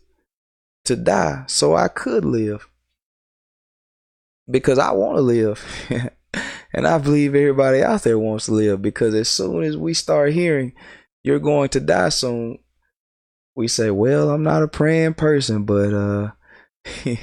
to 0.85 0.95
die 0.95 1.43
so 1.47 1.75
I 1.75 1.87
could 1.87 2.25
live. 2.25 2.67
Because 4.49 4.79
I 4.79 4.91
want 4.91 5.17
to 5.17 5.21
live. 5.21 5.63
and 6.73 6.87
I 6.87 6.97
believe 6.97 7.35
everybody 7.35 7.83
out 7.83 8.03
there 8.03 8.19
wants 8.19 8.45
to 8.45 8.53
live 8.53 8.81
because 8.81 9.13
as 9.13 9.29
soon 9.29 9.63
as 9.63 9.77
we 9.77 9.93
start 9.93 10.33
hearing 10.33 10.73
you're 11.23 11.39
going 11.39 11.69
to 11.69 11.79
die 11.79 12.09
soon, 12.09 12.57
we 13.55 13.67
say, 13.67 13.91
Well, 13.91 14.29
I'm 14.29 14.43
not 14.43 14.63
a 14.63 14.67
praying 14.67 15.15
person, 15.15 15.65
but 15.65 15.93
uh 15.93 16.31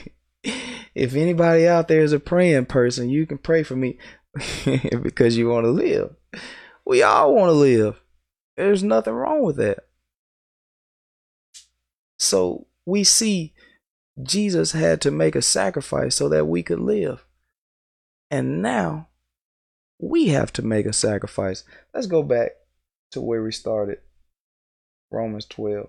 if 0.94 1.14
anybody 1.14 1.66
out 1.66 1.88
there 1.88 2.02
is 2.02 2.12
a 2.12 2.20
praying 2.20 2.66
person, 2.66 3.08
you 3.08 3.26
can 3.26 3.38
pray 3.38 3.62
for 3.62 3.76
me 3.76 3.98
because 5.02 5.36
you 5.36 5.48
want 5.48 5.64
to 5.64 5.70
live. 5.70 6.14
We 6.86 7.02
all 7.02 7.34
want 7.34 7.48
to 7.48 7.54
live. 7.54 8.00
There's 8.56 8.82
nothing 8.82 9.14
wrong 9.14 9.42
with 9.42 9.56
that. 9.56 9.87
So 12.18 12.66
we 12.84 13.04
see 13.04 13.54
Jesus 14.22 14.72
had 14.72 15.00
to 15.02 15.10
make 15.10 15.36
a 15.36 15.42
sacrifice 15.42 16.16
so 16.16 16.28
that 16.28 16.46
we 16.46 16.62
could 16.62 16.80
live. 16.80 17.24
And 18.30 18.60
now 18.60 19.08
we 19.98 20.28
have 20.28 20.52
to 20.54 20.62
make 20.62 20.86
a 20.86 20.92
sacrifice. 20.92 21.64
Let's 21.94 22.06
go 22.06 22.22
back 22.22 22.52
to 23.12 23.20
where 23.20 23.42
we 23.42 23.52
started 23.52 23.98
Romans 25.10 25.46
12. 25.46 25.88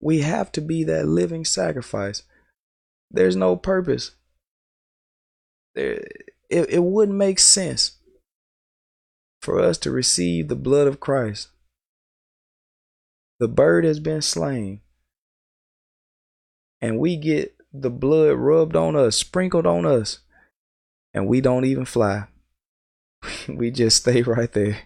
We 0.00 0.20
have 0.20 0.52
to 0.52 0.60
be 0.60 0.84
that 0.84 1.08
living 1.08 1.44
sacrifice. 1.44 2.22
There's 3.10 3.34
no 3.34 3.56
purpose. 3.56 4.12
There, 5.74 6.04
it, 6.48 6.70
it 6.70 6.82
wouldn't 6.84 7.18
make 7.18 7.38
sense 7.40 7.98
for 9.42 9.58
us 9.58 9.76
to 9.78 9.90
receive 9.90 10.48
the 10.48 10.56
blood 10.56 10.86
of 10.86 11.00
Christ 11.00 11.48
the 13.38 13.48
bird 13.48 13.84
has 13.84 14.00
been 14.00 14.22
slain, 14.22 14.80
and 16.80 16.98
we 16.98 17.16
get 17.16 17.56
the 17.72 17.90
blood 17.90 18.36
rubbed 18.36 18.76
on 18.76 18.96
us, 18.96 19.16
sprinkled 19.16 19.66
on 19.66 19.86
us, 19.86 20.20
and 21.14 21.26
we 21.26 21.40
don't 21.40 21.64
even 21.64 21.84
fly. 21.84 22.26
we 23.48 23.70
just 23.70 23.98
stay 23.98 24.22
right 24.22 24.52
there. 24.52 24.78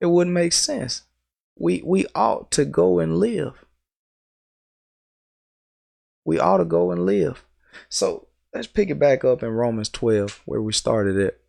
It 0.00 0.06
wouldn't 0.06 0.34
make 0.34 0.52
sense. 0.52 1.02
We 1.56 1.82
we 1.84 2.06
ought 2.14 2.50
to 2.52 2.64
go 2.64 2.98
and 2.98 3.16
live. 3.16 3.64
We 6.24 6.38
ought 6.38 6.58
to 6.58 6.64
go 6.64 6.90
and 6.90 7.06
live. 7.06 7.44
So 7.88 8.28
let's 8.52 8.66
pick 8.66 8.90
it 8.90 8.98
back 8.98 9.24
up 9.24 9.42
in 9.42 9.50
Romans 9.50 9.88
12, 9.88 10.42
where 10.46 10.62
we 10.62 10.72
started 10.72 11.16
it. 11.16 11.40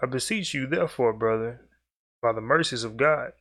I 0.00 0.06
beseech 0.06 0.54
you, 0.54 0.66
therefore, 0.66 1.12
brother, 1.12 1.60
by 2.20 2.32
the 2.32 2.40
mercies 2.40 2.84
of 2.84 2.96
God, 2.96 3.32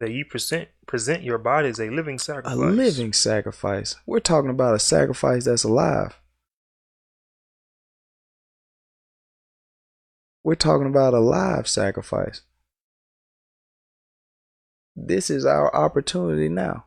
that 0.00 0.10
you 0.10 0.24
present 0.24 0.68
present 0.86 1.22
your 1.22 1.38
body 1.38 1.68
as 1.68 1.78
a 1.78 1.90
living 1.90 2.18
sacrifice. 2.18 2.54
A 2.54 2.56
living 2.56 3.12
sacrifice. 3.12 3.94
We're 4.06 4.18
talking 4.18 4.50
about 4.50 4.74
a 4.74 4.78
sacrifice 4.78 5.44
that's 5.44 5.62
alive. 5.62 6.18
We're 10.42 10.54
talking 10.54 10.86
about 10.86 11.14
a 11.14 11.20
live 11.20 11.68
sacrifice. 11.68 12.42
This 14.96 15.30
is 15.30 15.44
our 15.44 15.74
opportunity 15.74 16.48
now 16.48 16.86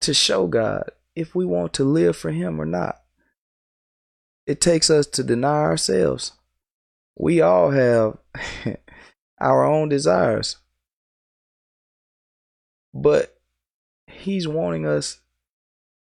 to 0.00 0.14
show 0.14 0.46
God 0.46 0.90
if 1.16 1.34
we 1.34 1.44
want 1.44 1.72
to 1.74 1.84
live 1.84 2.16
for 2.16 2.30
Him 2.30 2.60
or 2.60 2.66
not. 2.66 3.00
It 4.46 4.60
takes 4.60 4.90
us 4.90 5.06
to 5.08 5.24
deny 5.24 5.62
ourselves. 5.62 6.32
We 7.16 7.40
all 7.40 7.70
have 7.70 8.18
our 9.40 9.64
own 9.64 9.88
desires. 9.88 10.58
But 12.94 13.36
he's 14.06 14.46
wanting 14.46 14.86
us 14.86 15.20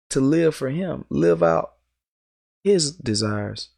to 0.10 0.20
live 0.20 0.54
for 0.54 0.70
him, 0.70 1.06
live 1.10 1.42
out 1.42 1.76
his 2.64 2.92
desires. 2.92 3.70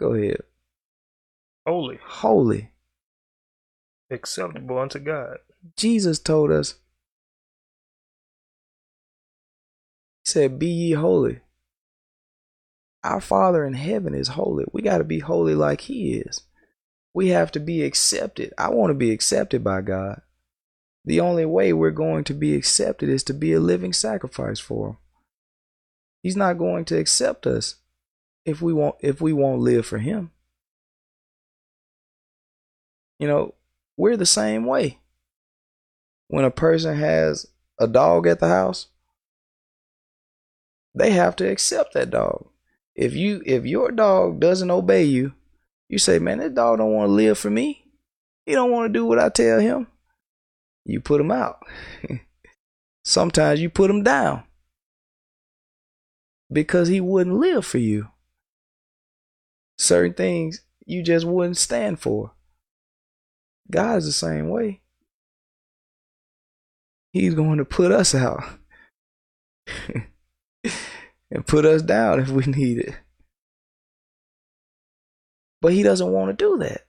Go 0.00 0.14
ahead. 0.14 0.40
Holy. 1.66 1.98
Holy. 2.02 2.70
Acceptable 4.10 4.78
unto 4.78 4.98
God. 4.98 5.38
Jesus 5.76 6.18
told 6.18 6.50
us, 6.50 6.74
He 10.24 10.30
said, 10.30 10.58
Be 10.58 10.66
ye 10.66 10.92
holy. 10.92 11.40
Our 13.02 13.20
Father 13.20 13.64
in 13.64 13.74
heaven 13.74 14.14
is 14.14 14.28
holy. 14.28 14.64
We 14.72 14.82
got 14.82 14.98
to 14.98 15.04
be 15.04 15.18
holy 15.18 15.54
like 15.54 15.82
He 15.82 16.14
is. 16.14 16.42
We 17.12 17.28
have 17.28 17.52
to 17.52 17.60
be 17.60 17.82
accepted. 17.82 18.52
I 18.56 18.70
want 18.70 18.90
to 18.90 18.94
be 18.94 19.10
accepted 19.10 19.62
by 19.62 19.82
God 19.82 20.22
the 21.04 21.20
only 21.20 21.44
way 21.44 21.72
we're 21.72 21.90
going 21.90 22.24
to 22.24 22.34
be 22.34 22.54
accepted 22.54 23.08
is 23.08 23.22
to 23.24 23.34
be 23.34 23.52
a 23.52 23.60
living 23.60 23.92
sacrifice 23.92 24.58
for 24.58 24.88
him. 24.88 24.96
He's 26.22 26.36
not 26.36 26.58
going 26.58 26.86
to 26.86 26.98
accept 26.98 27.46
us 27.46 27.76
if 28.46 28.62
we 28.62 28.72
won't 28.72 28.96
if 29.00 29.20
we 29.20 29.32
won't 29.32 29.60
live 29.60 29.84
for 29.84 29.98
him. 29.98 30.30
You 33.18 33.28
know, 33.28 33.54
we're 33.96 34.16
the 34.16 34.26
same 34.26 34.64
way. 34.64 34.98
When 36.28 36.44
a 36.44 36.50
person 36.50 36.96
has 36.96 37.46
a 37.78 37.86
dog 37.86 38.26
at 38.26 38.40
the 38.40 38.48
house, 38.48 38.88
they 40.94 41.10
have 41.10 41.36
to 41.36 41.48
accept 41.50 41.92
that 41.94 42.10
dog. 42.10 42.48
If 42.94 43.14
you 43.14 43.42
if 43.44 43.66
your 43.66 43.90
dog 43.90 44.40
doesn't 44.40 44.70
obey 44.70 45.04
you, 45.04 45.34
you 45.88 45.98
say, 45.98 46.18
"Man, 46.18 46.38
that 46.38 46.54
dog 46.54 46.78
don't 46.78 46.92
want 46.92 47.08
to 47.08 47.12
live 47.12 47.38
for 47.38 47.50
me. 47.50 47.84
He 48.46 48.52
don't 48.52 48.70
want 48.70 48.88
to 48.88 48.98
do 48.98 49.04
what 49.04 49.18
I 49.18 49.28
tell 49.28 49.60
him." 49.60 49.88
You 50.84 51.00
put 51.00 51.20
him 51.20 51.30
out. 51.30 51.58
Sometimes 53.04 53.60
you 53.60 53.70
put 53.70 53.90
him 53.90 54.02
down 54.02 54.44
because 56.52 56.88
he 56.88 57.00
wouldn't 57.00 57.36
live 57.36 57.64
for 57.66 57.78
you. 57.78 58.08
Certain 59.78 60.14
things 60.14 60.62
you 60.86 61.02
just 61.02 61.26
wouldn't 61.26 61.56
stand 61.56 62.00
for. 62.00 62.32
God 63.70 63.98
is 63.98 64.06
the 64.06 64.12
same 64.12 64.48
way. 64.48 64.80
He's 67.12 67.34
going 67.34 67.58
to 67.58 67.64
put 67.64 67.92
us 67.92 68.14
out 68.14 68.42
and 71.30 71.46
put 71.46 71.64
us 71.64 71.82
down 71.82 72.20
if 72.20 72.28
we 72.28 72.44
need 72.44 72.78
it. 72.78 72.94
But 75.60 75.72
he 75.72 75.82
doesn't 75.82 76.12
want 76.12 76.30
to 76.30 76.44
do 76.44 76.58
that. 76.58 76.86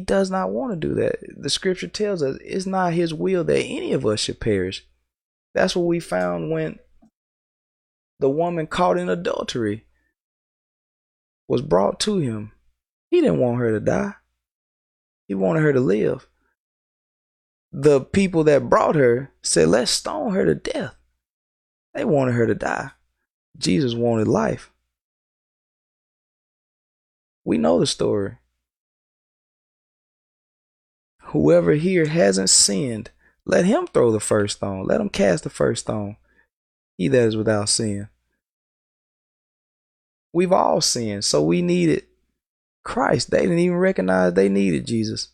He 0.00 0.06
does 0.06 0.30
not 0.30 0.48
want 0.48 0.72
to 0.72 0.88
do 0.88 0.94
that. 0.94 1.16
The 1.36 1.50
scripture 1.50 1.86
tells 1.86 2.22
us 2.22 2.38
it's 2.42 2.64
not 2.64 2.94
his 2.94 3.12
will 3.12 3.44
that 3.44 3.60
any 3.60 3.92
of 3.92 4.06
us 4.06 4.20
should 4.20 4.40
perish. 4.40 4.86
That's 5.52 5.76
what 5.76 5.84
we 5.84 6.00
found 6.00 6.50
when 6.50 6.78
the 8.18 8.30
woman 8.30 8.66
caught 8.66 8.96
in 8.96 9.10
adultery 9.10 9.84
was 11.48 11.60
brought 11.60 12.00
to 12.00 12.16
him. 12.16 12.52
He 13.10 13.20
didn't 13.20 13.40
want 13.40 13.58
her 13.58 13.72
to 13.72 13.80
die. 13.80 14.14
He 15.28 15.34
wanted 15.34 15.64
her 15.64 15.74
to 15.74 15.80
live. 15.80 16.26
The 17.70 18.00
people 18.00 18.44
that 18.44 18.70
brought 18.70 18.94
her 18.94 19.34
said, 19.42 19.68
let's 19.68 19.90
stone 19.90 20.32
her 20.32 20.46
to 20.46 20.54
death. 20.54 20.96
They 21.92 22.06
wanted 22.06 22.36
her 22.36 22.46
to 22.46 22.54
die. 22.54 22.92
Jesus 23.58 23.92
wanted 23.92 24.28
life. 24.28 24.72
We 27.44 27.58
know 27.58 27.78
the 27.78 27.86
story. 27.86 28.38
Whoever 31.30 31.74
here 31.74 32.06
hasn't 32.06 32.50
sinned, 32.50 33.10
let 33.46 33.64
him 33.64 33.86
throw 33.86 34.10
the 34.10 34.18
first 34.18 34.56
stone. 34.56 34.84
Let 34.84 35.00
him 35.00 35.08
cast 35.08 35.44
the 35.44 35.50
first 35.50 35.82
stone. 35.82 36.16
He 36.98 37.06
that 37.06 37.22
is 37.22 37.36
without 37.36 37.68
sin. 37.68 38.08
We've 40.32 40.52
all 40.52 40.80
sinned, 40.80 41.24
so 41.24 41.40
we 41.40 41.62
needed 41.62 42.04
Christ. 42.84 43.30
They 43.30 43.42
didn't 43.42 43.60
even 43.60 43.76
recognize 43.76 44.34
they 44.34 44.48
needed 44.48 44.88
Jesus. 44.88 45.28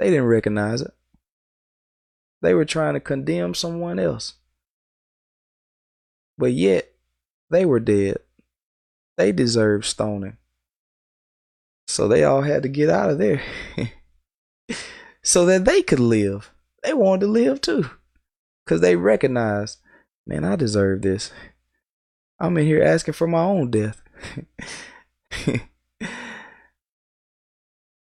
They 0.00 0.10
didn't 0.10 0.26
recognize 0.26 0.80
it. 0.80 0.92
They 2.42 2.52
were 2.52 2.64
trying 2.64 2.94
to 2.94 3.00
condemn 3.00 3.54
someone 3.54 4.00
else. 4.00 4.34
But 6.36 6.52
yet, 6.52 6.90
they 7.48 7.64
were 7.64 7.80
dead. 7.80 8.18
They 9.16 9.30
deserved 9.30 9.84
stoning. 9.84 10.36
So 11.86 12.08
they 12.08 12.24
all 12.24 12.42
had 12.42 12.64
to 12.64 12.68
get 12.68 12.90
out 12.90 13.10
of 13.10 13.18
there 13.18 13.40
so 15.22 15.44
that 15.46 15.64
they 15.64 15.82
could 15.82 16.00
live. 16.00 16.52
They 16.82 16.94
wanted 16.94 17.26
to 17.26 17.32
live 17.32 17.60
too 17.60 17.90
because 18.64 18.80
they 18.80 18.96
recognized, 18.96 19.78
man, 20.26 20.44
I 20.44 20.56
deserve 20.56 21.02
this. 21.02 21.32
I'm 22.38 22.56
in 22.56 22.66
here 22.66 22.82
asking 22.82 23.14
for 23.14 23.26
my 23.26 23.42
own 23.42 23.70
death. 23.70 24.00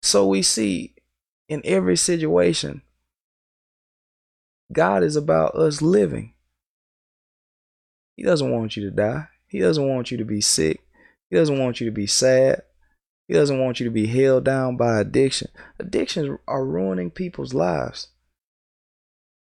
so 0.03 0.27
we 0.27 0.43
see 0.43 0.95
in 1.49 1.63
every 1.65 1.97
situation, 1.97 2.83
God 4.73 5.05
is 5.05 5.15
about 5.15 5.55
us 5.55 5.81
living. 5.81 6.33
He 8.17 8.25
doesn't 8.25 8.51
want 8.51 8.77
you 8.77 8.85
to 8.85 8.91
die. 8.91 9.29
He 9.47 9.61
doesn't 9.61 9.89
want 9.89 10.11
you 10.11 10.17
to 10.19 10.25
be 10.25 10.41
sick. 10.41 10.81
He 11.31 11.37
doesn't 11.37 11.59
want 11.59 11.81
you 11.81 11.87
to 11.87 11.93
be 11.93 12.07
sad. 12.07 12.63
He 13.29 13.35
doesn't 13.35 13.59
want 13.59 13.81
you 13.81 13.85
to 13.85 13.91
be 13.91 14.07
held 14.07 14.45
down 14.45 14.77
by 14.77 15.01
addiction. 15.01 15.49
Addictions 15.79 16.39
are 16.47 16.65
ruining 16.65 17.11
people's 17.11 17.55
lives. 17.55 18.09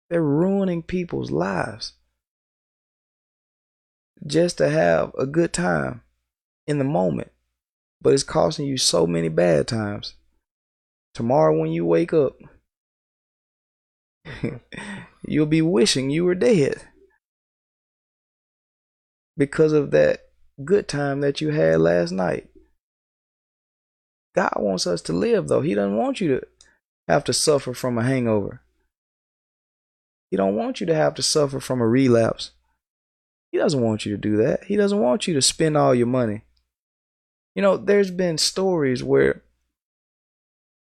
They're 0.09 0.21
ruining 0.21 0.83
people's 0.83 1.31
lives. 1.31 1.93
Just 4.25 4.59
to 4.59 4.69
have 4.69 5.13
a 5.17 5.25
good 5.25 5.51
time 5.51 6.01
in 6.67 6.77
the 6.77 6.83
moment, 6.83 7.31
but 8.01 8.13
it's 8.13 8.23
costing 8.23 8.67
you 8.67 8.77
so 8.77 9.07
many 9.07 9.29
bad 9.29 9.67
times. 9.67 10.13
Tomorrow, 11.15 11.59
when 11.59 11.71
you 11.71 11.85
wake 11.85 12.13
up, 12.13 12.37
you'll 15.27 15.47
be 15.47 15.63
wishing 15.63 16.11
you 16.11 16.23
were 16.23 16.35
dead 16.35 16.83
because 19.35 19.73
of 19.73 19.89
that 19.91 20.21
good 20.63 20.87
time 20.87 21.21
that 21.21 21.41
you 21.41 21.49
had 21.49 21.81
last 21.81 22.11
night. 22.11 22.50
God 24.35 24.53
wants 24.57 24.87
us 24.87 25.01
to 25.03 25.13
live, 25.13 25.47
though. 25.47 25.61
He 25.61 25.73
doesn't 25.73 25.97
want 25.97 26.21
you 26.21 26.27
to 26.29 26.47
have 27.07 27.23
to 27.25 27.33
suffer 27.33 27.73
from 27.73 27.97
a 27.97 28.03
hangover. 28.03 28.61
He 30.29 30.37
don't 30.37 30.55
want 30.55 30.79
you 30.79 30.87
to 30.87 30.95
have 30.95 31.13
to 31.15 31.23
suffer 31.23 31.59
from 31.59 31.81
a 31.81 31.87
relapse. 31.87 32.51
He 33.51 33.57
doesn't 33.57 33.81
want 33.81 34.05
you 34.05 34.11
to 34.13 34.17
do 34.17 34.37
that. 34.37 34.63
He 34.65 34.77
doesn't 34.77 34.99
want 34.99 35.27
you 35.27 35.33
to 35.33 35.41
spend 35.41 35.75
all 35.75 35.93
your 35.93 36.07
money. 36.07 36.43
You 37.53 37.61
know, 37.61 37.75
there's 37.75 38.11
been 38.11 38.37
stories 38.37 39.03
where 39.03 39.43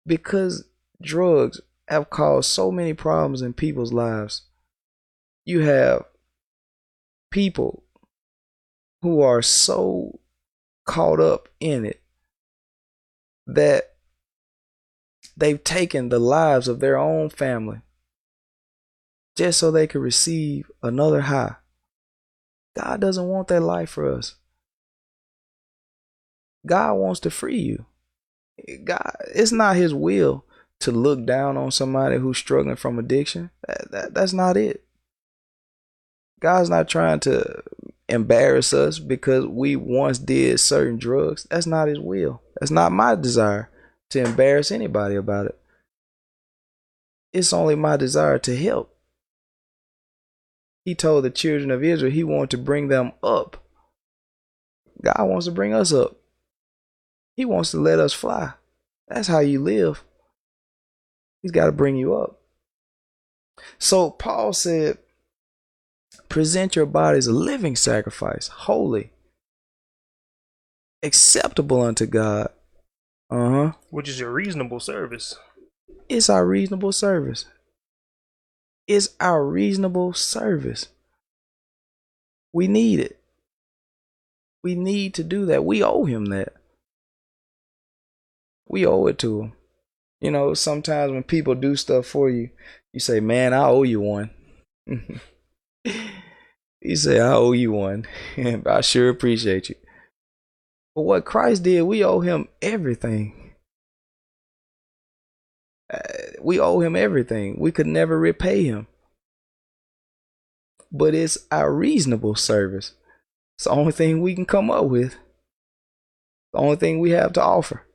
because 0.06 0.66
drugs 1.02 1.60
have 1.88 2.12
caused 2.12 2.50
so 2.50 2.72
many 2.72 2.94
problems 2.94 3.42
in 3.42 3.54
people's 3.54 3.92
lives, 3.92 4.44
you 5.46 5.62
have 5.62 6.06
people 7.32 7.84
who 9.02 9.22
are 9.22 9.42
so 9.42 10.20
caught 10.86 11.20
up 11.20 11.50
in 11.60 11.86
it 11.86 12.01
that 13.56 13.96
they've 15.38 15.64
taken 15.64 16.10
the 16.10 16.20
lives 16.20 16.68
of 16.68 16.80
their 16.80 16.98
own 16.98 17.30
family 17.30 17.82
just 19.36 19.60
so 19.60 19.72
they 19.72 19.88
could 19.88 20.02
receive 20.02 20.70
another 20.84 21.22
high. 21.22 21.56
God 22.76 23.02
doesn't 23.02 23.28
want 23.28 23.48
that 23.50 23.62
life 23.62 23.90
for 23.90 24.14
us. 24.14 24.36
God 26.66 26.94
wants 26.94 27.20
to 27.22 27.32
free 27.32 27.60
you. 27.60 27.86
God, 28.84 29.16
it's 29.34 29.52
not 29.52 29.76
His 29.76 29.94
will 29.94 30.46
to 30.80 30.92
look 30.92 31.26
down 31.26 31.58
on 31.58 31.72
somebody 31.72 32.18
who's 32.18 32.38
struggling 32.38 32.76
from 32.76 33.00
addiction. 33.00 33.50
That, 33.68 33.92
that, 33.92 34.14
that's 34.14 34.34
not 34.34 34.58
it. 34.58 34.84
God's 36.40 36.70
not 36.70 36.88
trying 36.88 37.20
to 37.22 37.64
embarrass 38.10 38.74
us 38.74 39.00
because 39.00 39.46
we 39.46 39.76
once 39.76 40.20
did 40.20 40.60
certain 40.60 40.98
drugs. 40.98 41.48
That's 41.50 41.68
not 41.68 41.88
His 41.88 42.00
will. 42.00 42.42
That's 42.62 42.72
not 42.72 42.92
my 42.92 43.16
desire 43.16 43.72
to 44.12 44.24
embarrass 44.24 44.72
anybody 44.72 45.16
about 45.16 45.48
it. 45.48 45.58
It's 47.34 47.54
only 47.54 47.74
my 47.74 47.98
desire 47.98 48.38
to 48.38 48.56
help. 48.56 48.96
He 50.86 50.94
told 50.94 51.24
the 51.24 51.32
children 51.32 51.72
of 51.72 51.84
Israel 51.84 52.12
he 52.12 52.24
wanted 52.24 52.52
to 52.52 52.58
bring 52.60 52.88
them 52.88 53.14
up. 53.24 53.66
God 55.04 55.26
wants 55.28 55.48
to 55.48 55.52
bring 55.52 55.74
us 55.74 55.92
up. 55.92 56.18
He 57.36 57.46
wants 57.46 57.72
to 57.72 57.80
let 57.80 58.00
us 58.00 58.14
fly. 58.14 58.54
That's 59.08 59.28
how 59.28 59.40
you 59.40 59.60
live. 59.60 60.04
He's 61.42 61.52
got 61.52 61.66
to 61.66 61.72
bring 61.72 61.96
you 61.96 62.16
up. 62.16 62.42
So 63.80 64.12
Paul 64.12 64.54
said, 64.54 65.00
present 66.30 66.76
your 66.76 66.86
bodies 66.86 67.26
a 67.26 67.34
living 67.34 67.76
sacrifice, 67.76 68.50
holy, 68.50 69.14
acceptable 71.04 71.82
unto 71.82 72.06
God. 72.06 72.50
Uh 73.30 73.50
huh. 73.50 73.72
Which 73.90 74.10
is 74.10 74.20
your 74.20 74.32
reasonable 74.32 74.80
service. 74.80 75.36
It's 76.10 76.30
our 76.30 76.46
reasonable 76.46 76.92
service. 76.92 77.46
It's 78.88 79.10
our 79.20 79.46
reasonable 79.46 80.14
service. 80.14 80.90
We 82.54 82.68
need 82.68 83.00
it. 83.00 83.20
We 84.64 84.76
need 84.76 85.14
to 85.16 85.24
do 85.24 85.46
that. 85.46 85.64
We 85.64 85.82
owe 85.82 86.06
him 86.06 86.26
that. 86.26 86.54
We 88.68 88.86
owe 88.86 89.08
it 89.08 89.18
to 89.20 89.42
him. 89.42 89.54
You 90.20 90.32
know, 90.32 90.54
sometimes 90.54 91.12
when 91.12 91.24
people 91.24 91.56
do 91.56 91.76
stuff 91.76 92.06
for 92.06 92.30
you, 92.30 92.50
you 92.94 93.00
say, 93.00 93.20
Man, 93.20 93.54
I 93.54 93.64
owe 93.64 93.84
you 93.84 94.02
one. 94.02 94.30
you 94.86 95.20
say, 96.96 97.20
I 97.20 97.32
owe 97.32 97.54
you 97.54 97.72
one. 97.72 98.06
I 98.66 98.82
sure 98.82 99.10
appreciate 99.10 99.70
you. 99.70 99.76
But 100.96 101.04
what 101.04 101.26
Christ 101.26 101.64
did, 101.64 101.84
we 101.84 102.04
owe 102.04 102.20
him 102.20 102.48
everything. 102.62 103.54
Uh, 105.92 105.98
we 106.42 106.60
owe 106.60 106.80
him 106.80 106.96
everything. 106.96 107.60
We 107.60 107.72
could 107.72 107.88
never 107.88 108.18
repay 108.18 108.64
him. 108.64 108.88
But 110.92 111.14
it's 111.14 111.38
our 111.50 111.74
reasonable 111.74 112.36
service. 112.36 112.94
It's 113.58 113.66
the 113.66 113.72
only 113.72 113.94
thing 113.94 114.22
we 114.22 114.36
can 114.36 114.46
come 114.46 114.70
up 114.70 114.86
with. 114.86 115.16
The 116.52 116.60
only 116.60 116.76
thing 116.76 117.00
we 117.00 117.12
have 117.12 117.32
to 117.34 117.42
offer. 117.42 117.86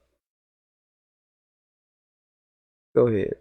Go 2.95 3.09
ahead. 3.09 3.35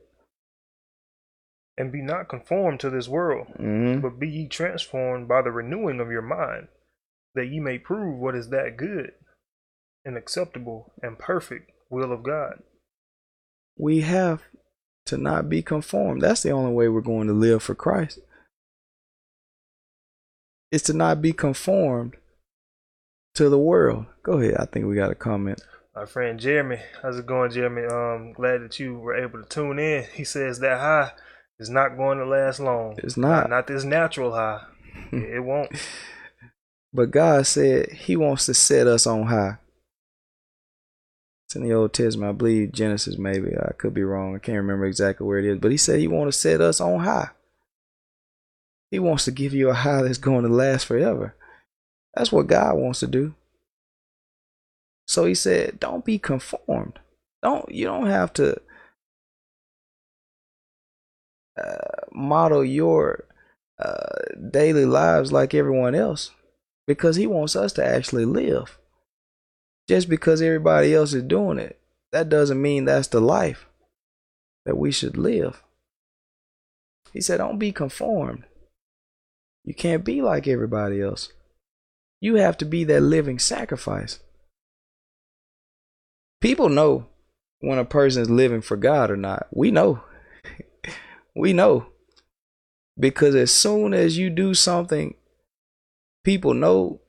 And 1.78 1.92
be 1.92 2.02
not 2.02 2.28
conformed 2.28 2.82
to 2.82 2.90
this 2.90 3.08
world, 3.08 3.48
mm-hmm. 3.58 4.02
but 4.02 4.20
be 4.20 4.30
ye 4.30 4.48
transformed 4.48 5.28
by 5.30 5.42
the 5.42 5.52
renewing 5.52 6.02
of 6.02 6.10
your 6.10 6.22
mind 6.22 6.68
that 7.36 7.48
ye 7.48 7.60
may 7.60 7.78
prove 7.78 8.18
what 8.18 8.36
is 8.36 8.50
that 8.50 8.78
good 8.78 9.12
and 10.06 10.18
acceptable 10.18 10.94
and 11.02 11.20
perfect 11.20 11.72
will 11.90 12.14
of 12.14 12.24
God. 12.24 12.60
We 13.78 14.02
have 14.02 14.44
to 15.08 15.18
not 15.18 15.50
be 15.50 15.62
conformed. 15.62 16.22
That's 16.22 16.44
the 16.44 16.52
only 16.52 16.72
way 16.72 16.88
we're 16.88 17.02
going 17.02 17.28
to 17.28 17.34
live 17.34 17.64
for 17.64 17.76
Christ. 17.76 18.20
Is 20.72 20.82
to 20.84 20.94
not 20.94 21.22
be 21.22 21.34
conformed 21.34 22.16
to 23.36 23.50
the 23.50 23.60
world. 23.60 24.06
Go 24.24 24.34
ahead. 24.34 24.56
I 24.58 24.66
think 24.66 24.86
we 24.86 24.96
got 24.96 25.12
a 25.12 25.16
comment. 25.16 25.62
My 25.96 26.06
friend 26.06 26.40
Jeremy, 26.40 26.80
how's 27.02 27.18
it 27.18 27.26
going, 27.26 27.52
Jeremy? 27.52 27.86
Um, 27.86 28.34
glad 28.34 28.62
that 28.62 28.80
you 28.80 28.96
were 28.96 29.16
able 29.16 29.42
to 29.42 29.48
tune 29.48 29.80
in. 29.80 30.06
He 30.14 30.26
says 30.26 30.60
that 30.60 30.80
high 30.80 31.12
is 31.60 31.70
not 31.70 31.96
going 31.96 32.18
to 32.18 32.26
last 32.26 32.60
long. 32.60 32.96
It's. 32.98 33.16
Not, 33.16 33.50
not 33.50 33.68
this 33.68 33.86
natural 33.86 34.34
high. 34.34 34.62
it 35.12 35.44
won't. 35.44 35.72
But 36.94 37.12
God 37.12 37.46
said 37.48 37.92
He 37.92 38.16
wants 38.16 38.46
to 38.48 38.54
set 38.54 38.88
us 38.88 39.08
on 39.08 39.28
high. 39.28 39.58
In 41.56 41.64
the 41.64 41.74
Old 41.74 41.94
Testament, 41.94 42.30
I 42.30 42.34
believe 42.34 42.72
Genesis. 42.72 43.18
Maybe 43.18 43.56
I 43.58 43.72
could 43.78 43.94
be 43.94 44.04
wrong. 44.04 44.36
I 44.36 44.40
can't 44.40 44.58
remember 44.58 44.86
exactly 44.86 45.26
where 45.26 45.40
it 45.40 45.46
is. 45.46 45.60
But 45.60 45.72
He 45.72 45.78
said 45.78 46.00
He 46.00 46.08
wants 46.08 46.38
to 46.38 46.42
set 46.42 46.62
us 46.62 46.82
on 46.82 47.00
high. 47.00 47.30
He 48.92 49.00
wants 49.00 49.26
to 49.26 49.32
give 49.32 49.54
you 49.54 49.70
a 49.70 49.74
high 49.74 50.02
that's 50.04 50.18
going 50.18 50.44
to 50.44 50.50
last 50.50 50.86
forever. 50.86 51.36
That's 52.14 52.32
what 52.32 52.48
God 52.48 52.78
wants 52.78 53.00
to 53.02 53.08
do. 53.08 53.36
So 55.08 55.26
He 55.26 55.36
said, 55.36 55.80
"Don't 55.80 56.06
be 56.06 56.20
conformed. 56.20 57.00
Don't 57.42 57.70
you 57.70 57.86
don't 57.86 58.08
have 58.08 58.34
to." 58.34 58.62
Uh, 61.58 62.02
model 62.12 62.66
your 62.66 63.24
uh, 63.80 64.24
daily 64.52 64.86
lives 64.86 65.32
like 65.32 65.54
everyone 65.54 65.96
else 65.96 66.32
because 66.88 67.16
he 67.16 67.28
wants 67.28 67.56
us 67.56 67.74
to 67.74 67.86
actually 67.86 68.26
live. 68.26 68.78
Just 69.88 70.10
because 70.10 70.42
everybody 70.42 70.94
else 70.94 71.14
is 71.14 71.24
doing 71.24 71.60
it, 71.60 71.80
that 72.12 72.30
doesn't 72.30 72.62
mean 72.62 72.86
that's 72.86 73.08
the 73.08 73.20
life 73.20 73.68
that 74.66 74.78
we 74.78 74.92
should 74.92 75.18
live. 75.18 75.64
He 77.14 77.22
said, 77.22 77.38
Don't 77.38 77.60
be 77.60 77.72
conformed. 77.72 78.44
You 79.64 79.74
can't 79.74 80.04
be 80.04 80.22
like 80.22 80.48
everybody 80.48 81.02
else. 81.02 81.32
You 82.22 82.36
have 82.36 82.58
to 82.58 82.66
be 82.66 82.84
that 82.86 83.02
living 83.02 83.40
sacrifice. 83.40 84.20
People 86.42 86.70
know 86.70 87.08
when 87.60 87.78
a 87.78 87.86
person 87.86 88.22
is 88.22 88.30
living 88.30 88.62
for 88.62 88.78
God 88.78 89.12
or 89.12 89.18
not. 89.18 89.48
We 89.52 89.72
know. 89.72 90.04
we 91.36 91.54
know. 91.54 91.88
Because 93.00 93.36
as 93.36 93.52
soon 93.52 93.94
as 93.94 94.18
you 94.18 94.30
do 94.30 94.54
something 94.54 95.16
people 96.26 96.54
know 96.54 97.00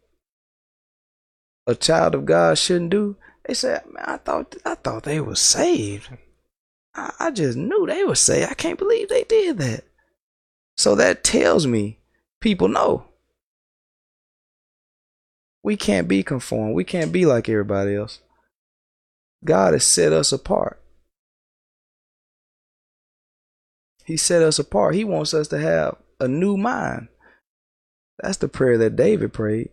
a 1.66 1.74
child 1.74 2.14
of 2.14 2.24
God 2.24 2.58
shouldn't 2.58 2.90
do, 2.90 3.16
they 3.44 3.54
said, 3.54 3.82
I 4.04 4.16
thought 4.18 4.56
I 4.64 4.74
thought 4.74 5.04
they 5.04 5.20
were 5.20 5.36
saved. 5.36 6.08
I, 6.94 7.12
I 7.18 7.30
just 7.30 7.56
knew 7.56 7.86
they 7.86 8.04
were 8.04 8.14
saved. 8.14 8.50
I 8.50 8.54
can't 8.54 8.78
believe 8.78 9.08
they 9.08 9.24
did 9.24 9.58
that. 9.58 9.84
So 10.76 10.94
that 10.94 11.24
tells 11.24 11.66
me 11.66 11.98
people 12.40 12.68
know. 12.68 13.06
We 15.62 15.76
can't 15.76 16.06
be 16.06 16.22
conformed. 16.22 16.74
We 16.74 16.84
can't 16.84 17.12
be 17.12 17.26
like 17.26 17.48
everybody 17.48 17.96
else. 17.96 18.20
God 19.44 19.72
has 19.72 19.84
set 19.84 20.12
us 20.12 20.32
apart. 20.32 20.80
He 24.04 24.16
set 24.16 24.42
us 24.42 24.58
apart. 24.58 24.94
He 24.94 25.04
wants 25.04 25.34
us 25.34 25.48
to 25.48 25.58
have 25.58 25.96
a 26.20 26.28
new 26.28 26.56
mind. 26.56 27.08
That's 28.20 28.38
the 28.38 28.48
prayer 28.48 28.78
that 28.78 28.96
David 28.96 29.32
prayed 29.32 29.70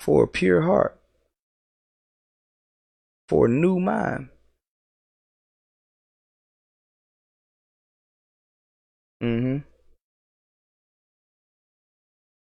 for 0.00 0.24
a 0.24 0.28
pure 0.28 0.62
heart, 0.62 0.98
for 3.28 3.46
a 3.46 3.50
new 3.50 3.78
mind. 3.78 4.30
Mm-hmm. 9.22 9.58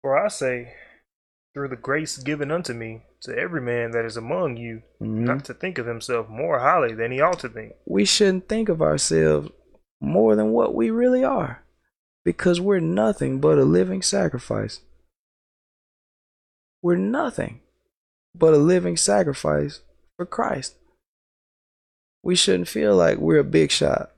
For 0.00 0.18
I 0.18 0.28
say, 0.28 0.72
through 1.52 1.68
the 1.68 1.76
grace 1.76 2.16
given 2.16 2.50
unto 2.50 2.72
me, 2.72 3.02
to 3.20 3.36
every 3.36 3.60
man 3.60 3.90
that 3.92 4.04
is 4.04 4.16
among 4.16 4.56
you, 4.56 4.82
mm-hmm. 5.00 5.24
not 5.24 5.44
to 5.46 5.54
think 5.54 5.78
of 5.78 5.86
himself 5.86 6.28
more 6.28 6.60
highly 6.60 6.94
than 6.94 7.12
he 7.12 7.20
ought 7.20 7.38
to 7.40 7.48
think. 7.48 7.74
We 7.86 8.04
shouldn't 8.04 8.48
think 8.48 8.68
of 8.68 8.82
ourselves 8.82 9.50
more 10.00 10.34
than 10.36 10.50
what 10.52 10.74
we 10.74 10.90
really 10.90 11.24
are 11.24 11.62
because 12.24 12.60
we're 12.60 12.80
nothing 12.80 13.40
but 13.40 13.58
a 13.58 13.64
living 13.64 14.02
sacrifice. 14.02 14.80
We're 16.84 16.96
nothing 16.96 17.60
but 18.34 18.52
a 18.52 18.58
living 18.58 18.98
sacrifice 18.98 19.80
for 20.18 20.26
Christ. 20.26 20.76
We 22.22 22.36
shouldn't 22.36 22.68
feel 22.68 22.94
like 22.94 23.16
we're 23.16 23.38
a 23.38 23.44
big 23.44 23.70
shot. 23.70 24.12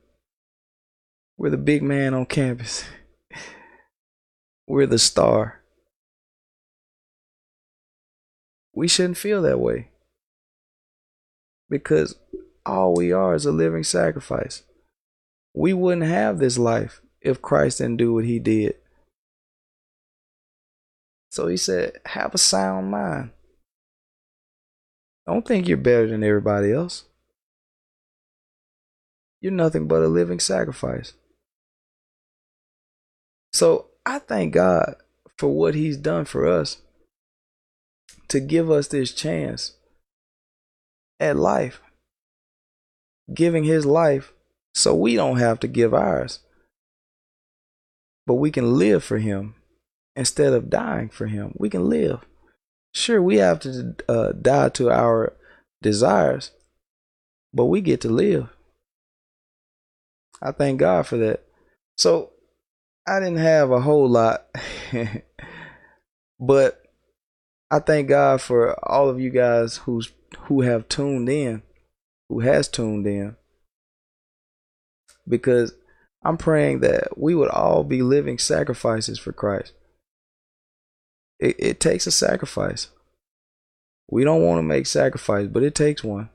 We're 1.37 1.51
the 1.51 1.55
big 1.55 1.81
man 1.81 2.13
on 2.13 2.25
campus. 2.25 2.83
we're 4.67 4.85
the 4.85 4.99
star. 4.99 5.61
We 8.75 8.89
shouldn't 8.89 9.17
feel 9.17 9.41
that 9.43 9.61
way 9.61 9.91
because 11.69 12.17
all 12.65 12.93
we 12.93 13.13
are 13.13 13.33
is 13.33 13.45
a 13.45 13.53
living 13.53 13.85
sacrifice. 13.85 14.63
We 15.53 15.71
wouldn't 15.71 16.05
have 16.05 16.39
this 16.39 16.57
life 16.57 16.99
if 17.21 17.41
Christ 17.41 17.77
didn't 17.77 17.95
do 17.95 18.13
what 18.13 18.25
he 18.25 18.39
did. 18.39 18.75
So 21.37 21.45
he 21.45 21.57
said, 21.57 21.99
have 22.07 22.33
a 22.33 22.39
sound 22.39 22.89
mind. 22.89 23.29
Don't 25.27 25.45
think 25.45 25.67
you're 25.67 25.77
better 25.77 26.07
than 26.07 26.23
everybody 26.23 26.71
else. 26.71 27.05
You're 29.39 29.51
nothing 29.51 29.87
but 29.87 30.01
a 30.01 30.07
living 30.07 30.39
sacrifice. 30.39 31.13
So 33.53 33.85
I 34.03 34.17
thank 34.17 34.55
God 34.55 34.95
for 35.37 35.49
what 35.49 35.75
he's 35.75 35.97
done 35.97 36.25
for 36.25 36.47
us 36.47 36.81
to 38.29 38.39
give 38.39 38.71
us 38.71 38.87
this 38.87 39.13
chance 39.13 39.73
at 41.19 41.35
life, 41.35 41.81
giving 43.31 43.63
his 43.63 43.85
life 43.85 44.33
so 44.73 44.95
we 44.95 45.15
don't 45.15 45.37
have 45.37 45.59
to 45.59 45.67
give 45.67 45.93
ours 45.93 46.39
but 48.25 48.33
we 48.33 48.51
can 48.51 48.77
live 48.77 49.03
for 49.03 49.19
him 49.19 49.55
instead 50.17 50.51
of 50.51 50.69
dying 50.69 51.09
for 51.09 51.27
him. 51.27 51.53
We 51.57 51.69
can 51.69 51.87
live. 51.87 52.25
Sure, 52.93 53.21
we 53.21 53.37
have 53.37 53.59
to 53.61 53.95
uh, 54.09 54.31
die 54.33 54.69
to 54.69 54.89
our 54.89 55.33
desires, 55.81 56.51
but 57.53 57.65
we 57.65 57.79
get 57.79 58.01
to 58.01 58.09
live. 58.09 58.49
I 60.41 60.51
thank 60.51 60.79
God 60.79 61.05
for 61.05 61.17
that. 61.17 61.45
So 61.97 62.31
I 63.07 63.19
didn't 63.19 63.37
have 63.37 63.71
a 63.71 63.81
whole 63.81 64.09
lot, 64.09 64.47
but 66.39 66.81
I 67.69 67.79
thank 67.79 68.09
God 68.09 68.41
for 68.41 68.73
all 68.89 69.09
of 69.09 69.19
you 69.19 69.29
guys 69.29 69.77
who's 69.77 70.11
who 70.41 70.61
have 70.61 70.89
tuned 70.89 71.29
in, 71.29 71.61
who 72.29 72.39
has 72.39 72.67
tuned 72.67 73.05
in, 73.05 73.35
because 75.27 75.73
I'm 76.23 76.37
praying 76.37 76.79
that 76.79 77.17
we 77.17 77.35
would 77.35 77.49
all 77.49 77.83
be 77.83 78.01
living 78.01 78.39
sacrifices 78.39 79.19
for 79.19 79.31
Christ. 79.31 79.73
It, 81.39 81.55
it 81.59 81.79
takes 81.79 82.07
a 82.07 82.11
sacrifice. 82.11 82.87
We 84.09 84.23
don't 84.23 84.43
want 84.43 84.59
to 84.59 84.63
make 84.63 84.87
sacrifice, 84.87 85.47
but 85.47 85.63
it 85.63 85.75
takes 85.75 86.03
one. 86.03 86.29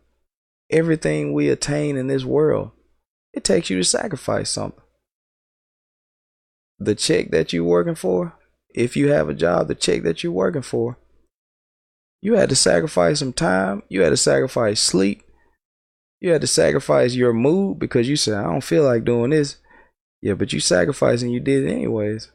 Everything 0.71 1.33
we 1.33 1.49
attain 1.49 1.97
in 1.97 2.07
this 2.07 2.25
world, 2.25 2.71
it 3.33 3.45
takes 3.45 3.71
you 3.71 3.79
to 3.79 3.85
sacrifice 3.85 4.51
something. 4.51 4.81
The 6.79 6.95
check 6.95 7.31
that 7.31 7.53
you're 7.53 7.65
working 7.65 7.95
for, 7.95 8.35
if 8.75 8.97
you 8.97 9.09
have 9.09 9.29
a 9.29 9.35
job, 9.35 9.69
the 9.69 9.75
check 9.75 10.03
that 10.03 10.23
you're 10.23 10.33
working 10.33 10.63
for, 10.63 10.99
you 12.21 12.35
had 12.35 12.49
to 12.51 12.57
sacrifice 12.57 13.19
some 13.19 13.33
time, 13.33 13.83
you 13.89 14.03
had 14.03 14.11
to 14.11 14.17
sacrifice 14.17 14.81
sleep, 14.81 15.23
you 16.21 16.31
had 16.31 16.41
to 16.41 16.47
sacrifice 16.47 17.15
your 17.15 17.33
mood 17.33 17.79
because 17.79 18.09
you 18.09 18.17
said, 18.17 18.35
I 18.35 18.45
don't 18.45 18.63
feel 18.63 18.85
like 18.85 19.05
doing 19.05 19.31
this. 19.31 19.57
Yeah, 20.21 20.35
but 20.35 20.53
you 20.53 20.61
sacrificed 20.61 21.25
and 21.25 21.33
you 21.33 21.41
did 21.41 21.65
it 21.65 21.73
anyways. 21.73 22.31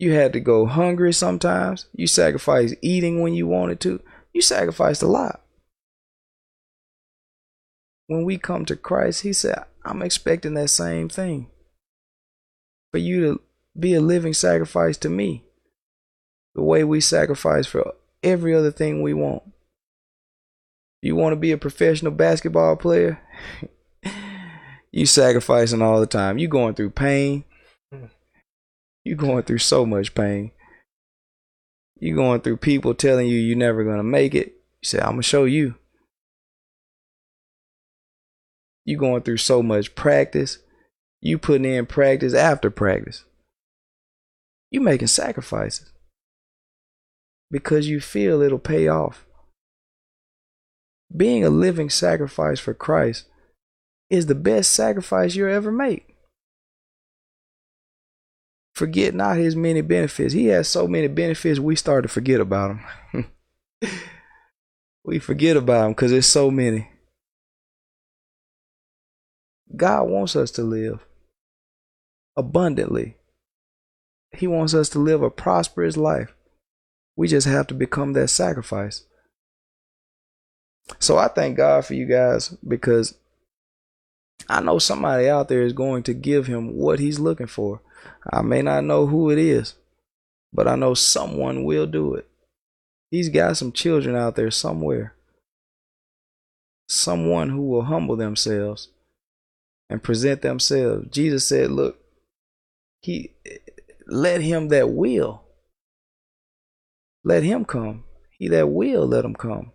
You 0.00 0.14
had 0.14 0.32
to 0.32 0.40
go 0.40 0.64
hungry 0.64 1.12
sometimes. 1.12 1.84
You 1.92 2.06
sacrificed 2.06 2.74
eating 2.80 3.20
when 3.20 3.34
you 3.34 3.46
wanted 3.46 3.80
to. 3.80 4.00
You 4.32 4.40
sacrificed 4.40 5.02
a 5.02 5.06
lot. 5.06 5.42
When 8.06 8.24
we 8.24 8.38
come 8.38 8.64
to 8.64 8.76
Christ, 8.76 9.22
He 9.22 9.34
said, 9.34 9.62
I'm 9.84 10.00
expecting 10.00 10.54
that 10.54 10.70
same 10.70 11.10
thing. 11.10 11.48
For 12.92 12.98
you 12.98 13.20
to 13.20 13.40
be 13.78 13.92
a 13.92 14.00
living 14.00 14.32
sacrifice 14.32 14.96
to 14.98 15.10
me. 15.10 15.44
The 16.54 16.62
way 16.62 16.82
we 16.82 17.02
sacrifice 17.02 17.66
for 17.66 17.92
every 18.22 18.54
other 18.54 18.70
thing 18.70 19.02
we 19.02 19.12
want. 19.12 19.42
You 21.02 21.14
want 21.14 21.34
to 21.34 21.36
be 21.36 21.52
a 21.52 21.58
professional 21.58 22.12
basketball 22.12 22.76
player? 22.76 23.20
you 24.92 25.04
sacrificing 25.04 25.82
all 25.82 26.00
the 26.00 26.06
time. 26.06 26.38
You 26.38 26.48
going 26.48 26.74
through 26.74 26.90
pain. 26.90 27.44
You 29.04 29.16
going 29.16 29.42
through 29.44 29.58
so 29.58 29.86
much 29.86 30.14
pain. 30.14 30.52
You 31.98 32.14
going 32.14 32.40
through 32.40 32.58
people 32.58 32.94
telling 32.94 33.28
you 33.28 33.38
you're 33.38 33.56
never 33.56 33.84
gonna 33.84 34.02
make 34.02 34.34
it. 34.34 34.48
You 34.82 34.86
say, 34.86 34.98
I'm 34.98 35.12
gonna 35.12 35.22
show 35.22 35.44
you. 35.44 35.74
You 38.84 38.96
going 38.96 39.22
through 39.22 39.38
so 39.38 39.62
much 39.62 39.94
practice. 39.94 40.58
You 41.20 41.38
putting 41.38 41.66
in 41.66 41.86
practice 41.86 42.34
after 42.34 42.70
practice. 42.70 43.24
You 44.70 44.80
making 44.80 45.08
sacrifices. 45.08 45.92
Because 47.50 47.88
you 47.88 48.00
feel 48.00 48.40
it'll 48.40 48.58
pay 48.58 48.88
off. 48.88 49.26
Being 51.14 51.44
a 51.44 51.50
living 51.50 51.90
sacrifice 51.90 52.60
for 52.60 52.72
Christ 52.72 53.26
is 54.08 54.26
the 54.26 54.34
best 54.34 54.70
sacrifice 54.70 55.34
you'll 55.34 55.52
ever 55.52 55.72
make. 55.72 56.09
Forget 58.80 59.12
not 59.12 59.36
his 59.36 59.54
many 59.54 59.82
benefits. 59.82 60.32
He 60.32 60.46
has 60.46 60.66
so 60.66 60.88
many 60.88 61.06
benefits, 61.06 61.58
we 61.60 61.76
start 61.76 62.02
to 62.04 62.08
forget 62.08 62.40
about 62.40 62.78
him. 63.12 63.26
we 65.04 65.18
forget 65.18 65.58
about 65.58 65.84
him 65.84 65.92
because 65.92 66.12
there's 66.12 66.24
so 66.24 66.50
many. 66.50 66.90
God 69.76 70.04
wants 70.04 70.34
us 70.34 70.50
to 70.52 70.62
live 70.62 71.04
abundantly. 72.38 73.18
He 74.34 74.46
wants 74.46 74.72
us 74.72 74.88
to 74.88 74.98
live 74.98 75.22
a 75.22 75.28
prosperous 75.28 75.98
life. 75.98 76.32
We 77.16 77.28
just 77.28 77.46
have 77.46 77.66
to 77.66 77.74
become 77.74 78.14
that 78.14 78.28
sacrifice. 78.28 79.04
So 80.98 81.18
I 81.18 81.28
thank 81.28 81.58
God 81.58 81.84
for 81.84 81.92
you 81.92 82.06
guys 82.06 82.48
because 82.66 83.14
I 84.48 84.62
know 84.62 84.78
somebody 84.78 85.28
out 85.28 85.48
there 85.48 85.60
is 85.60 85.74
going 85.74 86.02
to 86.04 86.14
give 86.14 86.46
him 86.46 86.78
what 86.78 86.98
he's 86.98 87.20
looking 87.20 87.46
for. 87.46 87.82
I 88.32 88.42
may 88.42 88.62
not 88.62 88.84
know 88.84 89.06
who 89.06 89.30
it 89.30 89.38
is, 89.38 89.74
but 90.52 90.68
I 90.68 90.76
know 90.76 90.94
someone 90.94 91.64
will 91.64 91.86
do 91.86 92.14
it. 92.14 92.26
He's 93.10 93.28
got 93.28 93.56
some 93.56 93.72
children 93.72 94.14
out 94.14 94.36
there 94.36 94.50
somewhere. 94.50 95.14
Someone 96.88 97.50
who 97.50 97.68
will 97.68 97.82
humble 97.82 98.16
themselves 98.16 98.88
and 99.88 100.02
present 100.02 100.42
themselves. 100.42 101.08
Jesus 101.10 101.46
said, 101.46 101.70
Look, 101.70 101.98
he 103.00 103.32
let 104.06 104.40
him 104.40 104.68
that 104.68 104.90
will. 104.90 105.42
Let 107.24 107.42
him 107.42 107.64
come. 107.64 108.04
He 108.38 108.48
that 108.48 108.68
will, 108.68 109.06
let 109.06 109.24
him 109.24 109.34
come. 109.34 109.72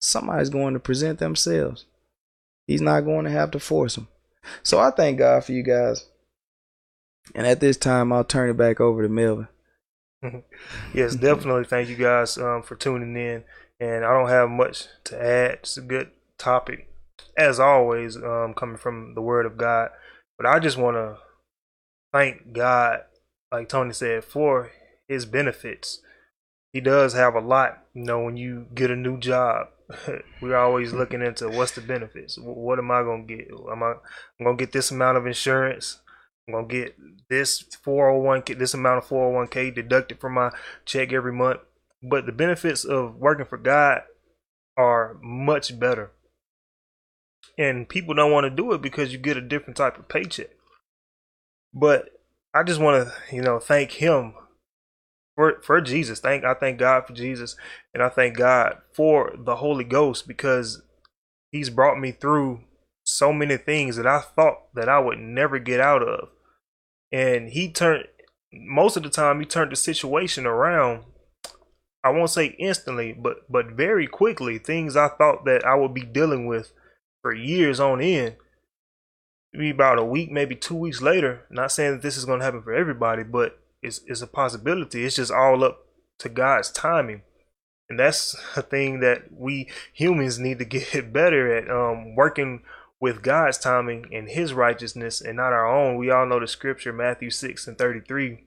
Somebody's 0.00 0.50
going 0.50 0.74
to 0.74 0.80
present 0.80 1.18
themselves. 1.18 1.86
He's 2.66 2.82
not 2.82 3.00
going 3.00 3.24
to 3.24 3.30
have 3.30 3.50
to 3.52 3.58
force 3.60 3.94
them. 3.94 4.08
So 4.62 4.78
I 4.78 4.90
thank 4.90 5.18
God 5.18 5.44
for 5.44 5.52
you 5.52 5.62
guys. 5.62 6.06
And 7.34 7.46
at 7.46 7.60
this 7.60 7.76
time, 7.76 8.12
I'll 8.12 8.24
turn 8.24 8.50
it 8.50 8.56
back 8.56 8.80
over 8.80 9.02
to 9.02 9.08
Melvin. 9.08 9.48
yes, 10.94 11.14
definitely. 11.14 11.64
Thank 11.64 11.88
you 11.88 11.96
guys 11.96 12.36
um, 12.38 12.62
for 12.62 12.76
tuning 12.76 13.16
in. 13.16 13.44
And 13.80 14.04
I 14.04 14.12
don't 14.12 14.28
have 14.28 14.50
much 14.50 14.86
to 15.04 15.20
add. 15.20 15.58
It's 15.62 15.76
a 15.76 15.82
good 15.82 16.10
topic, 16.38 16.88
as 17.36 17.58
always, 17.58 18.16
um, 18.16 18.54
coming 18.54 18.76
from 18.76 19.14
the 19.14 19.22
Word 19.22 19.46
of 19.46 19.56
God. 19.56 19.90
But 20.36 20.46
I 20.46 20.58
just 20.58 20.76
want 20.76 20.96
to 20.96 21.18
thank 22.12 22.52
God, 22.52 23.00
like 23.50 23.68
Tony 23.68 23.92
said, 23.92 24.24
for 24.24 24.70
His 25.08 25.26
benefits. 25.26 26.00
He 26.72 26.80
does 26.80 27.14
have 27.14 27.34
a 27.34 27.40
lot. 27.40 27.84
You 27.94 28.04
know, 28.04 28.22
when 28.22 28.36
you 28.36 28.66
get 28.74 28.90
a 28.90 28.96
new 28.96 29.18
job, 29.18 29.68
we're 30.40 30.56
always 30.56 30.92
looking 30.92 31.22
into 31.22 31.48
what's 31.48 31.72
the 31.72 31.80
benefits. 31.80 32.38
What 32.38 32.78
am 32.78 32.90
I 32.90 33.02
gonna 33.02 33.24
get? 33.24 33.48
Am 33.70 33.82
I 33.82 33.94
I'm 34.40 34.44
gonna 34.44 34.56
get 34.56 34.72
this 34.72 34.90
amount 34.90 35.18
of 35.18 35.26
insurance? 35.26 36.00
I'm 36.46 36.54
gonna 36.54 36.66
get 36.66 36.96
this 37.28 37.62
401k, 37.84 38.58
this 38.58 38.74
amount 38.74 38.98
of 38.98 39.08
401k 39.08 39.74
deducted 39.74 40.20
from 40.20 40.34
my 40.34 40.50
check 40.84 41.12
every 41.12 41.32
month. 41.32 41.60
But 42.02 42.26
the 42.26 42.32
benefits 42.32 42.84
of 42.84 43.16
working 43.16 43.46
for 43.46 43.56
God 43.56 44.02
are 44.76 45.16
much 45.22 45.78
better. 45.78 46.12
And 47.56 47.88
people 47.88 48.14
don't 48.14 48.32
want 48.32 48.44
to 48.44 48.50
do 48.50 48.72
it 48.72 48.82
because 48.82 49.12
you 49.12 49.18
get 49.18 49.36
a 49.36 49.40
different 49.40 49.76
type 49.76 49.98
of 49.98 50.08
paycheck. 50.08 50.50
But 51.72 52.10
I 52.52 52.62
just 52.62 52.80
want 52.80 53.06
to, 53.06 53.34
you 53.34 53.42
know, 53.42 53.58
thank 53.58 53.92
him 53.92 54.34
for 55.36 55.60
for 55.62 55.80
Jesus. 55.80 56.20
Thank 56.20 56.44
I 56.44 56.54
thank 56.54 56.78
God 56.78 57.06
for 57.06 57.12
Jesus 57.12 57.56
and 57.92 58.02
I 58.02 58.08
thank 58.08 58.36
God 58.36 58.78
for 58.92 59.34
the 59.36 59.56
Holy 59.56 59.84
Ghost 59.84 60.28
because 60.28 60.82
he's 61.50 61.70
brought 61.70 61.98
me 61.98 62.12
through 62.12 62.60
so 63.14 63.32
many 63.32 63.56
things 63.56 63.96
that 63.96 64.06
I 64.06 64.20
thought 64.20 64.74
that 64.74 64.88
I 64.88 64.98
would 64.98 65.18
never 65.18 65.58
get 65.58 65.80
out 65.80 66.02
of. 66.02 66.28
And 67.12 67.48
he 67.50 67.70
turned 67.70 68.04
most 68.52 68.96
of 68.96 69.02
the 69.02 69.10
time 69.10 69.40
he 69.40 69.46
turned 69.46 69.72
the 69.72 69.76
situation 69.76 70.46
around. 70.46 71.04
I 72.02 72.10
won't 72.10 72.30
say 72.30 72.56
instantly, 72.58 73.12
but 73.12 73.50
but 73.50 73.72
very 73.72 74.06
quickly. 74.06 74.58
Things 74.58 74.96
I 74.96 75.08
thought 75.08 75.44
that 75.44 75.64
I 75.64 75.74
would 75.74 75.94
be 75.94 76.04
dealing 76.04 76.46
with 76.46 76.72
for 77.22 77.32
years 77.32 77.80
on 77.80 78.00
end. 78.00 78.36
Maybe 79.52 79.70
about 79.70 79.98
a 79.98 80.04
week, 80.04 80.30
maybe 80.30 80.56
two 80.56 80.74
weeks 80.74 81.00
later. 81.00 81.46
Not 81.50 81.72
saying 81.72 81.92
that 81.92 82.02
this 82.02 82.16
is 82.16 82.24
going 82.24 82.40
to 82.40 82.44
happen 82.44 82.62
for 82.62 82.74
everybody, 82.74 83.22
but 83.22 83.58
it's 83.82 84.00
it's 84.06 84.22
a 84.22 84.26
possibility. 84.26 85.04
It's 85.04 85.16
just 85.16 85.32
all 85.32 85.64
up 85.64 85.78
to 86.18 86.28
God's 86.28 86.70
timing 86.70 87.22
and 87.88 87.98
that's 87.98 88.34
a 88.56 88.62
thing 88.62 89.00
that 89.00 89.24
we 89.32 89.68
humans 89.92 90.38
need 90.38 90.58
to 90.58 90.64
get 90.64 91.12
better 91.12 91.54
at 91.54 91.70
um, 91.70 92.14
working 92.14 92.62
with 93.00 93.22
God's 93.22 93.58
timing 93.58 94.06
and 94.12 94.28
his 94.28 94.54
righteousness 94.54 95.20
and 95.20 95.36
not 95.36 95.52
our 95.52 95.66
own. 95.66 95.96
We 95.96 96.10
all 96.10 96.26
know 96.26 96.40
the 96.40 96.48
scripture, 96.48 96.92
Matthew 96.92 97.30
6 97.30 97.66
and 97.66 97.76
33. 97.76 98.44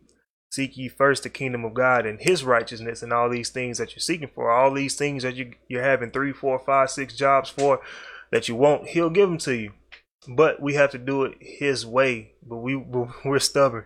Seek 0.50 0.78
ye 0.78 0.88
first 0.88 1.24
the 1.24 1.30
kingdom 1.30 1.66
of 1.66 1.74
God 1.74 2.06
and 2.06 2.20
his 2.22 2.44
righteousness 2.44 3.04
and 3.04 3.12
all 3.12 3.30
these 3.30 3.50
things 3.50 3.78
that 3.78 3.92
you're 3.92 4.02
seeking 4.02 4.30
for, 4.34 4.50
all 4.50 4.74
these 4.74 4.96
things 4.96 5.24
that 5.24 5.36
you, 5.36 5.54
you're 5.68 5.84
having 5.84 6.10
three, 6.10 6.32
four, 6.32 6.58
five, 6.58 6.90
six 6.90 7.16
jobs 7.16 7.50
for 7.50 7.82
that 8.32 8.48
you 8.48 8.56
want, 8.56 8.88
he'll 8.88 9.10
give 9.10 9.30
them 9.30 9.38
to 9.40 9.56
you. 9.56 9.74
But 10.28 10.62
we 10.62 10.74
have 10.74 10.92
to 10.92 10.98
do 10.98 11.24
it 11.24 11.38
his 11.40 11.86
way. 11.86 12.32
But 12.42 12.58
we, 12.58 12.76
we're 13.26 13.40
stubborn. 13.40 13.86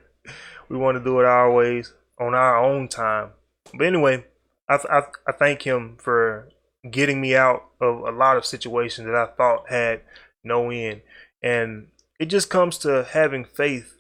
We 0.70 0.78
want 0.78 0.98
to 0.98 1.04
do 1.04 1.20
it 1.20 1.26
our 1.26 1.52
ways 1.52 1.94
on 2.20 2.34
our 2.34 2.64
own 2.64 2.88
time. 2.88 3.32
But 3.74 3.88
anyway, 3.88 4.26
I, 4.70 4.80
I, 4.90 5.02
I 5.28 5.32
thank 5.32 5.64
him 5.64 5.98
for 5.98 6.50
getting 6.90 7.20
me 7.20 7.36
out 7.36 7.66
of 7.80 8.00
a 8.00 8.12
lot 8.12 8.38
of 8.38 8.46
situations 8.46 9.08
that 9.08 9.16
I 9.16 9.28
thought 9.36 9.70
had 9.70 10.02
no 10.44 10.70
end. 10.70 11.02
And 11.42 11.88
it 12.20 12.26
just 12.26 12.50
comes 12.50 12.78
to 12.80 13.08
having 13.12 13.46
faith 13.46 13.96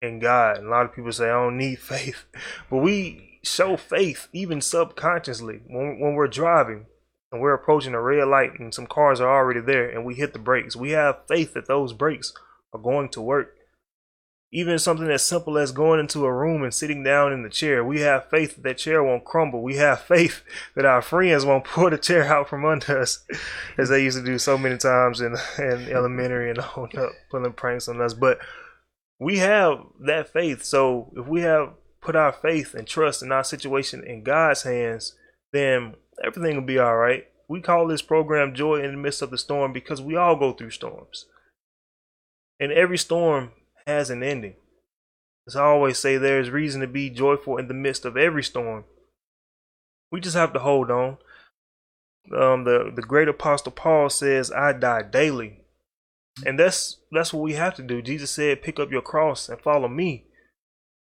in 0.00 0.18
God. 0.18 0.58
And 0.58 0.66
a 0.66 0.70
lot 0.70 0.86
of 0.86 0.94
people 0.94 1.12
say, 1.12 1.26
I 1.26 1.42
don't 1.42 1.58
need 1.58 1.78
faith. 1.80 2.24
But 2.70 2.78
we 2.78 3.40
show 3.42 3.76
faith 3.76 4.28
even 4.32 4.60
subconsciously 4.60 5.60
when, 5.66 5.98
when 6.00 6.14
we're 6.14 6.28
driving 6.28 6.86
and 7.30 7.40
we're 7.40 7.54
approaching 7.54 7.94
a 7.94 8.00
red 8.00 8.26
light 8.28 8.58
and 8.58 8.72
some 8.72 8.86
cars 8.86 9.20
are 9.20 9.28
already 9.28 9.60
there 9.60 9.88
and 9.88 10.04
we 10.04 10.14
hit 10.14 10.32
the 10.32 10.38
brakes. 10.38 10.76
We 10.76 10.90
have 10.90 11.26
faith 11.28 11.54
that 11.54 11.66
those 11.66 11.92
brakes 11.92 12.32
are 12.72 12.80
going 12.80 13.08
to 13.10 13.20
work. 13.20 13.56
Even 14.56 14.78
something 14.78 15.10
as 15.10 15.24
simple 15.24 15.58
as 15.58 15.72
going 15.72 15.98
into 15.98 16.24
a 16.24 16.32
room 16.32 16.62
and 16.62 16.72
sitting 16.72 17.02
down 17.02 17.32
in 17.32 17.42
the 17.42 17.48
chair, 17.48 17.84
we 17.84 18.02
have 18.02 18.30
faith 18.30 18.54
that 18.54 18.62
that 18.62 18.78
chair 18.78 19.02
won't 19.02 19.24
crumble. 19.24 19.60
We 19.64 19.74
have 19.78 20.02
faith 20.02 20.44
that 20.76 20.84
our 20.84 21.02
friends 21.02 21.44
won't 21.44 21.64
pull 21.64 21.90
the 21.90 21.98
chair 21.98 22.22
out 22.22 22.48
from 22.48 22.64
under 22.64 23.00
us, 23.00 23.24
as 23.78 23.88
they 23.88 24.04
used 24.04 24.16
to 24.16 24.24
do 24.24 24.38
so 24.38 24.56
many 24.56 24.78
times 24.78 25.20
in, 25.20 25.34
in 25.58 25.88
elementary 25.90 26.50
and 26.50 26.60
on 26.60 26.88
up, 26.96 27.10
pulling 27.32 27.52
pranks 27.54 27.88
on 27.88 28.00
us. 28.00 28.14
But 28.14 28.38
we 29.18 29.38
have 29.38 29.80
that 30.06 30.32
faith. 30.32 30.62
So 30.62 31.12
if 31.16 31.26
we 31.26 31.40
have 31.40 31.72
put 32.00 32.14
our 32.14 32.32
faith 32.32 32.74
and 32.74 32.86
trust 32.86 33.24
in 33.24 33.32
our 33.32 33.42
situation 33.42 34.04
in 34.04 34.22
God's 34.22 34.62
hands, 34.62 35.16
then 35.52 35.96
everything 36.24 36.54
will 36.54 36.62
be 36.62 36.78
all 36.78 36.96
right. 36.96 37.24
We 37.48 37.60
call 37.60 37.88
this 37.88 38.02
program 38.02 38.54
Joy 38.54 38.84
in 38.84 38.92
the 38.92 38.98
Midst 38.98 39.20
of 39.20 39.32
the 39.32 39.38
Storm 39.38 39.72
because 39.72 40.00
we 40.00 40.14
all 40.14 40.36
go 40.36 40.52
through 40.52 40.70
storms. 40.70 41.26
And 42.60 42.70
every 42.70 42.98
storm 42.98 43.50
has 43.86 44.10
an 44.10 44.22
ending. 44.22 44.56
As 45.46 45.56
I 45.56 45.64
always 45.64 45.98
say, 45.98 46.16
there 46.16 46.40
is 46.40 46.50
reason 46.50 46.80
to 46.80 46.86
be 46.86 47.10
joyful 47.10 47.58
in 47.58 47.68
the 47.68 47.74
midst 47.74 48.04
of 48.04 48.16
every 48.16 48.42
storm. 48.42 48.84
We 50.10 50.20
just 50.20 50.36
have 50.36 50.52
to 50.54 50.60
hold 50.60 50.90
on. 50.90 51.18
Um, 52.34 52.64
the 52.64 52.90
the 52.94 53.02
great 53.02 53.28
apostle 53.28 53.72
Paul 53.72 54.08
says, 54.08 54.50
"I 54.50 54.72
die 54.72 55.02
daily," 55.02 55.64
and 56.46 56.58
that's 56.58 57.00
that's 57.12 57.34
what 57.34 57.42
we 57.42 57.52
have 57.54 57.74
to 57.74 57.82
do. 57.82 58.00
Jesus 58.00 58.30
said, 58.30 58.62
"Pick 58.62 58.80
up 58.80 58.90
your 58.90 59.02
cross 59.02 59.48
and 59.48 59.60
follow 59.60 59.88
me." 59.88 60.26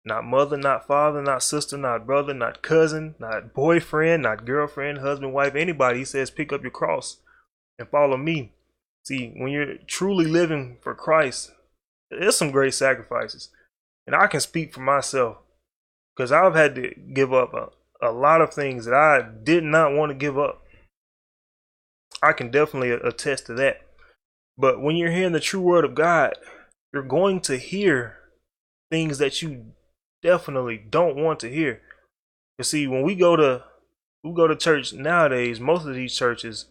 Not 0.04 0.24
mother, 0.24 0.56
not 0.56 0.86
father, 0.86 1.22
not 1.22 1.42
sister, 1.42 1.76
not 1.76 2.06
brother, 2.06 2.34
not 2.34 2.62
cousin, 2.62 3.14
not 3.18 3.52
boyfriend, 3.52 4.22
not 4.22 4.46
girlfriend, 4.46 4.98
husband, 4.98 5.32
wife, 5.32 5.54
anybody. 5.54 6.00
He 6.00 6.04
says, 6.04 6.30
"Pick 6.30 6.52
up 6.52 6.62
your 6.62 6.70
cross 6.70 7.20
and 7.78 7.88
follow 7.88 8.16
me." 8.16 8.54
See, 9.04 9.32
when 9.36 9.52
you're 9.52 9.76
truly 9.86 10.26
living 10.26 10.78
for 10.80 10.94
Christ, 10.94 11.52
there's 12.18 12.36
some 12.36 12.50
great 12.50 12.74
sacrifices. 12.74 13.50
And 14.06 14.16
I 14.16 14.26
can 14.26 14.40
speak 14.40 14.74
for 14.74 14.80
myself 14.80 15.38
because 16.14 16.32
I've 16.32 16.54
had 16.54 16.74
to 16.74 16.94
give 17.14 17.32
up 17.32 17.54
a, 17.54 17.68
a 18.06 18.10
lot 18.12 18.40
of 18.40 18.52
things 18.52 18.84
that 18.84 18.94
I 18.94 19.22
did 19.42 19.64
not 19.64 19.92
want 19.92 20.10
to 20.10 20.14
give 20.14 20.38
up. 20.38 20.62
I 22.22 22.32
can 22.32 22.50
definitely 22.50 22.90
attest 22.90 23.46
to 23.46 23.54
that. 23.54 23.80
But 24.56 24.80
when 24.80 24.96
you're 24.96 25.10
hearing 25.10 25.32
the 25.32 25.40
true 25.40 25.60
word 25.60 25.84
of 25.84 25.94
God, 25.94 26.34
you're 26.92 27.02
going 27.02 27.40
to 27.42 27.56
hear 27.56 28.16
things 28.90 29.18
that 29.18 29.40
you 29.40 29.72
definitely 30.22 30.76
don't 30.76 31.16
want 31.16 31.40
to 31.40 31.50
hear. 31.50 31.80
You 32.58 32.64
see, 32.64 32.86
when 32.86 33.02
we 33.02 33.14
go 33.14 33.36
to 33.36 33.64
we 34.22 34.32
go 34.34 34.46
to 34.46 34.54
church 34.54 34.92
nowadays, 34.92 35.58
most 35.58 35.86
of 35.86 35.94
these 35.94 36.14
churches, 36.14 36.66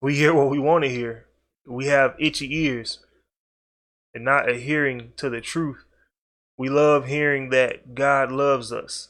we 0.00 0.16
hear 0.16 0.34
what 0.34 0.50
we 0.50 0.58
want 0.58 0.84
to 0.84 0.90
hear. 0.90 1.26
We 1.66 1.86
have 1.86 2.16
itchy 2.18 2.52
ears 2.64 3.00
and 4.14 4.24
not 4.24 4.48
adhering 4.48 5.12
to 5.16 5.30
the 5.30 5.40
truth. 5.40 5.84
We 6.56 6.68
love 6.68 7.06
hearing 7.06 7.50
that 7.50 7.94
God 7.94 8.30
loves 8.30 8.72
us. 8.72 9.08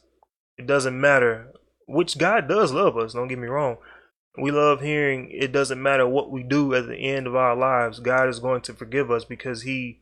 It 0.56 0.66
doesn't 0.66 1.00
matter, 1.00 1.52
which 1.88 2.18
God 2.18 2.48
does 2.48 2.72
love 2.72 2.96
us, 2.96 3.14
don't 3.14 3.28
get 3.28 3.38
me 3.38 3.48
wrong. 3.48 3.78
We 4.38 4.50
love 4.50 4.80
hearing 4.80 5.30
it 5.32 5.52
doesn't 5.52 5.82
matter 5.82 6.06
what 6.06 6.30
we 6.30 6.42
do 6.42 6.74
at 6.74 6.86
the 6.86 6.96
end 6.96 7.26
of 7.26 7.34
our 7.34 7.56
lives, 7.56 7.98
God 7.98 8.28
is 8.28 8.38
going 8.38 8.60
to 8.62 8.74
forgive 8.74 9.10
us 9.10 9.24
because 9.24 9.62
He 9.62 10.00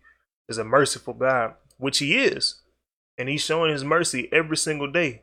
is 0.48 0.58
a 0.58 0.64
merciful 0.64 1.14
God, 1.14 1.54
which 1.78 1.98
He 1.98 2.18
is. 2.18 2.60
And 3.16 3.28
He's 3.28 3.42
showing 3.42 3.72
His 3.72 3.84
mercy 3.84 4.28
every 4.30 4.56
single 4.56 4.90
day. 4.90 5.22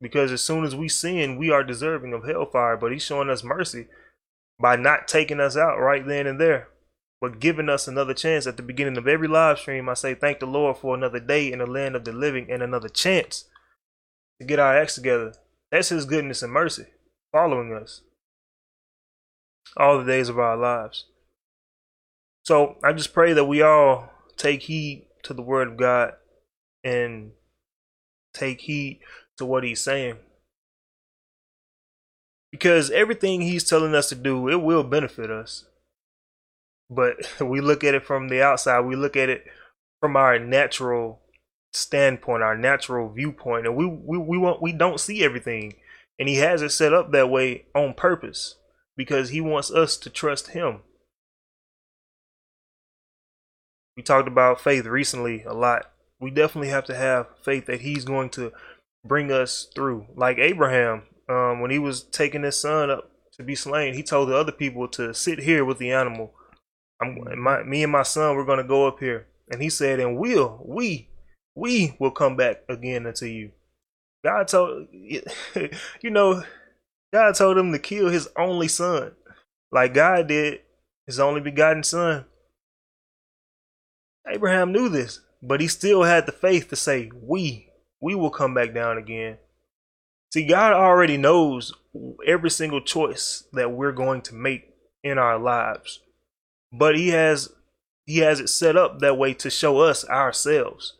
Because 0.00 0.32
as 0.32 0.42
soon 0.42 0.64
as 0.64 0.74
we 0.74 0.88
sin, 0.88 1.36
we 1.36 1.50
are 1.50 1.62
deserving 1.62 2.12
of 2.12 2.24
hellfire. 2.24 2.76
But 2.76 2.92
He's 2.92 3.04
showing 3.04 3.30
us 3.30 3.44
mercy 3.44 3.86
by 4.58 4.76
not 4.76 5.08
taking 5.08 5.40
us 5.40 5.56
out 5.56 5.78
right 5.78 6.06
then 6.06 6.26
and 6.26 6.40
there, 6.40 6.68
but 7.24 7.40
giving 7.40 7.70
us 7.70 7.88
another 7.88 8.12
chance. 8.12 8.46
At 8.46 8.58
the 8.58 8.62
beginning 8.62 8.98
of 8.98 9.08
every 9.08 9.28
live 9.28 9.58
stream, 9.58 9.88
I 9.88 9.94
say, 9.94 10.14
Thank 10.14 10.40
the 10.40 10.46
Lord 10.46 10.76
for 10.76 10.94
another 10.94 11.20
day 11.20 11.50
in 11.50 11.60
the 11.60 11.66
land 11.66 11.96
of 11.96 12.04
the 12.04 12.12
living 12.12 12.50
and 12.50 12.62
another 12.62 12.90
chance 12.90 13.46
to 14.38 14.46
get 14.46 14.58
our 14.58 14.76
acts 14.76 14.96
together. 14.96 15.32
That's 15.70 15.88
His 15.88 16.04
goodness 16.04 16.42
and 16.42 16.52
mercy 16.52 16.84
following 17.32 17.72
us 17.72 18.02
all 19.74 19.98
the 19.98 20.04
days 20.04 20.28
of 20.28 20.38
our 20.38 20.54
lives. 20.54 21.06
So 22.44 22.76
I 22.84 22.92
just 22.92 23.14
pray 23.14 23.32
that 23.32 23.46
we 23.46 23.62
all 23.62 24.10
take 24.36 24.64
heed 24.64 25.06
to 25.22 25.32
the 25.32 25.40
Word 25.40 25.68
of 25.68 25.76
God 25.78 26.12
and 26.84 27.30
take 28.34 28.60
heed 28.60 29.00
to 29.38 29.46
what 29.46 29.64
he's 29.64 29.82
saying. 29.82 30.16
Because 32.52 32.90
everything 32.90 33.40
he's 33.40 33.64
telling 33.64 33.94
us 33.94 34.10
to 34.10 34.14
do, 34.14 34.46
it 34.50 34.60
will 34.60 34.84
benefit 34.84 35.30
us. 35.30 35.64
But 36.90 37.16
we 37.40 37.60
look 37.60 37.84
at 37.84 37.94
it 37.94 38.04
from 38.04 38.28
the 38.28 38.42
outside, 38.42 38.80
we 38.80 38.96
look 38.96 39.16
at 39.16 39.28
it 39.28 39.44
from 40.00 40.16
our 40.16 40.38
natural 40.38 41.20
standpoint, 41.72 42.42
our 42.42 42.56
natural 42.56 43.10
viewpoint, 43.12 43.66
and 43.66 43.76
we 43.76 43.86
we 43.86 44.18
we 44.18 44.38
want 44.38 44.62
we 44.62 44.72
don't 44.72 45.00
see 45.00 45.24
everything. 45.24 45.74
And 46.18 46.28
he 46.28 46.36
has 46.36 46.62
it 46.62 46.70
set 46.70 46.92
up 46.92 47.10
that 47.10 47.28
way 47.28 47.66
on 47.74 47.94
purpose 47.94 48.56
because 48.96 49.30
he 49.30 49.40
wants 49.40 49.72
us 49.72 49.96
to 49.96 50.10
trust 50.10 50.48
him. 50.48 50.82
We 53.96 54.02
talked 54.02 54.28
about 54.28 54.60
faith 54.60 54.86
recently 54.86 55.42
a 55.44 55.52
lot. 55.52 55.90
We 56.20 56.30
definitely 56.30 56.68
have 56.68 56.84
to 56.84 56.94
have 56.94 57.26
faith 57.42 57.66
that 57.66 57.80
he's 57.80 58.04
going 58.04 58.30
to 58.30 58.52
bring 59.04 59.30
us 59.30 59.68
through. 59.74 60.06
Like 60.16 60.38
Abraham, 60.38 61.02
um, 61.28 61.60
when 61.60 61.70
he 61.70 61.78
was 61.78 62.02
taking 62.02 62.42
his 62.42 62.60
son 62.60 62.90
up 62.90 63.10
to 63.36 63.42
be 63.42 63.54
slain, 63.54 63.94
he 63.94 64.02
told 64.02 64.28
the 64.28 64.36
other 64.36 64.52
people 64.52 64.88
to 64.88 65.12
sit 65.14 65.40
here 65.40 65.64
with 65.64 65.78
the 65.78 65.90
animal. 65.90 66.32
I'm 67.00 67.16
mm-hmm. 67.16 67.40
my 67.40 67.62
me 67.62 67.82
and 67.82 67.92
my 67.92 68.02
son 68.02 68.36
we're 68.36 68.44
gonna 68.44 68.64
go 68.64 68.86
up 68.86 69.00
here. 69.00 69.26
And 69.50 69.60
he 69.60 69.68
said, 69.68 70.00
and 70.00 70.16
we'll 70.18 70.62
we 70.64 71.08
we 71.54 71.96
will 71.98 72.10
come 72.10 72.36
back 72.36 72.62
again 72.68 73.06
unto 73.06 73.26
you. 73.26 73.52
God 74.24 74.48
told 74.48 74.88
you 74.92 76.10
know, 76.10 76.42
God 77.12 77.34
told 77.34 77.58
him 77.58 77.72
to 77.72 77.78
kill 77.78 78.08
his 78.08 78.28
only 78.36 78.68
son. 78.68 79.12
Like 79.70 79.94
God 79.94 80.28
did 80.28 80.60
his 81.06 81.20
only 81.20 81.40
begotten 81.40 81.82
son. 81.82 82.24
Abraham 84.26 84.72
knew 84.72 84.88
this, 84.88 85.20
but 85.42 85.60
he 85.60 85.68
still 85.68 86.04
had 86.04 86.26
the 86.26 86.32
faith 86.32 86.70
to 86.70 86.76
say, 86.76 87.10
We 87.14 87.68
we 88.00 88.14
will 88.14 88.30
come 88.30 88.54
back 88.54 88.74
down 88.74 88.98
again. 88.98 89.38
See, 90.32 90.46
God 90.46 90.72
already 90.72 91.16
knows 91.16 91.72
every 92.26 92.50
single 92.50 92.80
choice 92.80 93.44
that 93.52 93.70
we're 93.70 93.92
going 93.92 94.22
to 94.22 94.34
make 94.34 94.74
in 95.02 95.18
our 95.18 95.38
lives. 95.38 96.00
But 96.76 96.96
he 96.96 97.08
has 97.08 97.50
he 98.04 98.18
has 98.18 98.40
it 98.40 98.48
set 98.48 98.76
up 98.76 98.98
that 98.98 99.16
way 99.16 99.32
to 99.34 99.48
show 99.48 99.78
us 99.78 100.06
ourselves. 100.08 100.94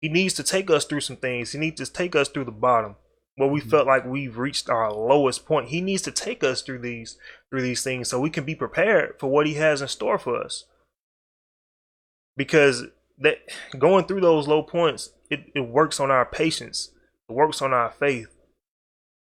He 0.00 0.08
needs 0.08 0.34
to 0.34 0.42
take 0.42 0.70
us 0.70 0.84
through 0.84 1.00
some 1.00 1.16
things. 1.16 1.52
He 1.52 1.58
needs 1.58 1.80
to 1.80 1.92
take 1.92 2.14
us 2.14 2.28
through 2.28 2.44
the 2.44 2.52
bottom 2.52 2.96
where 3.36 3.48
we 3.48 3.60
mm-hmm. 3.60 3.70
felt 3.70 3.86
like 3.86 4.04
we've 4.04 4.36
reached 4.36 4.68
our 4.68 4.92
lowest 4.92 5.46
point. 5.46 5.68
He 5.68 5.80
needs 5.80 6.02
to 6.02 6.10
take 6.10 6.42
us 6.42 6.62
through 6.62 6.80
these 6.80 7.16
through 7.50 7.62
these 7.62 7.82
things 7.82 8.08
so 8.08 8.20
we 8.20 8.30
can 8.30 8.44
be 8.44 8.54
prepared 8.54 9.14
for 9.18 9.28
what 9.28 9.46
he 9.46 9.54
has 9.54 9.80
in 9.80 9.88
store 9.88 10.18
for 10.18 10.42
us. 10.42 10.64
Because 12.36 12.84
that 13.18 13.38
going 13.78 14.04
through 14.04 14.20
those 14.20 14.46
low 14.46 14.62
points 14.62 15.10
it, 15.30 15.50
it 15.54 15.60
works 15.60 16.00
on 16.00 16.10
our 16.10 16.24
patience. 16.24 16.90
It 17.28 17.32
works 17.32 17.62
on 17.62 17.72
our 17.72 17.90
faith. 17.90 18.34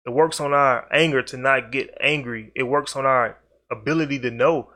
It 0.06 0.10
works 0.10 0.40
on 0.40 0.52
our 0.52 0.86
anger 0.92 1.22
to 1.22 1.36
not 1.36 1.72
get 1.72 1.96
angry. 2.00 2.52
It 2.54 2.64
works 2.64 2.94
on 2.94 3.04
our 3.04 3.38
ability 3.70 4.20
to 4.20 4.30
know 4.30 4.70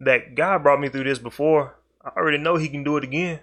that 0.00 0.34
God 0.34 0.62
brought 0.62 0.80
me 0.80 0.88
through 0.88 1.04
this 1.04 1.18
before. 1.18 1.76
I 2.04 2.10
already 2.16 2.38
know 2.38 2.56
He 2.56 2.68
can 2.68 2.84
do 2.84 2.96
it 2.96 3.04
again. 3.04 3.40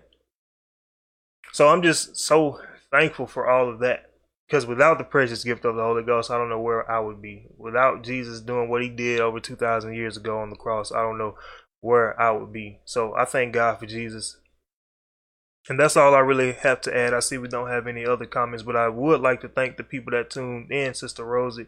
So 1.51 1.67
I'm 1.67 1.81
just 1.81 2.17
so 2.17 2.61
thankful 2.91 3.27
for 3.27 3.49
all 3.49 3.69
of 3.69 3.79
that. 3.79 4.07
Because 4.47 4.65
without 4.65 4.97
the 4.97 5.05
precious 5.05 5.45
gift 5.45 5.63
of 5.63 5.75
the 5.75 5.81
Holy 5.81 6.03
Ghost, 6.03 6.29
I 6.29 6.37
don't 6.37 6.49
know 6.49 6.59
where 6.59 6.89
I 6.91 6.99
would 6.99 7.21
be. 7.21 7.47
Without 7.57 8.03
Jesus 8.03 8.41
doing 8.41 8.69
what 8.69 8.81
He 8.81 8.89
did 8.89 9.21
over 9.21 9.39
2,000 9.39 9.93
years 9.93 10.17
ago 10.17 10.39
on 10.39 10.49
the 10.49 10.57
cross, 10.57 10.91
I 10.91 11.01
don't 11.01 11.17
know 11.17 11.35
where 11.79 12.19
I 12.19 12.31
would 12.31 12.51
be. 12.51 12.79
So 12.85 13.15
I 13.15 13.25
thank 13.25 13.53
God 13.53 13.79
for 13.79 13.85
Jesus. 13.85 14.37
And 15.69 15.79
that's 15.79 15.95
all 15.95 16.15
I 16.15 16.19
really 16.19 16.53
have 16.53 16.81
to 16.81 16.95
add. 16.95 17.13
I 17.13 17.19
see 17.19 17.37
we 17.37 17.47
don't 17.47 17.69
have 17.69 17.87
any 17.87 18.05
other 18.05 18.25
comments, 18.25 18.63
but 18.63 18.75
I 18.75 18.89
would 18.89 19.21
like 19.21 19.41
to 19.41 19.47
thank 19.47 19.77
the 19.77 19.83
people 19.83 20.11
that 20.11 20.29
tuned 20.29 20.71
in, 20.71 20.93
Sister 20.95 21.23
Rosie, 21.23 21.67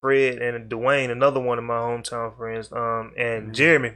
Fred, 0.00 0.38
and 0.38 0.70
Dwayne, 0.70 1.10
another 1.10 1.40
one 1.40 1.58
of 1.58 1.64
my 1.64 1.74
hometown 1.74 2.36
friends, 2.36 2.72
um, 2.72 3.12
and 3.16 3.44
mm-hmm. 3.44 3.52
Jeremy. 3.52 3.92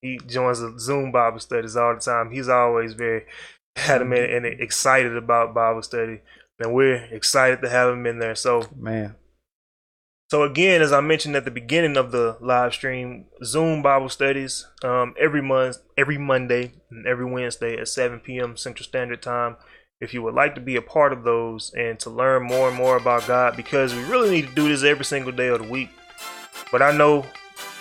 He 0.00 0.18
joins 0.26 0.60
the 0.60 0.78
Zoom 0.78 1.10
Bible 1.12 1.40
studies 1.40 1.76
all 1.76 1.94
the 1.94 2.00
time. 2.00 2.30
He's 2.30 2.48
always 2.48 2.94
very 2.94 3.24
adamant 3.76 4.32
and 4.32 4.46
excited 4.46 5.16
about 5.16 5.54
Bible 5.54 5.82
study, 5.82 6.20
and 6.58 6.72
we're 6.72 7.04
excited 7.10 7.62
to 7.62 7.68
have 7.68 7.92
him 7.92 8.06
in 8.06 8.18
there. 8.18 8.34
So, 8.34 8.66
man, 8.76 9.16
so 10.30 10.42
again, 10.42 10.82
as 10.82 10.92
I 10.92 11.00
mentioned 11.00 11.36
at 11.36 11.46
the 11.46 11.50
beginning 11.50 11.96
of 11.96 12.12
the 12.12 12.36
live 12.40 12.74
stream, 12.74 13.26
Zoom 13.42 13.82
Bible 13.82 14.10
studies 14.10 14.66
um, 14.84 15.14
every 15.18 15.40
month, 15.40 15.78
every 15.96 16.18
Monday 16.18 16.74
and 16.90 17.06
every 17.06 17.24
Wednesday 17.24 17.78
at 17.78 17.88
7 17.88 18.20
p.m. 18.20 18.54
Central 18.56 18.84
Standard 18.84 19.22
Time. 19.22 19.56
If 20.02 20.12
you 20.12 20.22
would 20.22 20.34
like 20.34 20.54
to 20.54 20.60
be 20.60 20.76
a 20.76 20.82
part 20.82 21.14
of 21.14 21.24
those 21.24 21.72
and 21.74 21.98
to 22.00 22.10
learn 22.10 22.42
more 22.42 22.68
and 22.68 22.76
more 22.76 22.98
about 22.98 23.26
God, 23.26 23.56
because 23.56 23.94
we 23.94 24.04
really 24.04 24.30
need 24.30 24.48
to 24.48 24.54
do 24.54 24.68
this 24.68 24.84
every 24.84 25.04
single 25.04 25.32
day 25.32 25.48
of 25.48 25.62
the 25.62 25.68
week. 25.68 25.88
But 26.70 26.82
I 26.82 26.94
know 26.94 27.24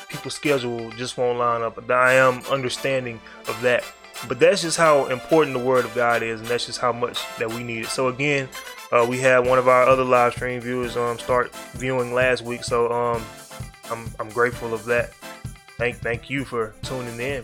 people's 0.10 0.36
schedule 0.36 0.90
just 0.92 1.18
won't 1.18 1.40
line 1.40 1.62
up. 1.62 1.78
I 1.90 2.14
am 2.14 2.42
understanding 2.50 3.20
of 3.48 3.60
that. 3.62 3.84
But 4.28 4.40
that's 4.40 4.64
just 4.64 4.78
how 4.78 5.06
important 5.08 5.56
the 5.56 5.64
Word 5.64 5.86
of 5.86 5.94
God 5.94 6.24
is, 6.24 6.40
and 6.40 6.50
that's 6.50 6.66
just 6.66 6.80
how 6.80 6.92
much 6.92 7.20
that 7.38 7.50
we 7.52 7.64
need 7.64 7.86
it. 7.86 7.88
So 7.88 8.08
again, 8.08 8.50
uh, 8.92 9.06
we 9.08 9.20
had 9.20 9.46
one 9.46 9.60
of 9.60 9.68
our 9.68 9.84
other 9.84 10.04
live 10.04 10.34
stream 10.34 10.60
viewers 10.60 10.98
um 10.98 11.20
start 11.20 11.56
viewing 11.74 12.14
last 12.14 12.42
week, 12.42 12.64
so 12.64 12.92
um 12.92 13.24
I'm 13.92 14.10
I'm 14.20 14.30
grateful 14.30 14.74
of 14.74 14.86
that. 14.86 15.14
Thank 15.78 15.98
thank 15.98 16.30
you 16.30 16.46
for 16.46 16.74
tuning 16.82 17.20
in. 17.20 17.44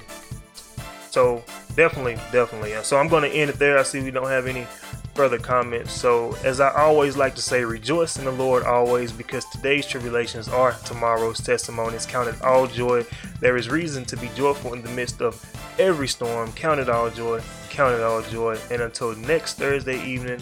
So 1.11 1.43
definitely, 1.75 2.15
definitely. 2.31 2.73
So 2.81 2.97
I'm 2.97 3.07
going 3.07 3.21
to 3.21 3.29
end 3.29 3.51
it 3.51 3.59
there. 3.59 3.77
I 3.77 3.83
see 3.83 4.01
we 4.01 4.09
don't 4.09 4.29
have 4.29 4.47
any 4.47 4.65
further 5.13 5.37
comments. 5.37 5.93
So 5.93 6.35
as 6.43 6.59
I 6.59 6.69
always 6.73 7.15
like 7.15 7.35
to 7.35 7.41
say, 7.41 7.63
rejoice 7.63 8.17
in 8.17 8.25
the 8.25 8.31
Lord 8.31 8.63
always, 8.63 9.11
because 9.11 9.45
today's 9.45 9.85
tribulations 9.85 10.47
are 10.47 10.73
tomorrow's 10.85 11.39
testimonies. 11.39 12.05
Count 12.05 12.29
it 12.29 12.41
all 12.41 12.67
joy. 12.67 13.05
There 13.39 13.57
is 13.57 13.69
reason 13.69 14.05
to 14.05 14.17
be 14.17 14.29
joyful 14.35 14.73
in 14.73 14.81
the 14.81 14.89
midst 14.89 15.21
of 15.21 15.43
every 15.79 16.07
storm. 16.07 16.51
Count 16.53 16.79
it 16.79 16.89
all 16.89 17.09
joy. 17.09 17.41
Count 17.69 17.95
it 17.95 18.01
all 18.01 18.21
joy. 18.23 18.57
And 18.71 18.81
until 18.81 19.15
next 19.15 19.55
Thursday 19.55 20.03
evening. 20.03 20.41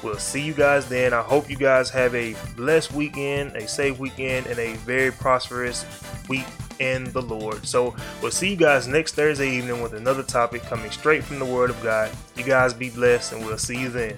We'll 0.00 0.16
see 0.16 0.42
you 0.42 0.54
guys 0.54 0.88
then. 0.88 1.12
I 1.12 1.22
hope 1.22 1.50
you 1.50 1.56
guys 1.56 1.90
have 1.90 2.14
a 2.14 2.36
blessed 2.54 2.92
weekend, 2.92 3.56
a 3.56 3.66
safe 3.66 3.98
weekend, 3.98 4.46
and 4.46 4.56
a 4.56 4.74
very 4.76 5.10
prosperous 5.10 5.84
week 6.28 6.46
in 6.80 7.10
the 7.12 7.22
Lord. 7.22 7.66
So 7.66 7.94
we'll 8.22 8.30
see 8.30 8.50
you 8.50 8.56
guys 8.56 8.86
next 8.86 9.14
Thursday 9.14 9.50
evening 9.50 9.82
with 9.82 9.94
another 9.94 10.22
topic 10.22 10.62
coming 10.62 10.90
straight 10.90 11.24
from 11.24 11.38
the 11.38 11.44
Word 11.44 11.70
of 11.70 11.82
God. 11.82 12.10
You 12.36 12.44
guys 12.44 12.74
be 12.74 12.90
blessed, 12.90 13.32
and 13.32 13.44
we'll 13.44 13.58
see 13.58 13.78
you 13.80 13.88
then. 13.88 14.16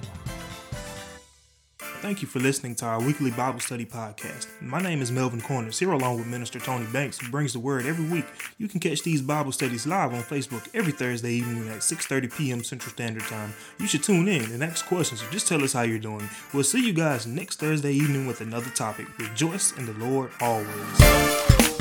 Thank 2.01 2.23
you 2.23 2.29
for 2.29 2.39
listening 2.39 2.75
to 2.77 2.87
our 2.87 2.99
weekly 2.99 3.31
Bible 3.31 3.61
study 3.61 3.85
podcast. 3.85 4.47
My 4.63 4.81
name 4.81 5.03
is 5.03 5.13
Melvin 5.13 5.43
Corners, 5.43 5.79
here 5.79 5.93
along 5.93 6.17
with 6.17 6.27
Minister 6.27 6.59
Tony 6.59 6.87
Banks, 6.87 7.19
who 7.19 7.31
brings 7.31 7.53
the 7.53 7.59
word 7.59 7.85
every 7.85 8.07
week. 8.09 8.25
You 8.57 8.69
can 8.69 8.81
catch 8.81 9.03
these 9.03 9.21
Bible 9.21 9.53
studies 9.53 9.87
live 9.87 10.15
on 10.15 10.23
Facebook 10.23 10.67
every 10.73 10.93
Thursday 10.93 11.33
evening 11.35 11.69
at 11.69 11.81
6.30 11.81 12.35
p.m. 12.35 12.65
Central 12.65 12.91
Standard 12.91 13.25
Time. 13.25 13.53
You 13.79 13.87
should 13.87 14.03
tune 14.03 14.29
in 14.29 14.51
and 14.51 14.65
ask 14.65 14.87
questions 14.87 15.23
or 15.23 15.31
just 15.31 15.47
tell 15.47 15.63
us 15.63 15.75
how 15.75 15.83
you're 15.83 15.99
doing. 15.99 16.27
We'll 16.55 16.65
see 16.65 16.83
you 16.83 16.95
guys 16.95 17.27
next 17.27 17.61
Thursday 17.61 17.93
evening 17.93 18.27
with 18.27 18.41
another 18.41 18.71
topic. 18.71 19.07
Rejoice 19.19 19.77
in 19.77 19.85
the 19.85 19.93
Lord 19.93 20.31
always. 20.41 21.80